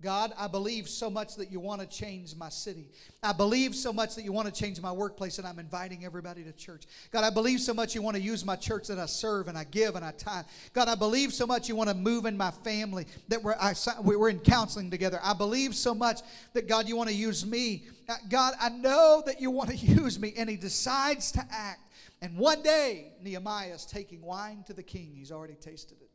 God, 0.01 0.33
I 0.37 0.47
believe 0.47 0.89
so 0.89 1.09
much 1.09 1.35
that 1.35 1.51
you 1.51 1.59
want 1.59 1.81
to 1.81 1.87
change 1.87 2.35
my 2.35 2.49
city. 2.49 2.87
I 3.21 3.33
believe 3.33 3.75
so 3.75 3.93
much 3.93 4.15
that 4.15 4.23
you 4.23 4.31
want 4.31 4.53
to 4.53 4.53
change 4.53 4.81
my 4.81 4.91
workplace, 4.91 5.37
and 5.37 5.47
I'm 5.47 5.59
inviting 5.59 6.03
everybody 6.05 6.43
to 6.43 6.51
church. 6.51 6.85
God, 7.11 7.23
I 7.23 7.29
believe 7.29 7.59
so 7.59 7.73
much 7.73 7.93
you 7.93 8.01
want 8.01 8.17
to 8.17 8.21
use 8.21 8.43
my 8.43 8.55
church 8.55 8.87
that 8.87 8.97
I 8.97 9.05
serve 9.05 9.47
and 9.47 9.57
I 9.57 9.63
give 9.63 9.95
and 9.95 10.03
I 10.03 10.11
tithe. 10.11 10.45
God, 10.73 10.87
I 10.87 10.95
believe 10.95 11.33
so 11.33 11.45
much 11.45 11.69
you 11.69 11.75
want 11.75 11.89
to 11.89 11.95
move 11.95 12.25
in 12.25 12.35
my 12.35 12.51
family 12.51 13.05
that 13.27 13.43
we're, 13.43 13.55
I, 13.59 13.73
we're 14.01 14.29
in 14.29 14.39
counseling 14.39 14.89
together. 14.89 15.19
I 15.23 15.33
believe 15.33 15.75
so 15.75 15.93
much 15.93 16.21
that, 16.53 16.67
God, 16.67 16.87
you 16.87 16.95
want 16.95 17.09
to 17.09 17.15
use 17.15 17.45
me. 17.45 17.83
Uh, 18.09 18.15
God, 18.29 18.55
I 18.59 18.69
know 18.69 19.21
that 19.25 19.39
you 19.39 19.51
want 19.51 19.69
to 19.69 19.75
use 19.77 20.19
me. 20.19 20.33
And 20.37 20.49
he 20.49 20.57
decides 20.57 21.31
to 21.33 21.45
act. 21.51 21.81
And 22.21 22.37
one 22.37 22.61
day, 22.61 23.13
Nehemiah 23.21 23.73
is 23.73 23.85
taking 23.85 24.21
wine 24.21 24.63
to 24.67 24.73
the 24.73 24.83
king. 24.83 25.11
He's 25.15 25.31
already 25.31 25.55
tasted 25.55 25.97
it. 26.01 26.10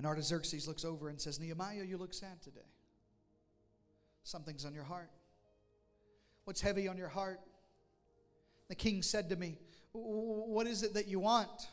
And 0.00 0.06
Artaxerxes 0.06 0.66
looks 0.66 0.86
over 0.86 1.10
and 1.10 1.20
says, 1.20 1.38
Nehemiah, 1.38 1.84
you 1.84 1.98
look 1.98 2.14
sad 2.14 2.40
today. 2.40 2.64
Something's 4.22 4.64
on 4.64 4.72
your 4.72 4.82
heart. 4.82 5.10
What's 6.44 6.62
heavy 6.62 6.88
on 6.88 6.96
your 6.96 7.10
heart? 7.10 7.38
The 8.70 8.76
king 8.76 9.02
said 9.02 9.28
to 9.28 9.36
me, 9.36 9.58
What 9.92 10.66
is 10.66 10.84
it 10.84 10.94
that 10.94 11.06
you 11.06 11.20
want? 11.20 11.68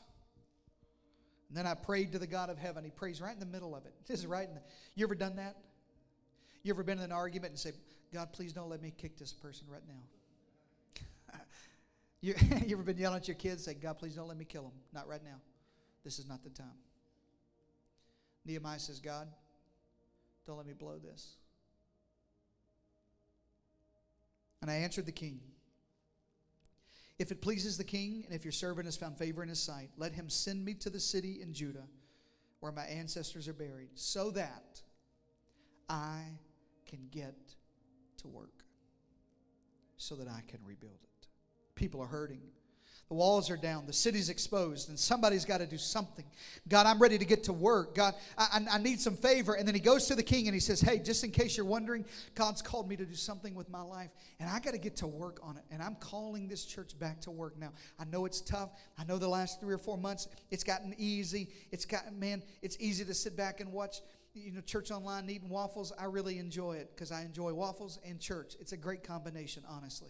And 1.48 1.58
then 1.58 1.66
I 1.66 1.74
prayed 1.74 2.12
to 2.12 2.20
the 2.20 2.28
God 2.28 2.50
of 2.50 2.58
heaven. 2.58 2.84
He 2.84 2.90
prays 2.90 3.22
right 3.22 3.34
in 3.34 3.40
the 3.40 3.46
middle 3.46 3.74
of 3.74 3.86
it. 3.86 3.94
This 4.10 4.20
is 4.20 4.28
right 4.28 4.50
in 4.50 4.56
the, 4.56 4.62
you 4.96 5.06
ever 5.06 5.16
done 5.16 5.38
that? 5.38 5.56
You 6.64 6.74
ever 6.74 6.84
been 6.84 6.98
in 6.98 7.06
an 7.06 7.14
argument 7.14 7.52
and 7.52 7.58
say, 7.58 7.72
God, 8.14 8.34
please 8.34 8.52
don't 8.52 8.70
let 8.70 8.82
me 8.82 8.92
kick 8.98 9.18
this 9.18 9.32
person 9.32 9.68
right 9.72 9.88
now? 9.88 11.40
you, 12.20 12.36
you 12.68 12.76
ever 12.76 12.84
been 12.84 12.98
yelling 12.98 13.20
at 13.20 13.30
your 13.30 13.36
kids, 13.36 13.66
and 13.66 13.78
say, 13.78 13.82
God, 13.82 13.98
please 13.98 14.16
don't 14.16 14.28
let 14.28 14.36
me 14.36 14.44
kill 14.44 14.64
them? 14.64 14.74
Not 14.94 15.08
right 15.08 15.24
now. 15.24 15.40
This 16.04 16.20
is 16.20 16.28
not 16.28 16.44
the 16.44 16.50
time. 16.50 16.76
Nehemiah 18.48 18.80
says, 18.80 19.00
God, 19.00 19.28
don't 20.46 20.58
let 20.58 20.66
me 20.66 20.74
blow 20.74 20.98
this. 20.98 21.36
And 24.62 24.72
I 24.72 24.76
answered 24.76 25.06
the 25.06 25.12
king. 25.12 25.40
If 27.20 27.32
it 27.32 27.42
pleases 27.42 27.78
the 27.78 27.84
king, 27.84 28.24
and 28.26 28.34
if 28.34 28.46
your 28.46 28.52
servant 28.52 28.86
has 28.86 28.96
found 28.96 29.18
favor 29.18 29.44
in 29.44 29.50
his 29.50 29.60
sight, 29.60 29.90
let 29.98 30.14
him 30.14 30.30
send 30.30 30.64
me 30.64 30.74
to 30.76 30.90
the 30.90 31.00
city 31.00 31.40
in 31.42 31.54
Judah 31.54 31.88
where 32.60 32.72
my 32.72 32.86
ancestors 32.86 33.48
are 33.48 33.54
buried, 33.54 33.90
so 33.94 34.32
that 34.32 34.82
I 35.90 36.22
can 36.88 37.08
get 37.12 37.36
to 38.18 38.28
work, 38.28 38.64
so 39.98 40.16
that 40.16 40.28
I 40.28 40.42
can 40.48 40.60
rebuild 40.66 41.00
it. 41.04 41.28
People 41.76 42.02
are 42.02 42.08
hurting. 42.08 42.42
The 43.10 43.14
walls 43.14 43.50
are 43.50 43.56
down. 43.56 43.86
The 43.86 43.94
city's 43.94 44.30
exposed, 44.30 44.90
and 44.90 45.00
somebody's 45.00 45.46
got 45.46 45.60
to 45.60 45.66
do 45.66 45.78
something. 45.78 46.26
God, 46.68 46.86
I'm 46.86 47.00
ready 47.00 47.18
to 47.18 47.24
get 47.24 47.46
to 47.46 47.54
work. 47.54 47.96
God, 47.96 48.16
I, 48.38 48.60
I, 48.70 48.78
need 48.80 49.00
some 49.00 49.16
favor. 49.16 49.54
And 49.54 49.66
then 49.66 49.74
he 49.74 49.80
goes 49.80 50.08
to 50.08 50.16
the 50.16 50.24
king 50.24 50.48
and 50.48 50.54
he 50.54 50.60
says, 50.60 50.82
Hey, 50.82 51.00
just 51.00 51.24
in 51.24 51.32
case 51.32 51.56
you're 51.56 51.66
wondering, 51.66 52.04
God's 52.36 52.62
called 52.62 52.90
me 52.90 52.98
to 52.98 53.06
do 53.06 53.16
something 53.16 53.56
with 53.56 53.70
my 53.70 53.82
life, 53.82 54.10
and 54.42 54.50
I 54.50 54.60
got 54.60 54.72
to 54.72 54.78
get 54.78 54.98
to 54.98 55.08
work 55.08 55.40
on 55.42 55.56
it. 55.56 55.64
And 55.72 55.82
I'm 55.82 55.96
calling 55.96 56.50
this 56.50 56.66
church 56.66 57.00
back 57.00 57.22
to 57.22 57.32
work 57.32 57.58
now. 57.58 57.72
I 57.98 58.04
know 58.04 58.26
it's 58.26 58.42
tough. 58.42 58.72
I 58.98 59.06
know 59.06 59.18
the 59.18 59.30
last 59.30 59.62
three 59.62 59.74
or 59.74 59.80
four 59.80 59.98
months 59.98 60.28
it's 60.52 60.66
gotten 60.66 60.94
easy. 60.98 61.50
It's 61.72 61.86
gotten, 61.86 62.20
man, 62.20 62.44
it's 62.62 62.76
easy 62.78 63.06
to 63.06 63.14
sit 63.14 63.38
back 63.38 63.62
and 63.62 63.72
watch 63.72 64.02
you 64.44 64.52
know, 64.52 64.62
church 64.62 64.92
online 64.92 65.30
eating 65.30 65.50
waffles, 65.50 65.92
I 65.98 66.06
really 66.06 66.38
enjoy 66.38 66.74
it 66.74 66.92
because 66.94 67.12
I 67.12 67.22
enjoy 67.22 67.54
waffles 67.54 68.00
and 68.06 68.20
church. 68.20 68.56
It's 68.60 68.72
a 68.72 68.78
great 68.78 69.04
combination, 69.04 69.64
honestly. 69.68 70.10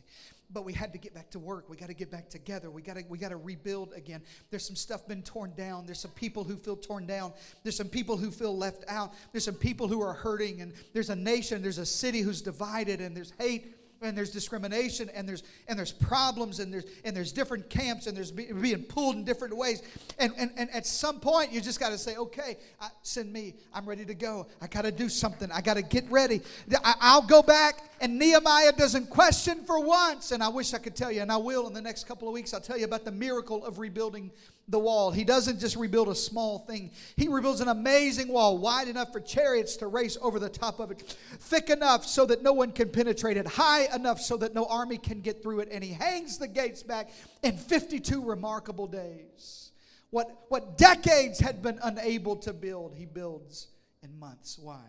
But 0.50 0.64
we 0.64 0.72
had 0.72 0.94
to 0.94 0.98
get 0.98 1.14
back 1.14 1.30
to 1.32 1.40
work. 1.40 1.70
We 1.70 1.76
got 1.76 1.88
to 1.88 1.94
get 1.94 2.10
back 2.10 2.30
together. 2.30 2.72
We 2.72 2.82
got 2.82 2.96
to 2.96 3.04
we 3.10 3.18
got 3.18 3.30
to 3.30 3.38
rebuild 3.38 3.94
again. 3.94 4.22
There's 4.50 4.66
some 4.66 4.76
stuff 4.78 5.08
been 5.08 5.22
torn 5.22 5.54
down. 5.58 5.86
There's 5.86 6.00
some 6.00 6.12
people 6.12 6.44
who 6.44 6.56
feel 6.56 6.78
torn 6.78 7.06
down. 7.06 7.34
There's 7.64 7.76
some 7.76 7.90
people 7.90 8.16
who 8.16 8.32
feel 8.32 8.58
left 8.58 8.86
out. 8.88 9.14
There's 9.32 9.44
some 9.44 9.56
people 9.56 9.88
who 9.88 10.02
are 10.02 10.14
hurting 10.14 10.62
and 10.62 10.74
there's 10.94 11.10
a 11.10 11.16
nation, 11.16 11.62
there's 11.62 11.78
a 11.78 11.86
city 11.86 12.22
who's 12.22 12.42
divided 12.42 13.02
and 13.02 13.16
there's 13.16 13.34
hate 13.38 13.77
and 14.02 14.18
there's 14.18 14.32
discrimination 14.32 15.10
and 15.14 15.28
there's 15.28 15.44
and 15.68 15.78
there's 15.78 15.92
problems 15.92 16.60
and 16.60 16.74
there's 16.74 16.86
and 17.04 17.16
there's 17.16 17.32
different 17.32 17.70
camps 17.70 18.08
and 18.08 18.16
there's 18.16 18.32
be, 18.32 18.52
being 18.52 18.84
pulled 18.84 19.16
in 19.16 19.24
different 19.24 19.56
ways. 19.56 19.82
And, 20.20 20.34
and 20.38 20.52
and 20.58 20.70
at 20.72 20.86
some 20.86 21.20
point 21.20 21.52
you 21.52 21.62
just 21.62 21.80
got 21.80 21.90
to 21.90 21.98
say 21.98 22.16
okay 22.16 22.58
I, 22.82 22.90
send 23.02 23.32
me. 23.32 23.56
I'm 23.74 23.86
ready 23.86 24.06
to 24.06 24.16
go. 24.16 24.48
I 24.62 24.68
got 24.68 24.84
to 24.84 24.92
do 24.92 25.10
something. 25.10 25.52
I 25.52 25.62
got 25.62 25.76
to 25.76 25.82
get 25.82 26.10
ready. 26.10 26.42
I, 26.84 26.94
i'll 27.02 27.22
go 27.22 27.42
back 27.42 27.90
and 28.02 28.18
nehemiah 28.20 28.72
doesn't 28.74 29.10
question 29.10 29.64
for 29.66 29.80
once. 29.80 30.32
And 30.32 30.44
i 30.44 30.48
wish 30.48 30.74
i 30.74 30.78
could 30.78 30.96
tell 30.96 31.12
you 31.12 31.22
and 31.22 31.32
i 31.32 31.38
will 31.38 31.68
in 31.68 31.74
the 31.74 31.82
next 31.82 32.08
couple 32.08 32.28
of 32.28 32.34
weeks 32.34 32.54
i'll 32.54 32.62
tell 32.62 32.78
you 32.78 32.86
about 32.86 33.06
the 33.06 33.12
miracle 33.12 33.66
of 33.66 33.80
rebuilding 33.80 34.32
the 34.68 34.80
wall. 34.80 35.12
He 35.12 35.24
doesn't 35.24 35.60
just 35.60 35.76
rebuild 35.76 36.10
a 36.10 36.16
small 36.16 36.60
thing, 36.60 36.92
he 37.16 37.28
rebuilds 37.28 37.62
an 37.62 37.70
amazing 37.70 38.28
wall, 38.28 38.58
wide 38.58 38.88
enough 38.88 39.12
for 39.12 39.20
chariots 39.20 39.78
to 39.78 39.88
race 39.88 40.18
over 40.22 40.40
the 40.40 40.50
top 40.50 40.80
of 40.80 40.92
it, 40.92 41.02
thick 41.40 41.70
enough 41.70 42.06
so 42.06 42.26
that 42.26 42.44
no 42.44 42.54
one 42.54 42.72
can 42.72 42.90
penetrate 42.90 43.38
it, 43.38 43.48
high 43.48 43.94
enough 43.96 44.20
so 44.20 44.38
that 44.38 44.54
no 44.54 44.66
army 44.66 44.98
can 44.98 45.22
get 45.22 45.42
through 45.42 45.62
it. 45.62 45.70
And 45.72 45.84
he 45.84 45.94
hangs 45.94 46.38
the 46.38 46.48
gates 46.48 46.84
back 46.84 47.10
in 47.44 47.58
52 47.58 48.24
remarkable 48.24 48.88
days. 48.88 49.72
What, 50.10 50.46
what 50.50 50.78
decades 50.78 51.40
had 51.40 51.62
been 51.62 51.80
unable 51.84 52.38
to 52.38 52.54
build, 52.54 52.96
he 52.96 53.06
builds 53.06 53.68
in 54.02 54.18
months. 54.18 54.58
Why? 54.58 54.84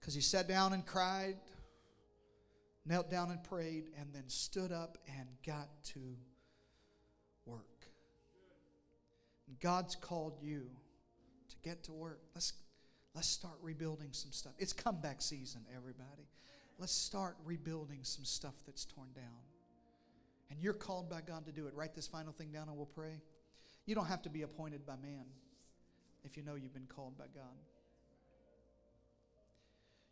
Because 0.00 0.14
he 0.14 0.20
sat 0.20 0.46
down 0.46 0.74
and 0.74 0.84
cried, 0.84 1.36
knelt 2.84 3.10
down 3.10 3.30
and 3.30 3.42
prayed, 3.42 3.84
and 3.98 4.12
then 4.12 4.24
stood 4.28 4.72
up 4.72 4.98
and 5.08 5.26
got 5.46 5.68
to 5.84 6.00
God's 9.60 9.94
called 9.94 10.38
you 10.42 10.66
to 11.48 11.56
get 11.62 11.84
to 11.84 11.92
work. 11.92 12.20
Let's 12.34 12.52
let's 13.14 13.28
start 13.28 13.54
rebuilding 13.62 14.12
some 14.12 14.32
stuff. 14.32 14.52
It's 14.58 14.72
comeback 14.72 15.22
season, 15.22 15.62
everybody. 15.74 16.28
Let's 16.78 16.92
start 16.92 17.36
rebuilding 17.44 18.00
some 18.02 18.24
stuff 18.24 18.54
that's 18.66 18.84
torn 18.84 19.08
down. 19.14 19.44
And 20.50 20.60
you're 20.60 20.72
called 20.72 21.08
by 21.08 21.20
God 21.20 21.46
to 21.46 21.52
do 21.52 21.66
it. 21.66 21.74
Write 21.74 21.94
this 21.94 22.06
final 22.06 22.32
thing 22.32 22.50
down 22.50 22.68
and 22.68 22.76
we'll 22.76 22.86
pray. 22.86 23.20
You 23.86 23.94
don't 23.94 24.06
have 24.06 24.22
to 24.22 24.30
be 24.30 24.42
appointed 24.42 24.84
by 24.84 24.94
man 24.96 25.24
if 26.24 26.36
you 26.36 26.42
know 26.42 26.54
you've 26.54 26.74
been 26.74 26.86
called 26.86 27.16
by 27.16 27.26
God. 27.34 27.44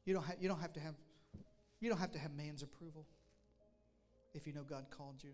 You 0.04 0.14
don't, 0.14 0.24
ha- 0.24 0.34
you 0.40 0.48
don't 0.48 0.60
have 0.60 0.72
to 0.74 0.80
have 0.80 0.94
you 1.80 1.88
don't 1.88 1.98
have 1.98 2.12
to 2.12 2.18
have 2.18 2.32
man's 2.34 2.62
approval 2.62 3.06
if 4.34 4.46
you 4.46 4.52
know 4.52 4.62
God 4.62 4.86
called 4.96 5.16
you. 5.22 5.32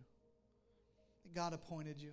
God 1.35 1.53
appointed 1.53 2.01
you. 2.01 2.13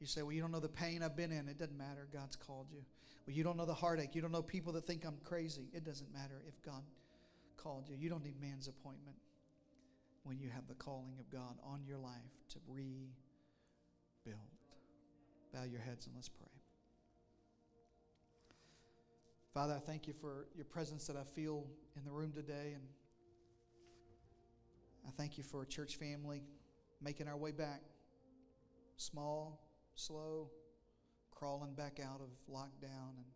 You 0.00 0.06
say, 0.06 0.22
Well, 0.22 0.32
you 0.32 0.40
don't 0.40 0.52
know 0.52 0.60
the 0.60 0.68
pain 0.68 1.02
I've 1.02 1.16
been 1.16 1.32
in. 1.32 1.48
It 1.48 1.58
doesn't 1.58 1.76
matter. 1.76 2.08
God's 2.12 2.36
called 2.36 2.68
you. 2.70 2.82
Well, 3.26 3.34
you 3.34 3.44
don't 3.44 3.56
know 3.56 3.66
the 3.66 3.74
heartache. 3.74 4.14
You 4.14 4.22
don't 4.22 4.32
know 4.32 4.42
people 4.42 4.72
that 4.74 4.86
think 4.86 5.04
I'm 5.04 5.18
crazy. 5.24 5.68
It 5.72 5.84
doesn't 5.84 6.12
matter 6.12 6.42
if 6.46 6.62
God 6.62 6.82
called 7.56 7.88
you. 7.88 7.96
You 7.98 8.08
don't 8.08 8.24
need 8.24 8.40
man's 8.40 8.68
appointment 8.68 9.16
when 10.22 10.38
you 10.38 10.48
have 10.50 10.66
the 10.68 10.74
calling 10.74 11.14
of 11.18 11.28
God 11.30 11.56
on 11.62 11.82
your 11.86 11.98
life 11.98 12.14
to 12.50 12.58
rebuild. 12.68 13.10
Bow 15.52 15.64
your 15.64 15.80
heads 15.80 16.06
and 16.06 16.14
let's 16.14 16.28
pray. 16.28 16.48
Father, 19.52 19.74
I 19.74 19.80
thank 19.80 20.06
you 20.06 20.12
for 20.12 20.46
your 20.54 20.66
presence 20.66 21.06
that 21.06 21.16
I 21.16 21.24
feel 21.24 21.66
in 21.96 22.04
the 22.04 22.10
room 22.10 22.32
today. 22.32 22.74
And 22.74 22.84
I 25.06 25.10
thank 25.16 25.38
you 25.38 25.44
for 25.44 25.62
a 25.62 25.66
church 25.66 25.96
family 25.96 26.42
making 27.02 27.28
our 27.28 27.36
way 27.36 27.52
back. 27.52 27.82
Small, 28.96 29.60
slow, 29.98 30.48
crawling 31.30 31.74
back 31.74 31.98
out 32.00 32.20
of 32.20 32.28
lockdown 32.52 33.16
and 33.16 33.26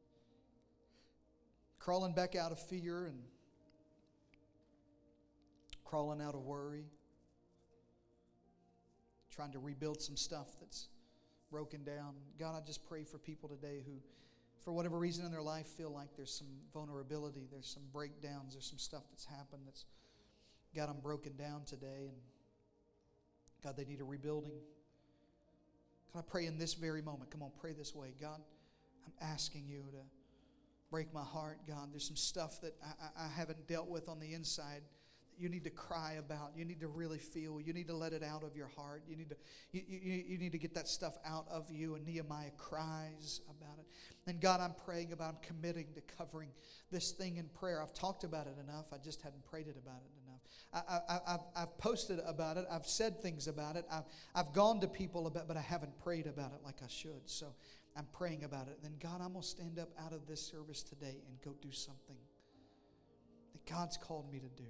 crawling 1.78 2.14
back 2.14 2.36
out 2.36 2.52
of 2.52 2.58
fear 2.58 3.06
and 3.06 3.18
crawling 5.84 6.22
out 6.22 6.34
of 6.34 6.42
worry, 6.42 6.84
trying 9.30 9.50
to 9.52 9.58
rebuild 9.58 10.00
some 10.00 10.16
stuff 10.16 10.46
that's 10.60 10.88
broken 11.50 11.82
down. 11.84 12.14
God, 12.38 12.54
I 12.56 12.64
just 12.64 12.86
pray 12.88 13.02
for 13.02 13.18
people 13.18 13.48
today 13.48 13.82
who, 13.84 13.92
for 14.64 14.72
whatever 14.72 14.98
reason 14.98 15.26
in 15.26 15.32
their 15.32 15.42
life, 15.42 15.66
feel 15.66 15.90
like 15.90 16.16
there's 16.16 16.32
some 16.32 16.46
vulnerability, 16.72 17.48
there's 17.50 17.66
some 17.66 17.82
breakdowns, 17.92 18.54
there's 18.54 18.66
some 18.66 18.78
stuff 18.78 19.02
that's 19.10 19.24
happened 19.24 19.62
that's 19.66 19.84
got 20.74 20.86
them 20.86 20.98
broken 21.02 21.36
down 21.36 21.62
today. 21.66 22.08
And 22.08 22.16
God, 23.64 23.76
they 23.76 23.84
need 23.84 24.00
a 24.00 24.04
rebuilding. 24.04 24.52
I 26.14 26.20
pray 26.22 26.46
in 26.46 26.58
this 26.58 26.74
very 26.74 27.02
moment. 27.02 27.30
Come 27.30 27.42
on, 27.42 27.50
pray 27.60 27.72
this 27.72 27.94
way. 27.94 28.14
God, 28.20 28.40
I'm 29.06 29.12
asking 29.20 29.66
you 29.68 29.82
to 29.92 29.98
break 30.90 31.12
my 31.14 31.22
heart, 31.22 31.58
God. 31.66 31.88
There's 31.92 32.06
some 32.06 32.16
stuff 32.16 32.60
that 32.60 32.74
I, 32.82 33.24
I, 33.24 33.28
haven't 33.28 33.66
dealt 33.66 33.88
with 33.88 34.08
on 34.08 34.20
the 34.20 34.34
inside 34.34 34.82
you 35.38 35.48
need 35.48 35.64
to 35.64 35.70
cry 35.70 36.14
about. 36.18 36.52
You 36.56 36.64
need 36.64 36.80
to 36.80 36.88
really 36.88 37.18
feel. 37.18 37.60
You 37.60 37.72
need 37.72 37.88
to 37.88 37.96
let 37.96 38.12
it 38.12 38.22
out 38.22 38.44
of 38.44 38.54
your 38.56 38.68
heart. 38.68 39.02
You 39.08 39.16
need 39.16 39.30
to 39.30 39.36
you, 39.72 39.82
you, 39.88 40.24
you 40.28 40.38
need 40.38 40.52
to 40.52 40.58
get 40.58 40.74
that 40.74 40.88
stuff 40.88 41.16
out 41.24 41.46
of 41.50 41.70
you. 41.70 41.94
And 41.94 42.06
Nehemiah 42.06 42.50
cries 42.56 43.40
about 43.48 43.78
it. 43.78 43.86
And 44.26 44.40
God, 44.40 44.60
I'm 44.60 44.74
praying 44.84 45.12
about. 45.12 45.30
I'm 45.30 45.40
committing 45.42 45.86
to 45.94 46.00
covering 46.16 46.50
this 46.90 47.10
thing 47.12 47.38
in 47.38 47.46
prayer. 47.48 47.82
I've 47.82 47.94
talked 47.94 48.24
about 48.24 48.46
it 48.46 48.54
enough. 48.62 48.86
I 48.92 48.98
just 48.98 49.22
hadn't 49.22 49.44
prayed 49.44 49.66
it 49.66 49.76
about 49.76 50.00
it 50.04 50.12
enough. 50.14 50.21
I, 50.72 51.38
I've 51.54 51.76
posted 51.78 52.20
about 52.26 52.56
it. 52.56 52.64
I've 52.70 52.86
said 52.86 53.20
things 53.20 53.46
about 53.46 53.76
it. 53.76 53.84
I've, 53.90 54.04
I've 54.34 54.52
gone 54.54 54.80
to 54.80 54.88
people 54.88 55.26
about, 55.26 55.46
but 55.46 55.56
I 55.56 55.60
haven't 55.60 55.98
prayed 55.98 56.26
about 56.26 56.52
it 56.52 56.60
like 56.64 56.76
I 56.82 56.88
should. 56.88 57.22
So 57.26 57.54
I'm 57.96 58.06
praying 58.12 58.44
about 58.44 58.68
it. 58.68 58.78
Then 58.82 58.94
God, 58.98 59.20
I'm 59.20 59.34
gonna 59.34 59.42
stand 59.42 59.78
up 59.78 59.90
out 60.02 60.12
of 60.12 60.26
this 60.26 60.40
service 60.40 60.82
today 60.82 61.22
and 61.28 61.40
go 61.44 61.54
do 61.60 61.70
something 61.72 62.16
that 63.52 63.66
God's 63.70 63.98
called 63.98 64.32
me 64.32 64.38
to 64.38 64.48
do. 64.48 64.68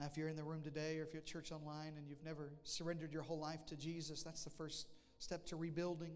Now, 0.00 0.06
if 0.06 0.16
you're 0.16 0.28
in 0.28 0.36
the 0.36 0.44
room 0.44 0.62
today 0.62 0.98
or 0.98 1.02
if 1.02 1.12
you're 1.12 1.22
at 1.22 1.26
church 1.26 1.50
online 1.50 1.94
and 1.96 2.08
you've 2.08 2.22
never 2.24 2.52
surrendered 2.62 3.12
your 3.12 3.22
whole 3.22 3.38
life 3.38 3.66
to 3.66 3.76
Jesus, 3.76 4.22
that's 4.22 4.44
the 4.44 4.50
first 4.50 4.88
step 5.18 5.44
to 5.46 5.56
rebuilding. 5.56 6.12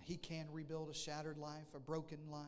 He 0.00 0.16
can 0.16 0.46
rebuild 0.50 0.90
a 0.90 0.94
shattered 0.94 1.38
life, 1.38 1.74
a 1.74 1.80
broken 1.80 2.18
life. 2.30 2.44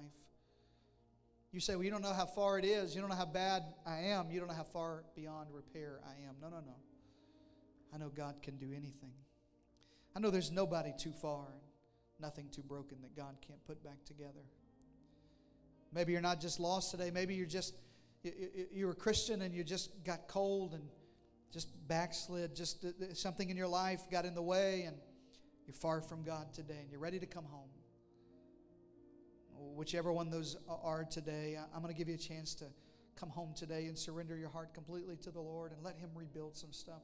You 1.53 1.61
say, 1.61 1.77
Well, 1.77 1.85
you 1.85 1.91
don't 1.91 2.03
know 2.03 2.15
how 2.15 2.27
far 2.27 2.59
it 2.59 2.65
is. 2.65 2.95
You 2.95 3.03
don't 3.03 3.11
know 3.11 3.17
how 3.17 3.27
bad 3.27 3.63
I 3.87 3.99
am. 3.99 4.31
You 4.31 4.41
don't 4.41 4.49
know 4.49 4.55
how 4.55 4.65
far 4.65 5.05
beyond 5.15 5.49
repair 5.53 6.01
I 6.07 6.27
am. 6.27 6.37
No, 6.41 6.49
no, 6.49 6.61
no. 6.65 6.77
I 7.95 7.99
know 7.99 8.09
God 8.09 8.37
can 8.43 8.57
do 8.57 8.69
anything. 8.71 9.13
I 10.17 10.21
know 10.21 10.31
there's 10.31 10.51
nobody 10.51 10.93
too 10.99 11.13
far, 11.13 11.47
nothing 12.19 12.49
too 12.51 12.63
broken 12.63 12.99
that 13.03 13.15
God 13.15 13.37
can't 13.47 13.63
put 13.67 13.83
back 13.85 14.05
together. 14.05 14.45
Maybe 15.93 16.13
you're 16.13 16.23
not 16.23 16.41
just 16.41 16.59
lost 16.59 16.91
today. 16.91 17.11
Maybe 17.11 17.35
you're 17.35 17.47
just 17.47 17.75
you're 18.73 18.93
a 18.93 18.95
Christian 18.95 19.43
and 19.43 19.53
you 19.53 19.65
just 19.65 20.05
got 20.05 20.29
cold 20.29 20.75
and 20.75 20.85
just 21.53 21.69
backslid. 21.89 22.55
Just 22.57 22.85
uh, 22.85 23.15
something 23.15 23.51
in 23.51 23.57
your 23.57 23.69
life 23.69 24.03
got 24.11 24.25
in 24.25 24.35
the 24.35 24.43
way 24.43 24.85
and 24.87 24.97
you're 25.67 25.75
far 25.75 26.01
from 26.01 26.23
God 26.23 26.53
today 26.55 26.79
and 26.81 26.91
you're 26.91 27.01
ready 27.01 27.19
to 27.19 27.27
come 27.27 27.45
home. 27.45 27.69
Whichever 29.75 30.13
one 30.13 30.31
those 30.31 30.57
are 30.69 31.05
today, 31.05 31.59
I'm 31.75 31.83
going 31.83 31.93
to 31.93 31.99
give 31.99 32.09
you 32.09 32.15
a 32.15 32.19
chance 32.19 32.55
to 32.57 32.67
come 33.19 33.31
home 33.31 33.53
today 33.55 33.87
and 33.87 33.97
surrender 33.97 34.37
your 34.37 34.49
heart 34.49 34.75
completely 34.75 35.17
to 35.19 35.31
the 35.31 35.41
Lord 35.41 35.73
and 35.73 35.83
let 35.83 35.97
Him 35.97 36.11
rebuild 36.15 36.57
some 36.57 36.73
stuff. 36.73 37.03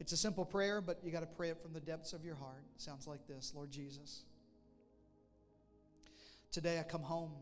It's 0.00 0.12
a 0.12 0.16
simple 0.16 0.44
prayer, 0.44 0.80
but 0.80 0.98
you 1.04 1.12
got 1.12 1.20
to 1.20 1.26
pray 1.26 1.50
it 1.50 1.60
from 1.62 1.72
the 1.72 1.80
depths 1.80 2.12
of 2.12 2.24
your 2.24 2.34
heart. 2.34 2.64
It 2.74 2.80
sounds 2.80 3.06
like 3.06 3.26
this 3.26 3.52
Lord 3.54 3.70
Jesus, 3.70 4.24
today 6.50 6.78
I 6.78 6.82
come 6.82 7.02
home. 7.02 7.32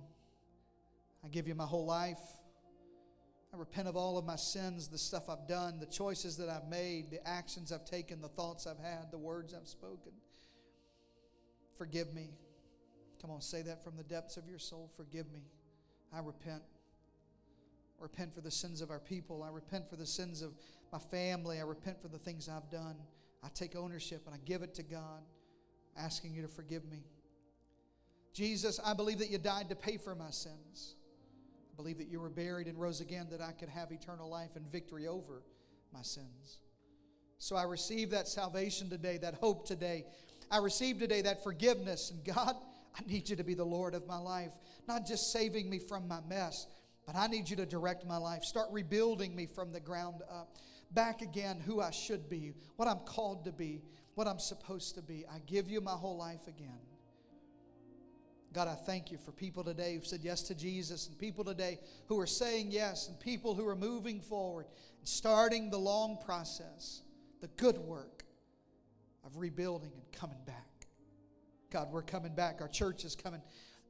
I 1.25 1.29
give 1.29 1.47
you 1.47 1.55
my 1.55 1.67
whole 1.67 1.87
life. 1.87 2.21
I 3.53 3.57
repent 3.57 3.89
of 3.89 3.97
all 3.97 4.17
of 4.17 4.25
my 4.25 4.37
sins, 4.37 4.89
the 4.89 4.99
stuff 4.99 5.29
I've 5.29 5.49
done, 5.49 5.81
the 5.81 5.87
choices 5.87 6.37
that 6.37 6.49
I've 6.49 6.69
made, 6.69 7.11
the 7.11 7.27
actions 7.27 7.73
I've 7.73 7.85
taken, 7.85 8.21
the 8.21 8.29
thoughts 8.29 8.67
I've 8.67 8.79
had, 8.79 9.11
the 9.11 9.19
words 9.19 9.55
I've 9.55 9.67
spoken. 9.67 10.13
Forgive 11.77 12.15
me. 12.15 12.31
Come 13.21 13.31
on, 13.31 13.41
say 13.41 13.63
that 13.63 13.85
from 13.85 13.97
the 13.97 14.03
depths 14.03 14.37
of 14.37 14.49
your 14.49 14.59
soul. 14.59 14.91
Forgive 14.97 15.31
me. 15.33 15.43
I 16.13 16.21
repent. 16.21 16.63
I 17.99 18.03
repent 18.03 18.35
for 18.35 18.41
the 18.41 18.51
sins 18.51 18.81
of 18.81 18.91
our 18.91 18.99
people. 18.99 19.43
I 19.43 19.51
repent 19.51 19.89
for 19.89 19.97
the 19.97 20.07
sins 20.07 20.43
of 20.43 20.53
my 20.93 20.99
family. 20.99 21.59
I 21.59 21.63
repent 21.63 22.01
for 22.01 22.09
the 22.09 22.19
things 22.19 22.49
I've 22.49 22.71
done. 22.71 22.97
I 23.43 23.49
take 23.55 23.77
ownership 23.77 24.23
and 24.27 24.35
I 24.35 24.39
give 24.45 24.63
it 24.63 24.75
to 24.75 24.83
God, 24.83 25.23
asking 25.97 26.35
you 26.35 26.43
to 26.43 26.49
forgive 26.49 26.85
me. 26.91 27.05
Jesus, 28.33 28.81
I 28.85 28.95
believe 28.95 29.19
that 29.19 29.31
you 29.31 29.39
died 29.39 29.69
to 29.69 29.77
pay 29.77 29.97
for 29.97 30.15
my 30.15 30.31
sins. 30.31 30.95
I 31.73 31.77
believe 31.77 31.99
that 31.99 32.09
you 32.09 32.21
were 32.21 32.31
buried 32.31 32.69
and 32.69 32.79
rose 32.79 33.01
again 33.01 33.27
that 33.31 33.41
I 33.41 33.53
could 33.53 33.69
have 33.69 33.93
eternal 33.93 34.29
life 34.29 34.57
and 34.57 34.71
victory 34.71 35.07
over 35.07 35.43
my 35.93 36.03
sins. 36.03 36.59
So 37.39 37.57
I 37.57 37.65
receive 37.65 38.11
that 38.11 38.29
salvation 38.29 38.89
today, 38.91 39.19
that 39.19 39.35
hope 39.35 39.67
today. 39.67 40.05
I 40.51 40.59
receive 40.59 40.99
today 40.99 41.23
that 41.23 41.43
forgiveness. 41.43 42.11
And 42.11 42.25
God, 42.25 42.55
I 42.97 43.03
need 43.07 43.29
you 43.29 43.37
to 43.37 43.45
be 43.45 43.55
the 43.55 43.65
Lord 43.65 43.95
of 43.95 44.07
my 44.07 44.19
life, 44.19 44.53
not 44.89 45.07
just 45.07 45.33
saving 45.33 45.71
me 45.71 45.79
from 45.79 46.09
my 46.09 46.21
mess, 46.29 46.67
but 47.07 47.17
I 47.17 47.27
need 47.27 47.49
you 47.49 47.57
to 47.57 47.67
direct 47.67 48.07
my 48.07 48.17
life. 48.17 48.45
Start 48.45 48.69
rebuilding 48.71 49.35
me 49.35 49.47
from 49.47 49.73
the 49.73 49.81
ground 49.81 50.23
up. 50.31 50.57
Back 50.93 51.23
again, 51.23 51.61
who 51.61 51.81
I 51.81 51.91
should 51.91 52.29
be, 52.29 52.53
what 52.77 52.89
I'm 52.89 52.99
called 53.01 53.45
to 53.45 53.53
be, 53.53 53.81
what 54.15 54.27
I'm 54.27 54.41
supposed 54.41 54.97
to 54.97 55.03
be. 55.03 55.25
I 55.33 55.39
give 55.47 55.71
you 55.71 55.81
my 55.81 55.93
whole 55.93 56.17
life 56.17 56.47
again. 56.49 56.81
God, 58.53 58.67
I 58.67 58.75
thank 58.75 59.13
you 59.13 59.19
for 59.19 59.31
people 59.31 59.63
today 59.63 59.95
who've 59.95 60.07
said 60.07 60.21
yes 60.25 60.43
to 60.43 60.57
Jesus, 60.57 61.07
and 61.07 61.17
people 61.17 61.45
today 61.45 61.79
who 62.07 62.19
are 62.19 62.27
saying 62.27 62.73
yes, 62.73 63.07
and 63.07 63.19
people 63.21 63.55
who 63.55 63.67
are 63.69 63.77
moving 63.77 64.21
forward 64.21 64.67
and 64.99 65.07
starting 65.07 65.71
the 65.71 65.79
long 65.79 66.19
process, 66.25 67.03
the 67.41 67.47
good 67.57 67.79
work 67.79 68.25
of 69.25 69.37
rebuilding 69.37 69.93
and 69.95 70.13
coming 70.13 70.41
back. 70.47 70.70
God, 71.71 71.93
we're 71.93 72.03
coming 72.03 72.35
back. 72.35 72.61
Our 72.61 72.69
church 72.69 73.05
is 73.05 73.15
coming 73.15 73.41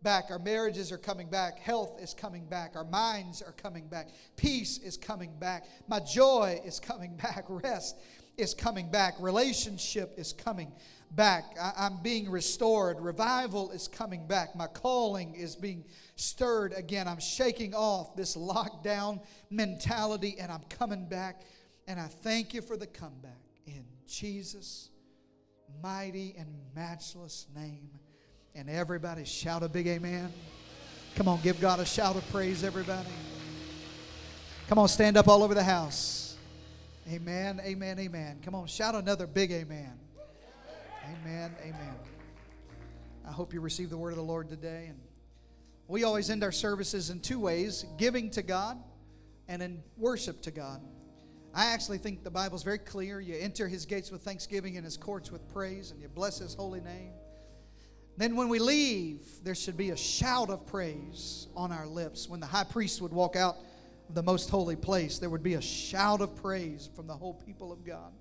back. 0.02 0.26
Our 0.30 0.38
marriages 0.38 0.92
are 0.92 0.98
coming 0.98 1.28
back. 1.28 1.58
Health 1.58 1.98
is 2.02 2.12
coming 2.12 2.44
back. 2.44 2.76
Our 2.76 2.84
minds 2.84 3.40
are 3.40 3.52
coming 3.52 3.86
back. 3.86 4.08
Peace 4.36 4.76
is 4.78 4.98
coming 4.98 5.32
back. 5.38 5.64
My 5.88 6.00
joy 6.00 6.60
is 6.64 6.78
coming 6.78 7.16
back. 7.22 7.44
Rest 7.48 7.96
is 8.36 8.52
coming 8.52 8.90
back. 8.90 9.14
Relationship 9.18 10.12
is 10.18 10.34
coming 10.34 10.72
back. 11.12 11.56
I, 11.60 11.86
am 11.86 12.00
being 12.02 12.30
restored. 12.30 13.00
Revival 13.00 13.70
is 13.70 13.88
coming 13.88 14.26
back. 14.26 14.54
My 14.54 14.66
calling 14.66 15.34
is 15.34 15.56
being 15.56 15.84
stirred 16.16 16.74
again. 16.76 17.08
I'm 17.08 17.20
shaking 17.20 17.74
off 17.74 18.14
this 18.14 18.36
lockdown 18.36 19.22
mentality 19.50 20.36
and 20.38 20.52
I'm 20.52 20.64
coming 20.68 21.08
back. 21.08 21.42
And 21.88 21.98
I 21.98 22.06
thank 22.08 22.52
you 22.52 22.60
for 22.60 22.76
the 22.76 22.86
comeback 22.86 23.40
in 23.66 23.84
Jesus' 24.06 24.89
mighty 25.82 26.34
and 26.38 26.48
matchless 26.74 27.46
name. 27.54 27.90
And 28.54 28.68
everybody 28.68 29.24
shout 29.24 29.62
a 29.62 29.68
big 29.68 29.86
amen. 29.86 30.32
Come 31.16 31.28
on, 31.28 31.40
give 31.42 31.60
God 31.60 31.80
a 31.80 31.84
shout 31.84 32.16
of 32.16 32.28
praise, 32.30 32.64
everybody. 32.64 33.08
Come 34.68 34.78
on, 34.78 34.88
stand 34.88 35.16
up 35.16 35.28
all 35.28 35.42
over 35.42 35.54
the 35.54 35.62
house. 35.62 36.36
Amen, 37.08 37.60
amen, 37.64 37.98
amen. 37.98 38.40
Come 38.44 38.54
on, 38.54 38.66
shout 38.66 38.94
another 38.94 39.26
big 39.26 39.50
amen. 39.50 39.98
Amen. 41.04 41.54
Amen. 41.62 41.94
I 43.26 43.32
hope 43.32 43.52
you 43.52 43.60
receive 43.60 43.90
the 43.90 43.96
word 43.96 44.10
of 44.10 44.16
the 44.16 44.22
Lord 44.22 44.48
today. 44.48 44.86
And 44.88 44.98
we 45.88 46.04
always 46.04 46.30
end 46.30 46.44
our 46.44 46.52
services 46.52 47.10
in 47.10 47.20
two 47.20 47.40
ways 47.40 47.84
giving 47.98 48.30
to 48.30 48.42
God 48.42 48.78
and 49.48 49.62
in 49.62 49.82
worship 49.96 50.40
to 50.42 50.50
God. 50.50 50.80
I 51.52 51.66
actually 51.66 51.98
think 51.98 52.22
the 52.22 52.30
Bible's 52.30 52.62
very 52.62 52.78
clear. 52.78 53.20
You 53.20 53.36
enter 53.38 53.66
his 53.66 53.84
gates 53.84 54.10
with 54.10 54.22
thanksgiving 54.22 54.76
and 54.76 54.84
his 54.84 54.96
courts 54.96 55.32
with 55.32 55.48
praise, 55.52 55.90
and 55.90 56.00
you 56.00 56.08
bless 56.08 56.38
his 56.38 56.54
holy 56.54 56.80
name. 56.80 57.12
Then, 58.16 58.36
when 58.36 58.48
we 58.48 58.58
leave, 58.58 59.22
there 59.42 59.54
should 59.54 59.76
be 59.76 59.90
a 59.90 59.96
shout 59.96 60.50
of 60.50 60.66
praise 60.66 61.48
on 61.56 61.72
our 61.72 61.86
lips. 61.86 62.28
When 62.28 62.38
the 62.38 62.46
high 62.46 62.64
priest 62.64 63.00
would 63.00 63.12
walk 63.12 63.34
out 63.34 63.56
of 64.08 64.14
the 64.14 64.22
most 64.22 64.50
holy 64.50 64.76
place, 64.76 65.18
there 65.18 65.30
would 65.30 65.42
be 65.42 65.54
a 65.54 65.60
shout 65.60 66.20
of 66.20 66.36
praise 66.36 66.88
from 66.94 67.06
the 67.06 67.14
whole 67.14 67.34
people 67.34 67.72
of 67.72 67.84
God. 67.84 68.12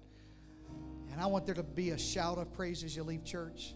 And 1.11 1.21
I 1.21 1.25
want 1.25 1.45
there 1.45 1.55
to 1.55 1.63
be 1.63 1.89
a 1.89 1.97
shout 1.97 2.38
of 2.38 2.51
praise 2.53 2.84
as 2.84 2.95
you 2.95 3.03
leave 3.03 3.25
church. 3.25 3.73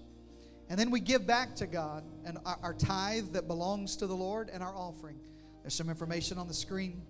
And 0.70 0.80
then 0.80 0.92
we 0.92 1.00
give 1.00 1.28
back 1.28 1.56
to 1.58 1.68
God 1.68 2.04
and 2.26 2.38
our, 2.46 2.58
our 2.64 2.74
tithe 2.74 3.34
that 3.34 3.48
belongs 3.48 3.98
to 3.98 4.08
the 4.08 4.16
Lord 4.16 4.50
and 4.50 4.64
our 4.64 4.74
offering. 4.74 5.20
There's 5.62 5.76
some 5.76 5.90
information 5.90 6.38
on 6.38 6.48
the 6.48 6.54
screen 6.54 7.02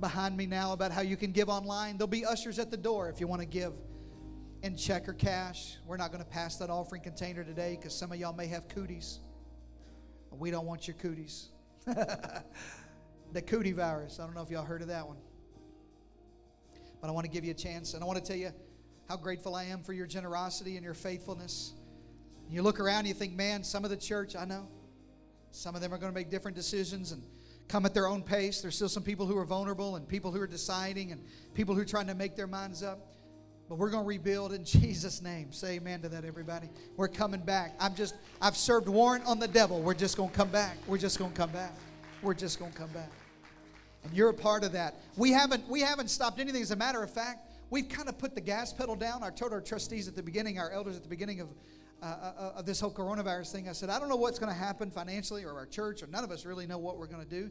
behind 0.00 0.36
me 0.36 0.46
now 0.46 0.72
about 0.72 0.92
how 0.92 1.00
you 1.00 1.16
can 1.16 1.32
give 1.32 1.48
online. 1.48 1.96
There'll 1.96 2.08
be 2.08 2.24
ushers 2.24 2.58
at 2.58 2.70
the 2.70 2.76
door 2.76 3.08
if 3.08 3.20
you 3.20 3.26
want 3.26 3.42
to 3.42 3.46
give 3.46 3.72
in 4.62 4.76
check 4.76 5.08
or 5.08 5.14
cash. 5.14 5.76
We're 5.86 5.96
not 5.96 6.12
going 6.12 6.22
to 6.22 6.28
pass 6.28 6.56
that 6.56 6.70
offering 6.70 7.02
container 7.02 7.44
today 7.44 7.76
because 7.76 7.94
some 7.94 8.12
of 8.12 8.18
y'all 8.18 8.32
may 8.32 8.46
have 8.46 8.68
cooties. 8.68 9.20
We 10.30 10.50
don't 10.50 10.66
want 10.66 10.86
your 10.86 10.96
cooties. 10.96 11.48
the 11.86 13.42
cootie 13.42 13.72
virus. 13.72 14.18
I 14.20 14.24
don't 14.24 14.34
know 14.34 14.42
if 14.42 14.50
y'all 14.50 14.64
heard 14.64 14.82
of 14.82 14.88
that 14.88 15.06
one. 15.06 15.16
But 17.00 17.08
I 17.08 17.10
want 17.12 17.24
to 17.24 17.30
give 17.30 17.44
you 17.44 17.52
a 17.52 17.54
chance, 17.54 17.94
and 17.94 18.02
I 18.02 18.06
want 18.06 18.18
to 18.18 18.24
tell 18.24 18.36
you 18.36 18.50
how 19.08 19.16
grateful 19.16 19.54
I 19.54 19.64
am 19.64 19.82
for 19.82 19.92
your 19.92 20.06
generosity 20.06 20.76
and 20.76 20.84
your 20.84 20.94
faithfulness. 20.94 21.74
You 22.50 22.62
look 22.62 22.80
around, 22.80 23.06
you 23.06 23.14
think, 23.14 23.34
man, 23.34 23.64
some 23.64 23.84
of 23.84 23.90
the 23.90 23.96
church, 23.96 24.36
I 24.36 24.44
know, 24.44 24.68
some 25.50 25.74
of 25.74 25.80
them 25.80 25.92
are 25.92 25.98
going 25.98 26.12
to 26.12 26.14
make 26.14 26.30
different 26.30 26.56
decisions 26.56 27.12
and 27.12 27.22
come 27.68 27.84
at 27.84 27.94
their 27.94 28.06
own 28.06 28.22
pace. 28.22 28.60
There's 28.60 28.76
still 28.76 28.88
some 28.88 29.02
people 29.02 29.26
who 29.26 29.36
are 29.36 29.44
vulnerable 29.44 29.96
and 29.96 30.06
people 30.06 30.30
who 30.30 30.40
are 30.40 30.46
deciding 30.46 31.12
and 31.12 31.22
people 31.54 31.74
who 31.74 31.80
are 31.80 31.86
trying 31.86 32.06
to 32.06 32.14
make 32.14 32.36
their 32.36 32.46
minds 32.46 32.82
up. 32.82 33.12
But 33.68 33.78
we're 33.78 33.90
going 33.90 34.04
to 34.04 34.08
rebuild 34.08 34.52
in 34.52 34.64
Jesus' 34.64 35.22
name. 35.22 35.52
Say 35.52 35.76
amen 35.76 36.02
to 36.02 36.08
that, 36.10 36.24
everybody. 36.24 36.68
We're 36.96 37.08
coming 37.08 37.40
back. 37.40 37.74
I'm 37.80 37.94
just, 37.94 38.14
I've 38.40 38.56
served 38.56 38.88
warrant 38.88 39.26
on 39.26 39.38
the 39.38 39.48
devil. 39.48 39.80
We're 39.80 39.94
just 39.94 40.16
going 40.16 40.30
to 40.30 40.36
come 40.36 40.50
back. 40.50 40.76
We're 40.86 40.98
just 40.98 41.18
going 41.18 41.32
to 41.32 41.36
come 41.36 41.50
back. 41.50 41.74
We're 42.22 42.34
just 42.34 42.58
going 42.58 42.72
to 42.72 42.78
come 42.78 42.90
back. 42.90 43.10
And 44.04 44.16
you're 44.16 44.28
a 44.28 44.34
part 44.34 44.62
of 44.62 44.72
that. 44.72 44.94
We 45.16 45.32
haven't, 45.32 45.68
we 45.68 45.80
haven't 45.80 46.08
stopped 46.08 46.38
anything. 46.38 46.62
As 46.62 46.70
a 46.70 46.76
matter 46.76 47.02
of 47.02 47.10
fact, 47.10 47.50
we've 47.70 47.88
kind 47.88 48.08
of 48.08 48.18
put 48.18 48.34
the 48.36 48.40
gas 48.40 48.72
pedal 48.72 48.94
down. 48.94 49.24
I 49.24 49.30
told 49.30 49.52
our 49.52 49.60
trustees 49.60 50.06
at 50.06 50.14
the 50.14 50.22
beginning, 50.22 50.58
our 50.60 50.70
elders 50.70 50.96
at 50.96 51.02
the 51.02 51.08
beginning 51.08 51.40
of, 51.40 51.48
uh, 52.02 52.04
uh, 52.04 52.52
of 52.56 52.66
this 52.66 52.80
whole 52.80 52.90
coronavirus 52.90 53.52
thing, 53.52 53.68
I 53.68 53.72
said, 53.72 53.88
I 53.88 53.98
don't 53.98 54.08
know 54.08 54.16
what's 54.16 54.38
going 54.38 54.52
to 54.52 54.58
happen 54.58 54.90
financially 54.90 55.44
or 55.44 55.52
our 55.54 55.66
church, 55.66 56.02
or 56.02 56.06
none 56.08 56.24
of 56.24 56.30
us 56.30 56.44
really 56.44 56.66
know 56.66 56.78
what 56.78 56.98
we're 56.98 57.06
going 57.06 57.24
to 57.24 57.28
do. 57.28 57.50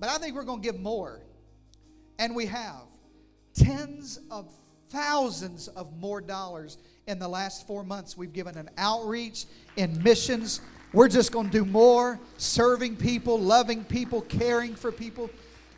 But 0.00 0.08
I 0.08 0.18
think 0.18 0.34
we're 0.34 0.44
going 0.44 0.60
to 0.60 0.72
give 0.72 0.80
more. 0.80 1.22
And 2.18 2.34
we 2.34 2.46
have 2.46 2.84
tens 3.54 4.18
of 4.30 4.50
thousands 4.90 5.68
of 5.68 5.96
more 5.98 6.20
dollars 6.20 6.78
in 7.06 7.18
the 7.18 7.28
last 7.28 7.66
four 7.66 7.84
months. 7.84 8.16
We've 8.16 8.32
given 8.32 8.56
an 8.56 8.70
outreach 8.76 9.44
in 9.76 10.02
missions. 10.02 10.60
We're 10.92 11.08
just 11.08 11.32
going 11.32 11.50
to 11.50 11.52
do 11.52 11.64
more 11.64 12.18
serving 12.38 12.96
people, 12.96 13.38
loving 13.38 13.84
people, 13.84 14.22
caring 14.22 14.74
for 14.74 14.90
people. 14.90 15.30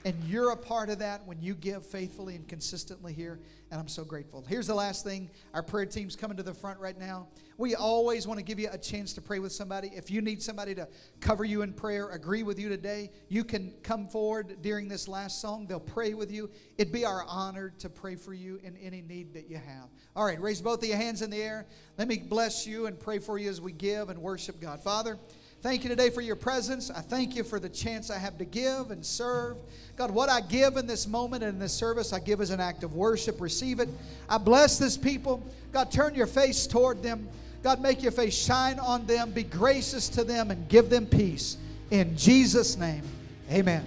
And 0.05 0.15
you're 0.25 0.51
a 0.51 0.57
part 0.57 0.91
of 0.91 1.01
that 1.01 1.27
when 1.27 1.43
you 1.43 1.55
give 1.55 1.85
faithfully 1.85 2.37
and 2.37 2.47
consistently 2.47 3.13
here. 3.13 3.41
And 3.71 3.81
I'm 3.81 3.89
so 3.89 4.05
grateful. 4.05 4.45
Here's 4.49 4.67
the 4.67 4.75
last 4.75 5.05
thing 5.05 5.29
our 5.53 5.63
prayer 5.63 5.85
team's 5.87 6.17
coming 6.17 6.37
to 6.37 6.43
the 6.43 6.55
front 6.55 6.79
right 6.79 6.99
now. 6.99 7.29
We 7.59 7.75
always 7.75 8.27
want 8.27 8.39
to 8.39 8.45
give 8.45 8.61
you 8.61 8.69
a 8.71 8.79
chance 8.79 9.13
to 9.15 9.21
pray 9.21 9.41
with 9.41 9.51
somebody. 9.51 9.91
If 9.93 10.11
you 10.11 10.23
need 10.23 10.41
somebody 10.41 10.75
to 10.77 10.87
cover 11.21 11.45
you 11.45 11.63
in 11.63 11.73
prayer, 11.73 12.09
agree 12.11 12.45
with 12.45 12.59
you 12.59 12.69
today, 12.69 13.11
you 13.29 13.43
can 13.43 13.75
come 13.83 14.07
forward 14.07 14.63
during 14.63 14.87
this 14.87 15.09
last 15.09 15.41
song. 15.41 15.67
They'll 15.67 15.81
pray 15.81 16.15
with 16.15 16.31
you. 16.31 16.49
It'd 16.79 16.93
be 16.93 17.05
our 17.05 17.25
honor 17.27 17.75
to 17.81 17.91
pray 17.91 18.15
for 18.15 18.33
you 18.33 18.61
in 18.63 18.77
any 18.77 19.03
need 19.03 19.35
that 19.35 19.51
you 19.51 19.57
have. 19.57 19.89
All 20.15 20.25
right, 20.25 20.41
raise 20.41 20.63
both 20.63 20.83
of 20.83 20.89
your 20.89 20.97
hands 20.97 21.21
in 21.21 21.31
the 21.31 21.43
air. 21.43 21.67
Let 21.99 22.07
me 22.07 22.19
bless 22.19 22.67
you 22.67 22.87
and 22.87 22.99
pray 22.99 23.19
for 23.19 23.39
you 23.39 23.51
as 23.51 23.61
we 23.61 23.73
give 23.73 24.09
and 24.09 24.21
worship 24.21 24.61
God. 24.61 24.81
Father, 24.83 25.19
Thank 25.61 25.83
you 25.83 25.89
today 25.89 26.11
for 26.11 26.21
your 26.21 26.37
presence. 26.37 26.89
I 26.89 27.01
thank 27.01 27.35
you 27.35 27.43
for 27.43 27.59
the 27.59 27.69
chance 27.69 28.11
I 28.11 28.19
have 28.19 28.39
to 28.39 28.45
give 28.45 28.93
and 28.93 29.05
serve. 29.05 29.57
God, 29.97 30.13
what 30.13 30.29
I 30.29 30.41
give 30.41 30.77
in 30.77 30.87
this 30.87 31.09
moment 31.09 31.43
and 31.43 31.55
in 31.55 31.59
this 31.59 31.73
service, 31.73 32.13
I 32.13 32.21
give 32.21 32.41
as 32.41 32.51
an 32.51 32.61
act 32.61 32.85
of 32.85 32.95
worship. 32.95 33.41
Receive 33.41 33.81
it. 33.81 33.89
I 34.29 34.39
bless 34.39 34.79
this 34.79 34.97
people. 34.97 35.43
God, 35.73 35.91
turn 35.91 36.15
your 36.15 36.29
face 36.29 36.69
toward 36.69 37.03
them. 37.03 37.29
God, 37.65 37.81
make 37.81 38.05
your 38.05 38.13
face 38.13 38.37
shine 38.37 38.79
on 38.79 39.05
them. 39.07 39.33
Be 39.33 39.43
gracious 39.43 40.09
to 40.11 40.23
them 40.23 40.53
and 40.53 40.69
give 40.69 40.91
them 40.91 41.07
peace. 41.07 41.57
In 41.91 42.17
Jesus' 42.17 42.77
name, 42.77 43.03
amen. 43.51 43.85